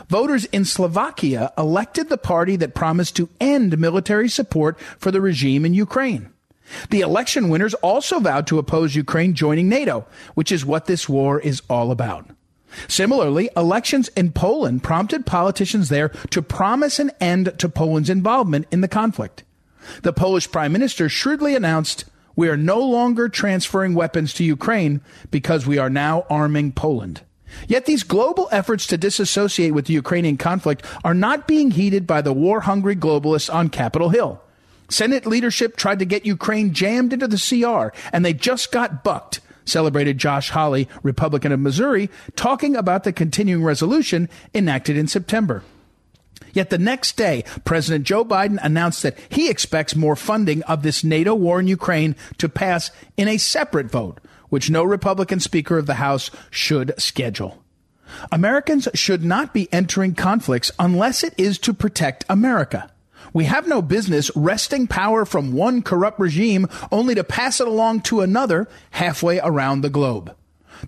Voters 0.08 0.44
in 0.46 0.64
Slovakia 0.64 1.52
elected 1.58 2.08
the 2.08 2.16
party 2.18 2.56
that 2.56 2.74
promised 2.74 3.16
to 3.16 3.28
end 3.40 3.78
military 3.78 4.28
support 4.28 4.80
for 4.98 5.10
the 5.10 5.20
regime 5.20 5.64
in 5.64 5.74
Ukraine. 5.74 6.30
The 6.90 7.00
election 7.00 7.48
winners 7.48 7.74
also 7.74 8.20
vowed 8.20 8.46
to 8.46 8.58
oppose 8.58 8.94
Ukraine 8.94 9.34
joining 9.34 9.68
NATO, 9.68 10.06
which 10.34 10.52
is 10.52 10.64
what 10.64 10.86
this 10.86 11.08
war 11.08 11.40
is 11.40 11.60
all 11.68 11.90
about. 11.90 12.30
Similarly, 12.88 13.50
elections 13.56 14.08
in 14.16 14.32
Poland 14.32 14.82
prompted 14.82 15.26
politicians 15.26 15.90
there 15.90 16.08
to 16.30 16.40
promise 16.40 16.98
an 16.98 17.10
end 17.20 17.52
to 17.58 17.68
Poland's 17.68 18.08
involvement 18.08 18.66
in 18.70 18.80
the 18.80 18.88
conflict. 18.88 19.44
The 20.02 20.12
Polish 20.12 20.50
prime 20.50 20.72
minister 20.72 21.08
shrewdly 21.08 21.54
announced, 21.54 22.04
we 22.34 22.48
are 22.48 22.56
no 22.56 22.80
longer 22.80 23.28
transferring 23.28 23.94
weapons 23.94 24.32
to 24.34 24.44
Ukraine 24.44 25.00
because 25.30 25.66
we 25.66 25.78
are 25.78 25.90
now 25.90 26.24
arming 26.30 26.72
Poland. 26.72 27.22
Yet 27.68 27.86
these 27.86 28.02
global 28.02 28.48
efforts 28.50 28.86
to 28.86 28.96
disassociate 28.96 29.74
with 29.74 29.86
the 29.86 29.92
Ukrainian 29.92 30.36
conflict 30.36 30.84
are 31.04 31.14
not 31.14 31.46
being 31.46 31.72
heeded 31.72 32.06
by 32.06 32.22
the 32.22 32.32
war 32.32 32.62
hungry 32.62 32.96
globalists 32.96 33.52
on 33.52 33.68
Capitol 33.68 34.08
Hill. 34.08 34.40
Senate 34.88 35.26
leadership 35.26 35.76
tried 35.76 35.98
to 35.98 36.04
get 36.04 36.26
Ukraine 36.26 36.72
jammed 36.72 37.12
into 37.12 37.28
the 37.28 37.36
CR, 37.36 37.96
and 38.12 38.24
they 38.24 38.34
just 38.34 38.72
got 38.72 39.04
bucked, 39.04 39.40
celebrated 39.64 40.18
Josh 40.18 40.50
Hawley, 40.50 40.88
Republican 41.02 41.52
of 41.52 41.60
Missouri, 41.60 42.10
talking 42.36 42.76
about 42.76 43.04
the 43.04 43.12
continuing 43.12 43.64
resolution 43.64 44.28
enacted 44.54 44.96
in 44.96 45.06
September. 45.06 45.62
Yet 46.52 46.70
the 46.70 46.78
next 46.78 47.16
day, 47.16 47.44
President 47.64 48.04
Joe 48.04 48.24
Biden 48.24 48.58
announced 48.62 49.02
that 49.02 49.18
he 49.28 49.48
expects 49.48 49.96
more 49.96 50.16
funding 50.16 50.62
of 50.64 50.82
this 50.82 51.02
NATO 51.02 51.34
war 51.34 51.60
in 51.60 51.66
Ukraine 51.66 52.14
to 52.38 52.48
pass 52.48 52.90
in 53.16 53.28
a 53.28 53.38
separate 53.38 53.90
vote, 53.90 54.20
which 54.48 54.70
no 54.70 54.84
Republican 54.84 55.40
Speaker 55.40 55.78
of 55.78 55.86
the 55.86 55.94
House 55.94 56.30
should 56.50 56.94
schedule. 56.98 57.62
Americans 58.30 58.88
should 58.94 59.24
not 59.24 59.54
be 59.54 59.72
entering 59.72 60.14
conflicts 60.14 60.70
unless 60.78 61.24
it 61.24 61.34
is 61.38 61.58
to 61.58 61.72
protect 61.72 62.24
America. 62.28 62.90
We 63.32 63.44
have 63.44 63.66
no 63.66 63.80
business 63.80 64.30
wresting 64.36 64.86
power 64.86 65.24
from 65.24 65.54
one 65.54 65.80
corrupt 65.80 66.20
regime 66.20 66.68
only 66.90 67.14
to 67.14 67.24
pass 67.24 67.60
it 67.60 67.66
along 67.66 68.02
to 68.02 68.20
another 68.20 68.68
halfway 68.90 69.40
around 69.40 69.80
the 69.80 69.88
globe. 69.90 70.36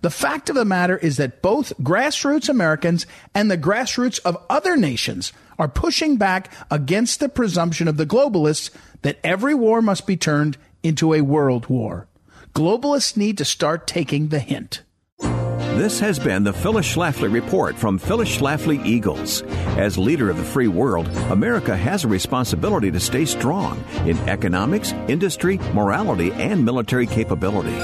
The 0.03 0.11
fact 0.11 0.51
of 0.51 0.57
the 0.57 0.65
matter 0.65 0.99
is 0.99 1.17
that 1.17 1.41
both 1.41 1.73
grassroots 1.79 2.49
Americans 2.49 3.07
and 3.35 3.51
the 3.51 3.57
grassroots 3.57 4.19
of 4.25 4.37
other 4.51 4.77
nations 4.77 5.33
are 5.59 5.68
pushing 5.68 6.16
back 6.16 6.52
against 6.70 7.20
the 7.20 7.28
presumption 7.28 7.88
of 7.88 7.96
the 7.96 8.07
globalists 8.07 8.70
that 9.02 9.18
every 9.22 9.55
war 9.55 9.82
must 9.82 10.07
be 10.07 10.16
turned 10.16 10.57
into 10.82 11.14
a 11.14 11.20
world 11.20 11.66
war. 11.66 12.09
Globalists 12.55 13.16
need 13.16 13.38
to 13.38 13.44
start 13.44 13.86
taking 13.86 14.28
the 14.28 14.38
hint. 14.38 14.82
This 15.75 15.99
has 15.99 16.20
been 16.20 16.45
the 16.45 16.53
Phyllis 16.53 16.87
Schlafly 16.87 17.33
Report 17.33 17.75
from 17.75 17.99
Phyllis 17.99 18.29
Schlafly 18.29 18.87
Eagles. 18.87 19.43
As 19.77 19.99
leader 19.99 20.31
of 20.31 20.37
the 20.37 20.45
free 20.45 20.68
world, 20.68 21.09
America 21.33 21.77
has 21.77 22.05
a 22.05 22.09
responsibility 22.09 22.93
to 22.93 23.01
stay 23.01 23.25
strong 23.25 23.83
in 24.07 24.16
economics, 24.29 24.93
industry, 25.09 25.59
morality, 25.72 26.33
and 26.35 26.64
military 26.64 27.09
capability. 27.09 27.75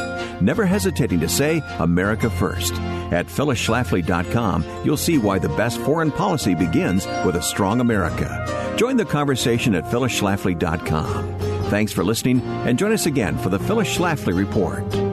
Never 0.40 0.64
hesitating 0.64 1.18
to 1.18 1.28
say 1.28 1.62
America 1.80 2.30
first. 2.30 2.74
At 3.10 3.26
phyllisschlafly.com, 3.26 4.64
you'll 4.84 4.96
see 4.96 5.18
why 5.18 5.40
the 5.40 5.48
best 5.48 5.80
foreign 5.80 6.12
policy 6.12 6.54
begins 6.54 7.08
with 7.26 7.34
a 7.34 7.42
strong 7.42 7.80
America. 7.80 8.74
Join 8.76 8.98
the 8.98 9.04
conversation 9.04 9.74
at 9.74 9.82
phyllisschlafly.com. 9.82 11.38
Thanks 11.70 11.90
for 11.90 12.04
listening, 12.04 12.40
and 12.40 12.78
join 12.78 12.92
us 12.92 13.06
again 13.06 13.36
for 13.36 13.48
the 13.48 13.58
Phyllis 13.58 13.88
Schlafly 13.88 14.36
Report. 14.38 15.09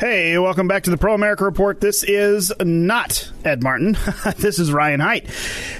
Hey, 0.00 0.38
welcome 0.38 0.66
back 0.66 0.84
to 0.84 0.90
the 0.90 0.96
Pro 0.96 1.12
America 1.12 1.44
Report. 1.44 1.78
This 1.78 2.02
is 2.02 2.50
not 2.58 3.30
Ed 3.44 3.62
Martin. 3.62 3.98
this 4.38 4.58
is 4.58 4.72
Ryan 4.72 4.98
Height. 5.00 5.26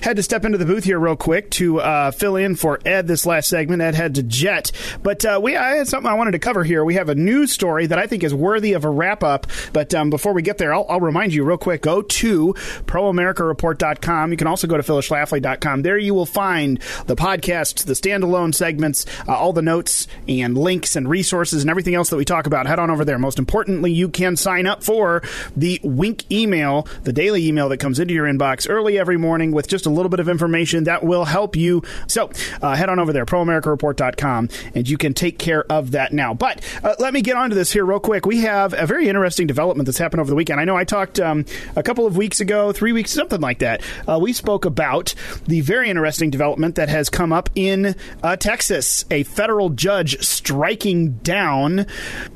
Had 0.03 0.17
to 0.17 0.23
step 0.23 0.45
into 0.45 0.59
the 0.59 0.67
booth 0.67 0.85
here 0.85 0.99
real 0.99 1.17
quick 1.17 1.51
to 1.53 1.81
uh, 1.81 2.11
fill 2.11 2.37
in 2.37 2.55
for 2.55 2.79
Ed 2.85 3.07
this 3.07 3.25
last 3.25 3.49
segment. 3.49 3.81
Ed 3.81 3.95
had 3.95 4.17
to 4.17 4.23
jet, 4.23 4.73
but 5.03 5.25
uh, 5.25 5.41
we 5.43 5.57
I 5.57 5.77
had 5.77 5.89
something 5.89 6.07
I 6.07 6.13
wanted 6.13 6.33
to 6.33 6.39
cover 6.39 6.65
here. 6.65 6.85
We 6.85 6.97
have 6.97 7.09
a 7.09 7.15
news 7.15 7.51
story 7.51 7.87
that 7.87 7.99
I 7.99 8.07
think 8.07 8.23
is 8.23 8.35
worthy 8.35 8.75
of 8.75 8.85
a 8.85 8.91
wrap 8.91 9.23
up. 9.23 9.47
But 9.73 9.95
um, 9.95 10.11
before 10.11 10.35
we 10.35 10.43
get 10.43 10.59
there, 10.59 10.75
I'll, 10.75 10.85
I'll, 10.91 11.01
remind 11.01 11.33
you 11.33 11.43
real 11.43 11.57
quick. 11.57 11.81
Go 11.81 12.03
to 12.03 12.53
proamericareport.com. 12.53 14.33
You 14.33 14.37
can 14.37 14.47
also 14.47 14.67
go 14.67 14.77
to 14.77 14.83
phyllisschlafly.com. 14.83 15.81
There 15.81 15.97
you 15.97 16.13
will 16.13 16.27
find 16.27 16.79
the 17.07 17.17
podcast, 17.17 17.87
the 17.87 17.95
standalone 17.95 18.55
segments, 18.55 19.07
uh, 19.27 19.35
all 19.35 19.55
the 19.55 19.63
notes 19.63 20.09
and 20.29 20.59
links 20.59 20.95
and 20.95 21.09
resources 21.09 21.63
and 21.63 21.71
everything 21.71 21.95
else 21.95 22.11
that 22.11 22.17
we 22.17 22.27
talk 22.27 22.47
about. 22.47 22.67
Head 22.67 22.79
on 22.79 22.91
over 22.91 23.07
there. 23.07 23.19
Most 23.19 23.39
importantly, 23.39 23.91
you 23.91 24.10
can 24.11 24.37
sign 24.37 24.67
up 24.67 24.83
for 24.83 25.23
the 25.57 25.81
Wink 25.83 26.31
email, 26.31 26.87
the 27.05 27.13
daily 27.13 27.47
email 27.47 27.69
that 27.69 27.79
comes 27.79 27.99
into 27.99 28.15
your 28.15 28.27
inbox 28.27 28.69
early 28.69 28.99
every 28.99 29.17
morning 29.17 29.53
with 29.53 29.69
just 29.69 29.87
a 29.87 29.91
little 29.91 30.09
bit 30.09 30.21
of 30.21 30.29
information 30.29 30.85
that 30.85 31.05
will 31.05 31.25
help 31.25 31.57
you. 31.57 31.83
So 32.07 32.31
uh, 32.63 32.75
head 32.75 32.89
on 32.89 32.99
over 32.99 33.13
there, 33.13 33.27
proamericareport.com, 33.27 34.49
and 34.75 34.89
you 34.89 34.99
can 34.99 35.15
take 35.15 35.39
care 35.39 35.65
of 35.71 35.93
that 35.93 36.13
now. 36.13 36.35
But 36.35 36.65
uh, 36.83 36.95
let 36.99 37.15
me 37.15 37.23
get 37.23 37.37
on 37.37 37.51
to 37.51 37.57
this 37.57 37.73
here 37.73 37.85
real 37.85 38.01
quick. 38.01 38.27
We 38.27 38.39
have 38.41 38.75
a 38.75 38.87
very 38.87 39.09
interesting 39.09 39.47
development 39.47 39.87
that's 39.87 39.99
happened 39.99 40.21
over 40.21 40.31
the 40.31 40.37
weekend. 40.37 40.61
I 40.61 40.65
know 40.65 40.77
I 40.77 40.85
talked 40.85 41.21
um, 41.21 41.45
a 41.77 41.83
couple 41.83 42.07
of 42.07 42.17
weeks 42.17 42.41
ago, 42.41 42.73
three 42.73 42.93
weeks, 42.93 43.11
something 43.11 43.41
like 43.41 43.61
that. 43.61 43.83
Uh, 44.09 44.19
we 44.21 44.33
spoke 44.33 44.65
about 44.65 45.15
the 45.47 45.61
very 45.61 45.91
interesting 45.91 46.31
development 46.31 46.75
that 46.77 46.89
has 46.89 47.09
come 47.11 47.33
up 47.33 47.51
in 47.55 47.95
uh, 48.23 48.37
Texas. 48.37 49.05
A 49.11 49.23
federal 49.25 49.71
judge 49.71 50.21
striking 50.23 51.13
down 51.19 51.87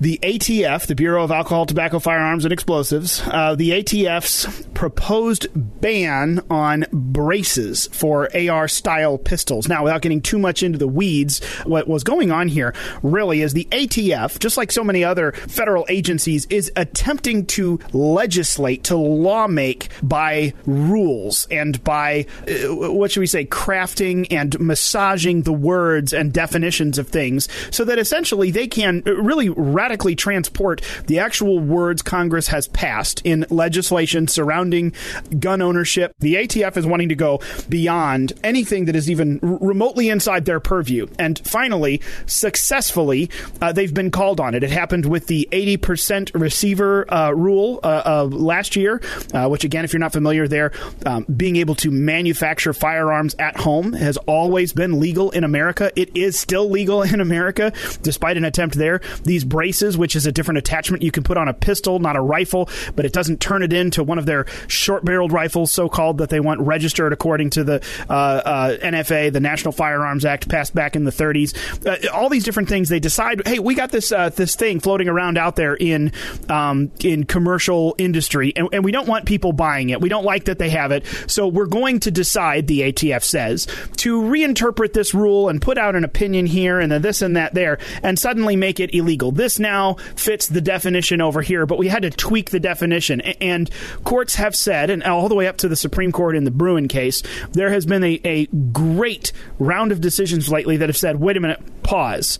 the 0.01 0.19
ATF, 0.23 0.87
the 0.87 0.95
Bureau 0.95 1.25
of 1.25 1.31
Alcohol, 1.31 1.64
Tobacco, 1.67 1.99
Firearms, 1.99 2.45
and 2.45 2.53
Explosives, 2.53 3.23
uh, 3.27 3.55
the 3.55 3.71
ATF's 3.71 4.67
proposed 4.75 5.49
ban 5.55 6.41
on 6.51 6.85
braces 6.93 7.89
for 7.93 8.29
AR 8.37 8.69
style 8.69 9.19
pistols. 9.19 9.69
Now, 9.69 9.85
without 9.85 10.03
getting 10.03 10.21
too 10.21 10.39
much 10.39 10.63
into 10.63 10.79
the 10.79 10.89
weeds, 10.89 11.45
what 11.65 11.89
was 11.89 12.05
going 12.05 12.31
on 12.31 12.49
here 12.49 12.75
really 13.03 13.43
is 13.43 13.53
the 13.53 13.67
ATF, 13.71 14.39
just 14.39 14.57
like 14.57 14.73
so 14.73 14.85
many 14.85 15.05
other 15.05 15.33
federal 15.33 15.87
agencies, 15.89 16.47
is 16.47 16.73
attempting 16.77 17.47
to 17.47 17.79
legislate, 17.93 18.85
to 18.85 18.95
lawmake 18.95 19.89
by 20.03 20.53
rules 20.67 21.47
and 21.51 21.83
by, 21.85 22.27
uh, 22.49 22.75
what 22.75 23.11
should 23.11 23.21
we 23.21 23.27
say, 23.27 23.45
crafting 23.45 24.27
and 24.31 24.59
massaging 24.61 25.43
the 25.43 25.53
words 25.53 26.13
and 26.13 26.33
definitions 26.33 26.99
of 26.99 27.09
things 27.09 27.49
so 27.71 27.85
that 27.85 27.99
essentially 27.99 28.51
they 28.51 28.67
can 28.67 29.03
really 29.03 29.49
radically 29.49 30.15
transport 30.15 30.83
the 31.07 31.19
actual 31.19 31.54
words 31.61 32.03
Congress 32.03 32.49
has 32.49 32.69
passed 32.69 33.21
in 33.25 33.47
legislation 33.51 34.29
surrounding 34.29 34.93
gun 35.39 35.63
ownership. 35.63 36.15
The 36.19 36.35
ATF 36.35 36.77
is 36.77 36.87
wanting 36.87 37.09
to 37.09 37.15
go 37.15 37.41
beyond 37.69 38.33
anything 38.43 38.87
that 38.87 38.97
is 38.97 39.11
even 39.11 39.41
r- 39.43 39.59
remotely 39.61 40.09
inside 40.09 40.45
their 40.45 40.61
purview. 40.61 41.07
And 41.19 41.39
finally, 41.41 42.01
successfully, 42.27 43.31
uh, 43.61 43.73
they've 43.73 43.93
been 43.93 44.11
called 44.11 44.41
on 44.41 44.55
it. 44.55 44.63
It 44.63 44.71
happened 44.71 45.07
with 45.07 45.27
the 45.27 45.49
80% 45.53 46.39
receiver 46.41 47.13
uh, 47.13 47.31
rule 47.31 47.81
uh, 47.83 48.25
last 48.25 48.77
year, 48.77 49.01
uh, 49.33 49.49
which, 49.49 49.65
again, 49.65 49.85
if 49.85 49.93
you're 49.93 50.01
not 50.01 50.13
familiar 50.13 50.49
there, 50.49 50.73
um, 51.07 51.25
being 51.37 51.57
able 51.57 51.75
to 51.77 51.91
manufacture 51.91 52.73
firearms 52.73 53.35
at 53.39 53.57
home 53.57 53.93
has 53.93 54.17
always 54.19 54.73
been 54.73 55.01
legal 55.01 55.31
in 55.31 55.45
America. 55.45 55.91
It 55.97 56.17
is 56.17 56.39
still 56.39 56.69
legal 56.69 57.03
in 57.03 57.21
America, 57.21 57.73
despite 58.03 58.37
an 58.37 58.45
attempt 58.45 58.77
there. 58.77 59.01
These 59.25 59.45
braces, 59.45 59.97
which 59.97 60.17
is 60.17 60.27
a 60.27 60.33
different 60.33 60.59
attachment 60.59 61.03
you 61.03 61.11
can 61.11 61.23
put 61.23 61.37
on 61.37 61.44
a 61.49 61.55
pistol, 61.55 61.99
not 61.99 62.17
a 62.17 62.21
rifle, 62.21 62.69
but 62.95 63.05
it 63.05 63.13
doesn't 63.13 63.41
turn 63.41 63.63
it 63.63 63.73
into 63.73 64.03
one 64.03 64.19
of 64.19 64.27
their 64.27 64.47
short 64.69 65.05
barreled 65.05 65.33
rifles, 65.33 65.73
so 65.73 65.89
called, 65.89 66.19
that 66.19 66.31
they 66.31 66.41
want 66.41 66.61
registered 66.61 67.13
according 67.13 67.51
to 67.51 67.65
the 67.65 67.85
uh, 68.09 68.13
uh, 68.13 68.77
NFA, 68.79 69.33
the 69.33 69.41
National 69.41 69.73
Firearms 69.73 70.25
Act, 70.25 70.49
passed 70.49 70.75
back 70.75 70.97
in 70.97 71.05
the 71.05 71.11
30s. 71.11 71.55
Uh, 71.87 72.13
all 72.13 72.29
these 72.29 72.45
different 72.45 72.69
things, 72.69 72.89
they 72.89 73.01
decide, 73.01 73.47
hey, 73.47 73.59
we 73.59 73.75
got 73.75 73.91
this 73.91 74.13
uh, 74.13 74.31
this 74.31 74.55
thing 74.57 74.81
floating 74.81 75.09
around 75.09 75.39
out 75.39 75.57
there 75.57 75.75
in 75.75 76.13
um, 76.49 76.91
in 77.01 77.25
commercial 77.25 77.95
industry, 77.99 78.53
and, 78.57 78.69
and 78.73 78.85
we 78.85 78.93
don't 78.93 79.09
want 79.09 79.27
people 79.27 79.53
buying 79.53 79.91
it. 79.91 80.01
We 80.01 80.09
don't 80.09 80.25
like 80.25 80.45
that 80.45 80.59
they 80.59 80.71
have 80.71 80.93
it, 80.93 81.05
so 81.27 81.49
we're 81.49 81.67
going 81.67 82.01
to 82.01 82.11
decide, 82.11 82.67
the 82.67 82.81
ATF 82.93 83.23
says, 83.23 83.67
to 83.99 84.21
reinterpret 84.21 84.93
this 84.93 85.15
rule 85.15 85.49
and 85.49 85.61
put 85.61 85.79
out 85.79 85.95
an 85.97 86.05
opinion 86.05 86.47
here 86.47 86.81
and 86.81 86.91
then 86.91 87.03
this 87.03 87.23
and 87.23 87.37
that 87.37 87.55
there, 87.55 87.79
and 88.03 88.19
suddenly 88.19 88.57
make 88.57 88.81
it 88.81 88.95
illegal. 88.95 89.33
This 89.33 89.59
now 89.59 89.95
fits 90.17 90.47
the 90.47 90.61
definition 90.61 91.21
over 91.21 91.34
here, 91.43 91.67
but 91.67 91.79
we 91.79 91.89
had 91.89 92.03
to 92.03 92.11
tweak 92.11 92.51
the 92.51 92.61
definition. 92.61 93.21
And 93.21 93.71
courts 94.05 94.37
have 94.37 94.55
said, 94.55 94.91
and 94.91 95.03
all 95.03 95.29
the 95.29 95.35
way 95.35 95.47
up 95.47 95.57
to 95.59 95.69
the 95.69 95.77
Supreme 95.77 96.13
Court 96.13 96.37
in 96.37 96.45
the 96.45 96.51
Bruen 96.51 96.89
case, 96.89 97.23
there 97.53 97.71
has 97.71 97.87
been 97.87 98.05
a, 98.05 98.21
a 98.25 98.47
great 98.47 99.33
round 99.59 99.93
of 99.93 100.01
decisions 100.01 100.51
lately 100.51 100.77
that 100.79 100.89
have 100.89 100.97
said, 100.97 101.21
wait 101.21 101.37
a 101.37 101.41
minute, 101.41 101.61
pause 101.83 102.39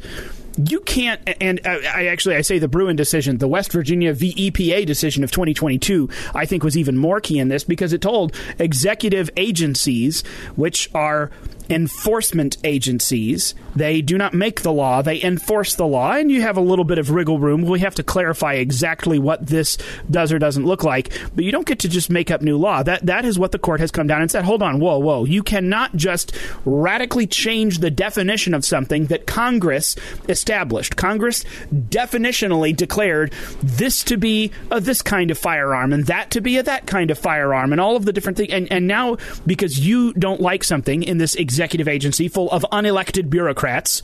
you 0.57 0.81
can't 0.81 1.21
and 1.41 1.61
I 1.65 2.07
actually 2.07 2.37
I 2.37 2.43
say 2.43 2.59
the 2.59 2.69
Bruen 2.69 2.97
decision, 2.97 3.39
the 3.39 3.49
West 3.49 3.73
Virginia 3.73 4.13
v 4.13 4.51
EPA 4.51 4.87
decision 4.87 5.25
of 5.25 5.31
2022, 5.31 6.09
I 6.35 6.47
think 6.47 6.63
was 6.63 6.77
even 6.77 6.97
more 6.97 7.21
key 7.21 7.39
in 7.39 7.49
this 7.49 7.65
because 7.65 7.93
it 7.93 8.01
told 8.01 8.35
executive 8.59 9.31
agencies 9.37 10.23
which 10.55 10.91
are 10.95 11.31
enforcement 11.71 12.57
agencies. 12.65 13.55
They 13.75 14.03
do 14.03 14.19
not 14.19 14.35
make 14.35 14.63
the 14.63 14.73
law, 14.73 15.03
they 15.03 15.23
enforce 15.23 15.75
the 15.75 15.87
law, 15.87 16.13
and 16.13 16.31
you 16.31 16.43
have 16.43 16.57
a 16.57 16.61
little 16.61 16.85
bit 16.85 16.99
of 16.99 17.11
wriggle 17.11 17.39
room. 17.39 17.63
We 17.63 17.81
have 17.81 17.95
to 17.97 18.03
clarify 18.03 18.55
exactly 18.55 19.19
what 19.19 19.47
this 19.47 19.79
does 20.11 20.33
or 20.33 20.39
doesn't 20.39 20.65
look 20.67 20.85
like, 20.85 21.13
but 21.35 21.45
you 21.45 21.53
don't 21.53 21.67
get 21.67 21.81
to 21.81 21.89
just 21.89 22.11
make 22.11 22.31
up 22.31 22.43
new 22.43 22.57
law. 22.57 22.83
That 22.83 23.07
that 23.07 23.25
is 23.25 23.39
what 23.39 23.53
the 23.53 23.59
court 23.59 23.81
has 23.81 23.91
come 23.91 24.07
down 24.07 24.23
and 24.23 24.31
said, 24.31 24.45
hold 24.45 24.63
on, 24.63 24.81
whoa, 24.81 24.99
whoa. 24.99 25.25
You 25.25 25.43
cannot 25.43 25.97
just 25.97 26.33
radically 26.65 27.27
change 27.27 27.79
the 27.79 27.91
definition 27.91 28.55
of 28.55 28.65
something 28.65 29.07
that 29.07 29.27
Congress 29.27 29.97
established. 30.29 30.97
Congress 30.97 31.45
definitionally 31.73 32.75
declared 32.77 33.33
this 33.63 34.05
to 34.05 34.17
be 34.17 34.51
a 34.71 34.81
this 34.81 35.03
kind 35.03 35.31
of 35.31 35.39
firearm 35.39 35.93
and 35.93 36.07
that 36.07 36.31
to 36.31 36.41
be 36.41 36.57
a 36.59 36.63
that 36.63 36.87
kind 36.87 37.11
of 37.11 37.19
firearm 37.19 37.73
and 37.73 37.81
all 37.81 37.97
of 37.97 38.05
the 38.05 38.13
different 38.13 38.37
things 38.37 38.53
and, 38.53 38.71
and 38.71 38.87
now 38.87 39.17
because 39.47 39.79
you 39.79 40.13
don't 40.15 40.41
like 40.41 40.63
something 40.65 41.03
in 41.03 41.19
this 41.19 41.35
executive 41.55 41.87
agency 41.87 42.27
full 42.27 42.51
of 42.51 42.67
unelected 42.73 43.31
bureaucrats 43.31 44.03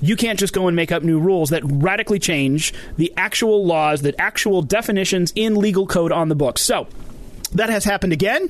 you 0.00 0.16
can't 0.16 0.38
just 0.38 0.52
go 0.52 0.66
and 0.66 0.74
make 0.74 0.90
up 0.90 1.02
new 1.02 1.20
rules 1.20 1.50
that 1.50 1.62
radically 1.64 2.18
change 2.18 2.74
the 2.96 3.12
actual 3.16 3.64
laws, 3.64 4.02
the 4.02 4.20
actual 4.20 4.60
definitions 4.60 5.32
in 5.36 5.54
legal 5.54 5.86
code 5.86 6.10
on 6.10 6.28
the 6.28 6.34
books. 6.34 6.60
So, 6.60 6.88
that 7.52 7.70
has 7.70 7.84
happened 7.84 8.12
again, 8.12 8.48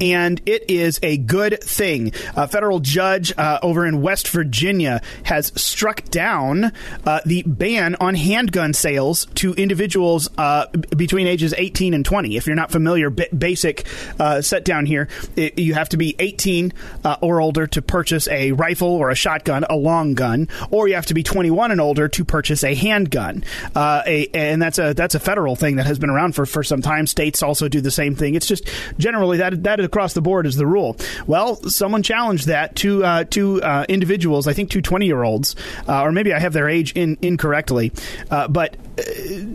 and 0.00 0.40
it 0.46 0.70
is 0.70 0.98
a 1.02 1.16
good 1.16 1.62
thing. 1.62 2.12
A 2.36 2.46
federal 2.48 2.80
judge 2.80 3.32
uh, 3.36 3.58
over 3.62 3.86
in 3.86 4.02
West 4.02 4.28
Virginia 4.28 5.00
has 5.24 5.52
struck 5.60 6.04
down 6.04 6.72
uh, 7.04 7.20
the 7.24 7.42
ban 7.46 7.96
on 7.96 8.14
handgun 8.14 8.72
sales 8.72 9.26
to 9.34 9.54
individuals 9.54 10.28
uh, 10.38 10.66
between 10.96 11.26
ages 11.26 11.54
18 11.56 11.94
and 11.94 12.04
20. 12.04 12.36
If 12.36 12.46
you're 12.46 12.56
not 12.56 12.70
familiar, 12.70 13.10
b- 13.10 13.26
basic 13.36 13.86
uh, 14.18 14.42
set 14.42 14.64
down 14.64 14.86
here, 14.86 15.08
it, 15.36 15.58
you 15.58 15.74
have 15.74 15.88
to 15.90 15.96
be 15.96 16.14
18 16.18 16.72
uh, 17.04 17.16
or 17.20 17.40
older 17.40 17.66
to 17.68 17.82
purchase 17.82 18.28
a 18.28 18.52
rifle 18.52 18.88
or 18.88 19.10
a 19.10 19.14
shotgun, 19.14 19.64
a 19.68 19.76
long 19.76 20.14
gun, 20.14 20.48
or 20.70 20.88
you 20.88 20.94
have 20.94 21.06
to 21.06 21.14
be 21.14 21.22
21 21.22 21.70
and 21.70 21.80
older 21.80 22.08
to 22.08 22.24
purchase 22.24 22.64
a 22.64 22.74
handgun. 22.74 23.44
Uh, 23.74 24.02
a, 24.06 24.26
and 24.34 24.60
that's 24.60 24.78
a 24.78 24.94
that's 24.94 25.14
a 25.14 25.20
federal 25.20 25.56
thing 25.56 25.76
that 25.76 25.86
has 25.86 25.98
been 25.98 26.10
around 26.10 26.34
for, 26.34 26.46
for 26.46 26.62
some 26.62 26.82
time. 26.82 27.06
States 27.06 27.42
also 27.42 27.68
do 27.68 27.80
the 27.80 27.90
same 27.90 28.14
thing. 28.14 28.34
It's 28.34 28.41
just 28.46 28.68
generally 28.98 29.38
that 29.38 29.62
that 29.62 29.80
across 29.80 30.14
the 30.14 30.22
board 30.22 30.46
is 30.46 30.56
the 30.56 30.66
rule. 30.66 30.96
Well, 31.26 31.56
someone 31.68 32.02
challenged 32.02 32.46
that 32.46 32.76
to 32.76 33.04
uh, 33.04 33.24
two 33.24 33.62
uh, 33.62 33.84
individuals, 33.88 34.46
I 34.46 34.52
think 34.52 34.70
two 34.70 34.82
20 34.82 35.06
year 35.06 35.22
olds, 35.22 35.56
uh, 35.88 36.02
or 36.02 36.12
maybe 36.12 36.32
I 36.32 36.38
have 36.38 36.52
their 36.52 36.68
age 36.68 36.92
in, 36.92 37.18
incorrectly, 37.22 37.92
uh, 38.30 38.48
but 38.48 38.76
uh, 38.98 39.02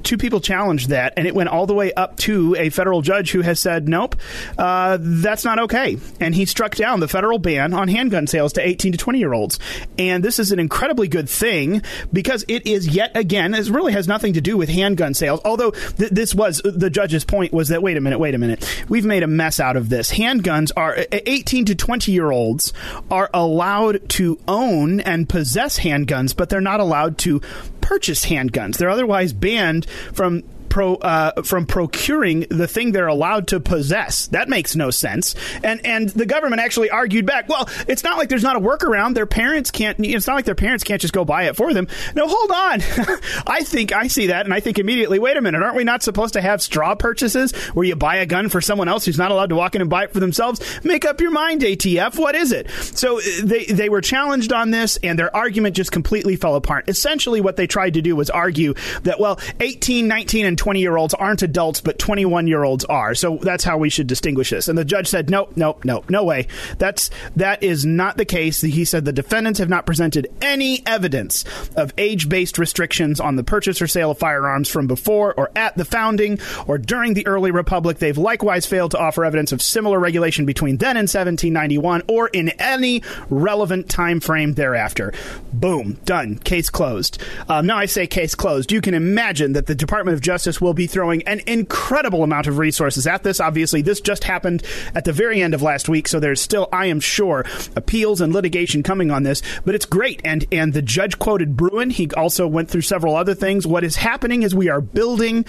two 0.04 0.18
people 0.18 0.40
challenged 0.40 0.90
that, 0.90 1.14
and 1.18 1.28
it 1.28 1.36
went 1.36 1.50
all 1.50 1.68
the 1.68 1.74
way 1.74 1.94
up 1.94 2.18
to 2.18 2.56
a 2.58 2.70
federal 2.70 3.02
judge 3.02 3.32
who 3.32 3.42
has 3.42 3.60
said, 3.60 3.88
nope, 3.88 4.16
uh, 4.58 4.98
that's 5.00 5.46
not 5.46 5.60
okay. 5.60 5.98
And 6.20 6.34
he 6.34 6.46
struck 6.46 6.76
down 6.76 7.00
the 7.00 7.08
federal 7.08 7.38
ban 7.38 7.74
on 7.74 7.88
handgun 7.88 8.28
sales 8.28 8.54
to 8.54 8.68
18 8.68 8.94
to 8.94 8.98
20 8.98 9.20
year 9.20 9.34
olds. 9.34 9.60
And 9.98 10.24
this 10.24 10.40
is 10.40 10.52
an 10.52 10.60
incredibly 10.60 11.08
good 11.08 11.30
thing 11.30 11.82
because 12.12 12.46
it 12.48 12.66
is 12.66 12.88
yet 12.88 13.16
again, 13.16 13.54
it 13.54 13.70
really 13.70 13.94
has 13.94 14.08
nothing 14.08 14.34
to 14.34 14.42
do 14.42 14.58
with 14.58 14.70
handgun 14.70 15.14
sales. 15.14 15.40
Although 15.46 15.72
th- 15.72 16.12
this 16.12 16.34
was 16.34 16.62
the 16.64 16.90
judge's 16.90 17.24
point 17.24 17.54
was 17.54 17.70
that, 17.70 17.84
wait 17.84 17.98
a 17.98 18.02
minute, 18.02 18.20
wait 18.20 18.34
a 18.34 18.38
minute. 18.38 18.64
We've 18.90 19.06
made 19.06 19.24
a 19.24 19.28
mess 19.28 19.60
out 19.60 19.78
of 19.78 19.90
this. 19.90 20.12
Handguns 20.12 20.72
are 20.76 20.98
uh, 20.98 21.06
18 21.12 21.66
to 21.66 21.76
20 21.76 22.12
year 22.12 22.32
olds 22.32 22.74
are 23.12 23.30
allowed 23.34 24.08
to 24.10 24.40
own 24.48 25.00
and 25.02 25.28
possess 25.28 25.80
handguns, 25.80 26.36
but 26.36 26.50
they're 26.50 26.62
not 26.62 26.80
allowed 26.80 27.18
to 27.20 27.42
purchase 27.82 28.26
handguns. 28.26 28.78
They're 28.78 28.90
otherwise 28.90 29.34
banned 29.34 29.90
from 30.14 30.44
pro, 30.70 30.96
uh, 30.96 31.42
from 31.44 31.66
procuring 31.66 32.42
the 32.50 32.68
thing 32.68 32.92
they're 32.92 33.08
allowed 33.08 33.48
to 33.50 33.60
possess. 33.60 34.28
That 34.28 34.50
makes 34.50 34.76
no 34.76 34.92
sense. 34.92 35.36
And 35.64 35.86
and 35.86 36.10
the 36.10 36.26
government 36.26 36.62
actually 36.62 36.90
argued 36.90 37.26
back. 37.26 37.50
Well, 37.50 37.70
it's 37.88 38.04
not 38.04 38.18
like 38.18 38.30
there's 38.30 38.44
not 38.44 38.56
a 38.56 38.60
workaround. 38.60 39.16
Their 39.16 39.26
parents 39.26 39.72
can't. 39.72 39.98
It's 40.00 40.28
not 40.28 40.36
like 40.36 40.46
their 40.46 40.56
parents 40.56 40.84
can't 40.84 41.02
just 41.02 41.14
go 41.14 41.26
buy 41.26 41.44
it 41.44 41.56
for 41.56 41.74
them. 41.74 41.88
No, 42.16 42.28
hold 42.28 42.52
on. 42.52 42.82
I 43.48 43.62
think 43.64 43.94
I 43.94 44.08
see 44.08 44.28
that, 44.28 44.46
and 44.46 44.54
I 44.54 44.60
think 44.60 44.80
immediately. 44.80 45.20
Wait 45.20 45.38
a 45.38 45.42
minute. 45.42 45.62
Aren't 45.62 45.76
we 45.76 45.84
not 45.84 46.04
supposed 46.04 46.34
to 46.34 46.42
have 46.42 46.62
straw 46.62 46.96
purchases 46.96 47.54
where 47.74 47.86
you 47.86 47.96
buy 47.96 48.18
a 48.18 48.26
gun 48.26 48.50
for 48.50 48.62
someone 48.62 48.88
else 48.88 49.06
who's 49.06 49.18
not 49.18 49.32
allowed 49.32 49.50
to 49.50 49.56
walk 49.56 49.76
in 49.76 49.82
and 49.82 49.90
buy 49.90 50.06
it 50.06 50.14
for 50.14 50.20
themselves? 50.20 50.62
Make 50.84 51.06
up 51.06 51.22
your 51.22 51.32
mind, 51.32 51.62
ATF. 51.62 52.18
What 52.18 52.36
is 52.36 52.52
it? 52.52 52.70
So 52.70 53.20
uh, 53.20 53.24
they 53.44 53.66
they 53.66 53.90
were 53.90 54.02
challenged 54.02 54.52
on 54.54 54.72
this, 54.72 54.98
and 55.04 55.18
their 55.18 55.36
argument 55.36 55.76
just 55.76 55.92
completely 55.92 56.36
fell 56.36 56.56
apart. 56.56 56.90
Essentially, 56.90 57.42
what 57.42 57.56
they 57.56 57.68
tried 57.68 57.96
to 57.96 58.02
do 58.02 58.16
was 58.16 58.30
argue 58.30 58.74
that 59.04 59.20
well, 59.20 59.40
18, 59.60 60.08
19, 60.08 60.46
and 60.46 60.57
20 60.58 60.80
year 60.80 60.98
olds 60.98 61.14
aren't 61.14 61.42
adults, 61.42 61.82
but 61.82 62.00
21 62.00 62.48
year 62.48 62.64
olds 62.64 62.86
are. 62.86 63.16
So 63.16 63.40
that's 63.42 63.64
how 63.64 63.78
we 63.78 63.90
should 63.90 64.08
distinguish 64.08 64.50
this. 64.50 64.68
And 64.68 64.78
the 64.78 64.86
judge 64.86 65.08
said, 65.08 65.30
nope, 65.30 65.54
nope, 65.56 65.86
nope, 65.86 66.10
no 66.10 66.24
way. 66.24 66.48
That's 66.78 67.10
that 67.36 67.64
is 67.64 67.86
not 67.86 68.18
the 68.18 68.26
case. 68.26 68.62
He 68.62 68.86
said 68.86 69.06
the 69.06 69.12
defendants 69.12 69.60
have 69.60 69.70
not 69.70 69.86
presented 69.86 70.28
any 70.42 70.86
evidence 70.86 71.46
of 71.76 71.94
age 71.98 72.30
based 72.30 72.58
restrictions 72.58 73.20
on 73.20 73.36
the 73.36 73.44
purchase 73.44 73.82
or 73.82 73.88
sale 73.88 74.12
of 74.12 74.18
firearms 74.18 74.70
from 74.70 74.88
before 74.88 75.34
or 75.36 75.52
at 75.56 75.76
the 75.78 75.86
founding 75.86 76.40
or 76.66 76.78
during 76.78 77.14
the 77.14 77.28
early 77.28 77.52
republic. 77.52 77.98
They've 77.98 78.18
likewise 78.18 78.66
failed 78.66 78.92
to 78.92 79.00
offer 79.00 79.26
evidence 79.26 79.52
of 79.52 79.62
similar 79.62 80.00
regulation 80.00 80.46
between 80.46 80.78
then 80.78 80.98
and 80.98 81.08
1791 81.08 82.04
or 82.08 82.28
in 82.30 82.50
any 82.50 83.04
relevant 83.30 83.90
time 83.90 84.20
frame 84.20 84.54
thereafter. 84.54 85.14
Boom, 85.54 85.94
done. 86.06 86.38
Case 86.40 86.70
closed. 86.70 87.22
Um, 87.50 87.66
now 87.66 87.78
I 87.78 87.86
say 87.86 88.08
case 88.08 88.36
closed. 88.36 88.72
You 88.72 88.82
can 88.82 88.94
imagine 88.94 89.54
that 89.54 89.66
the 89.66 89.76
Department 89.76 90.16
of 90.16 90.22
Justice 90.22 90.47
will 90.62 90.74
be 90.74 90.88
throwing 90.88 91.22
an 91.24 91.42
incredible 91.46 92.24
amount 92.24 92.48
of 92.48 92.58
resources 92.58 93.06
at 93.06 93.24
this. 93.24 93.40
Obviously, 93.40 93.82
this 93.82 94.00
just 94.02 94.24
happened 94.24 94.64
at 94.96 95.06
the 95.06 95.14
very 95.14 95.42
end 95.42 95.54
of 95.54 95.62
last 95.62 95.90
week, 95.90 96.08
so 96.08 96.20
there's 96.20 96.42
still, 96.42 96.70
I 96.72 96.86
am 96.86 97.00
sure, 97.00 97.46
appeals 97.76 98.22
and 98.22 98.34
litigation 98.34 98.84
coming 98.84 99.12
on 99.12 99.24
this. 99.24 99.42
But 99.66 99.76
it's 99.76 99.86
great, 99.86 100.22
and 100.24 100.46
and 100.52 100.74
the 100.74 100.82
judge 100.82 101.20
quoted 101.20 101.58
Bruen. 101.58 101.90
He 101.90 102.10
also 102.16 102.48
went 102.48 102.70
through 102.70 102.82
several 102.82 103.16
other 103.16 103.36
things. 103.36 103.68
What 103.68 103.84
is 103.84 103.98
happening 103.98 104.44
is 104.44 104.56
we 104.56 104.70
are 104.70 104.82
building 104.82 105.46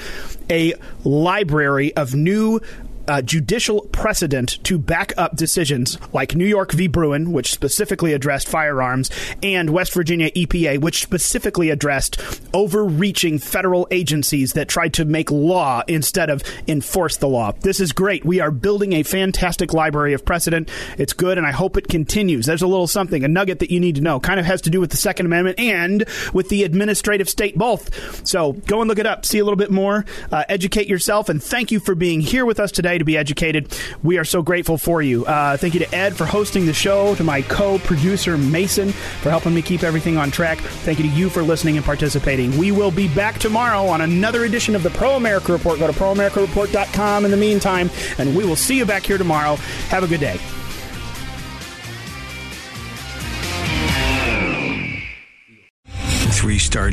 a 0.51 0.75
library 1.05 1.95
of 1.97 2.15
new 2.15 2.61
uh, 3.09 3.23
judicial 3.23 3.81
precedent 3.93 4.63
to 4.65 4.79
back 4.79 5.13
up 5.17 5.35
decisions 5.35 5.99
like 6.13 6.35
New 6.35 6.47
York 6.47 6.73
v. 6.73 6.87
Bruen, 6.87 7.33
which 7.33 7.53
specifically 7.53 8.13
addressed 8.13 8.49
firearms, 8.49 9.11
and 9.43 9.71
West 9.71 9.93
Virginia 9.95 10.31
EPA, 10.33 10.81
which 10.81 11.03
specifically 11.03 11.71
addressed 11.71 12.21
overreaching 12.53 13.39
federal 13.39 13.89
agencies 13.91 14.53
that 14.53 14.69
tried 14.69 14.95
to 14.95 15.05
make 15.05 15.31
law 15.31 15.83
instead 15.89 16.31
of 16.31 16.43
enforce 16.67 17.17
the 17.17 17.29
law. 17.29 17.53
This 17.53 17.81
is 17.81 17.93
great. 17.93 18.25
We 18.25 18.41
are 18.41 18.51
building 18.51 18.93
a 18.93 19.03
fantastic 19.03 19.73
library 19.73 20.13
of 20.13 20.25
precedent. 20.25 20.71
It's 20.99 21.15
good, 21.15 21.39
and 21.39 21.47
I 21.47 21.53
hope 21.53 21.77
it 21.77 21.89
continues. 21.89 22.47
There's 22.47 22.63
a 22.63 22.67
little 22.67 22.87
something, 22.87 23.25
a 23.25 23.29
nugget 23.29 23.61
that 23.61 23.71
you 23.71 23.81
need 23.81 23.97
to 23.97 24.03
know. 24.03 24.21
Kind 24.21 24.39
of 24.39 24.47
has 24.47 24.63
to 24.63 24.71
do 24.71 24.81
with 24.81 24.91
the 24.91 24.97
Second 24.97 25.27
Amendment 25.27 25.59
and 25.59 26.05
with 26.35 26.51
the 26.51 26.65
administrative 26.65 27.29
state 27.29 27.57
both. 27.57 28.27
So 28.27 28.53
go 28.53 28.81
and 28.81 28.89
look 28.89 28.99
it 28.99 29.07
up, 29.07 29.25
see 29.25 29.39
a 29.39 29.45
little 29.45 29.57
bit 29.57 29.71
more, 29.71 30.05
uh, 30.31 30.45
educate 30.49 30.89
yourself, 30.89 31.29
and 31.29 31.43
thank 31.43 31.73
you 31.73 31.81
for 31.81 31.95
being 31.95 32.21
here 32.21 32.45
with 32.45 32.61
us 32.61 32.71
today 32.71 32.98
to 32.99 33.05
be 33.05 33.17
educated. 33.17 33.77
We 34.03 34.19
are 34.19 34.25
so 34.25 34.43
grateful 34.43 34.79
for 34.79 35.03
you. 35.03 35.25
Uh, 35.25 35.57
thank 35.57 35.75
you 35.75 35.81
to 35.81 35.95
Ed 35.95 36.17
for 36.17 36.27
hosting 36.27 36.67
the 36.67 36.73
show, 36.73 37.15
to 37.17 37.25
my 37.25 37.43
co 37.43 37.79
producer 37.79 38.37
Mason 38.37 38.93
for 38.93 39.31
helping 39.31 39.55
me 39.55 39.63
keep 39.63 39.83
everything 39.83 40.17
on 40.17 40.31
track. 40.31 40.59
Thank 40.59 40.99
you 40.99 41.05
to 41.09 41.11
you 41.11 41.29
for 41.29 41.43
listening 41.43 41.77
and 41.77 41.85
participating. 41.85 42.57
We 42.59 42.73
will 42.73 42.91
be 42.91 43.09
back 43.09 43.39
tomorrow 43.39 43.87
on 43.87 44.01
another 44.01 44.45
edition 44.45 44.75
of 44.75 44.83
the 44.83 44.91
Pro 44.91 45.17
America 45.17 45.53
Report. 45.53 45.79
Go 45.79 45.87
to 45.87 45.93
proamericareport.com 45.93 47.25
in 47.25 47.31
the 47.31 47.37
meantime, 47.37 47.91
and 48.19 48.37
we 48.37 48.45
will 48.45 48.57
see 48.57 48.77
you 48.77 48.85
back 48.85 49.05
here 49.05 49.19
tomorrow. 49.19 49.57
Have 49.89 50.05
a 50.05 50.07
good 50.07 50.21
day. 50.21 50.39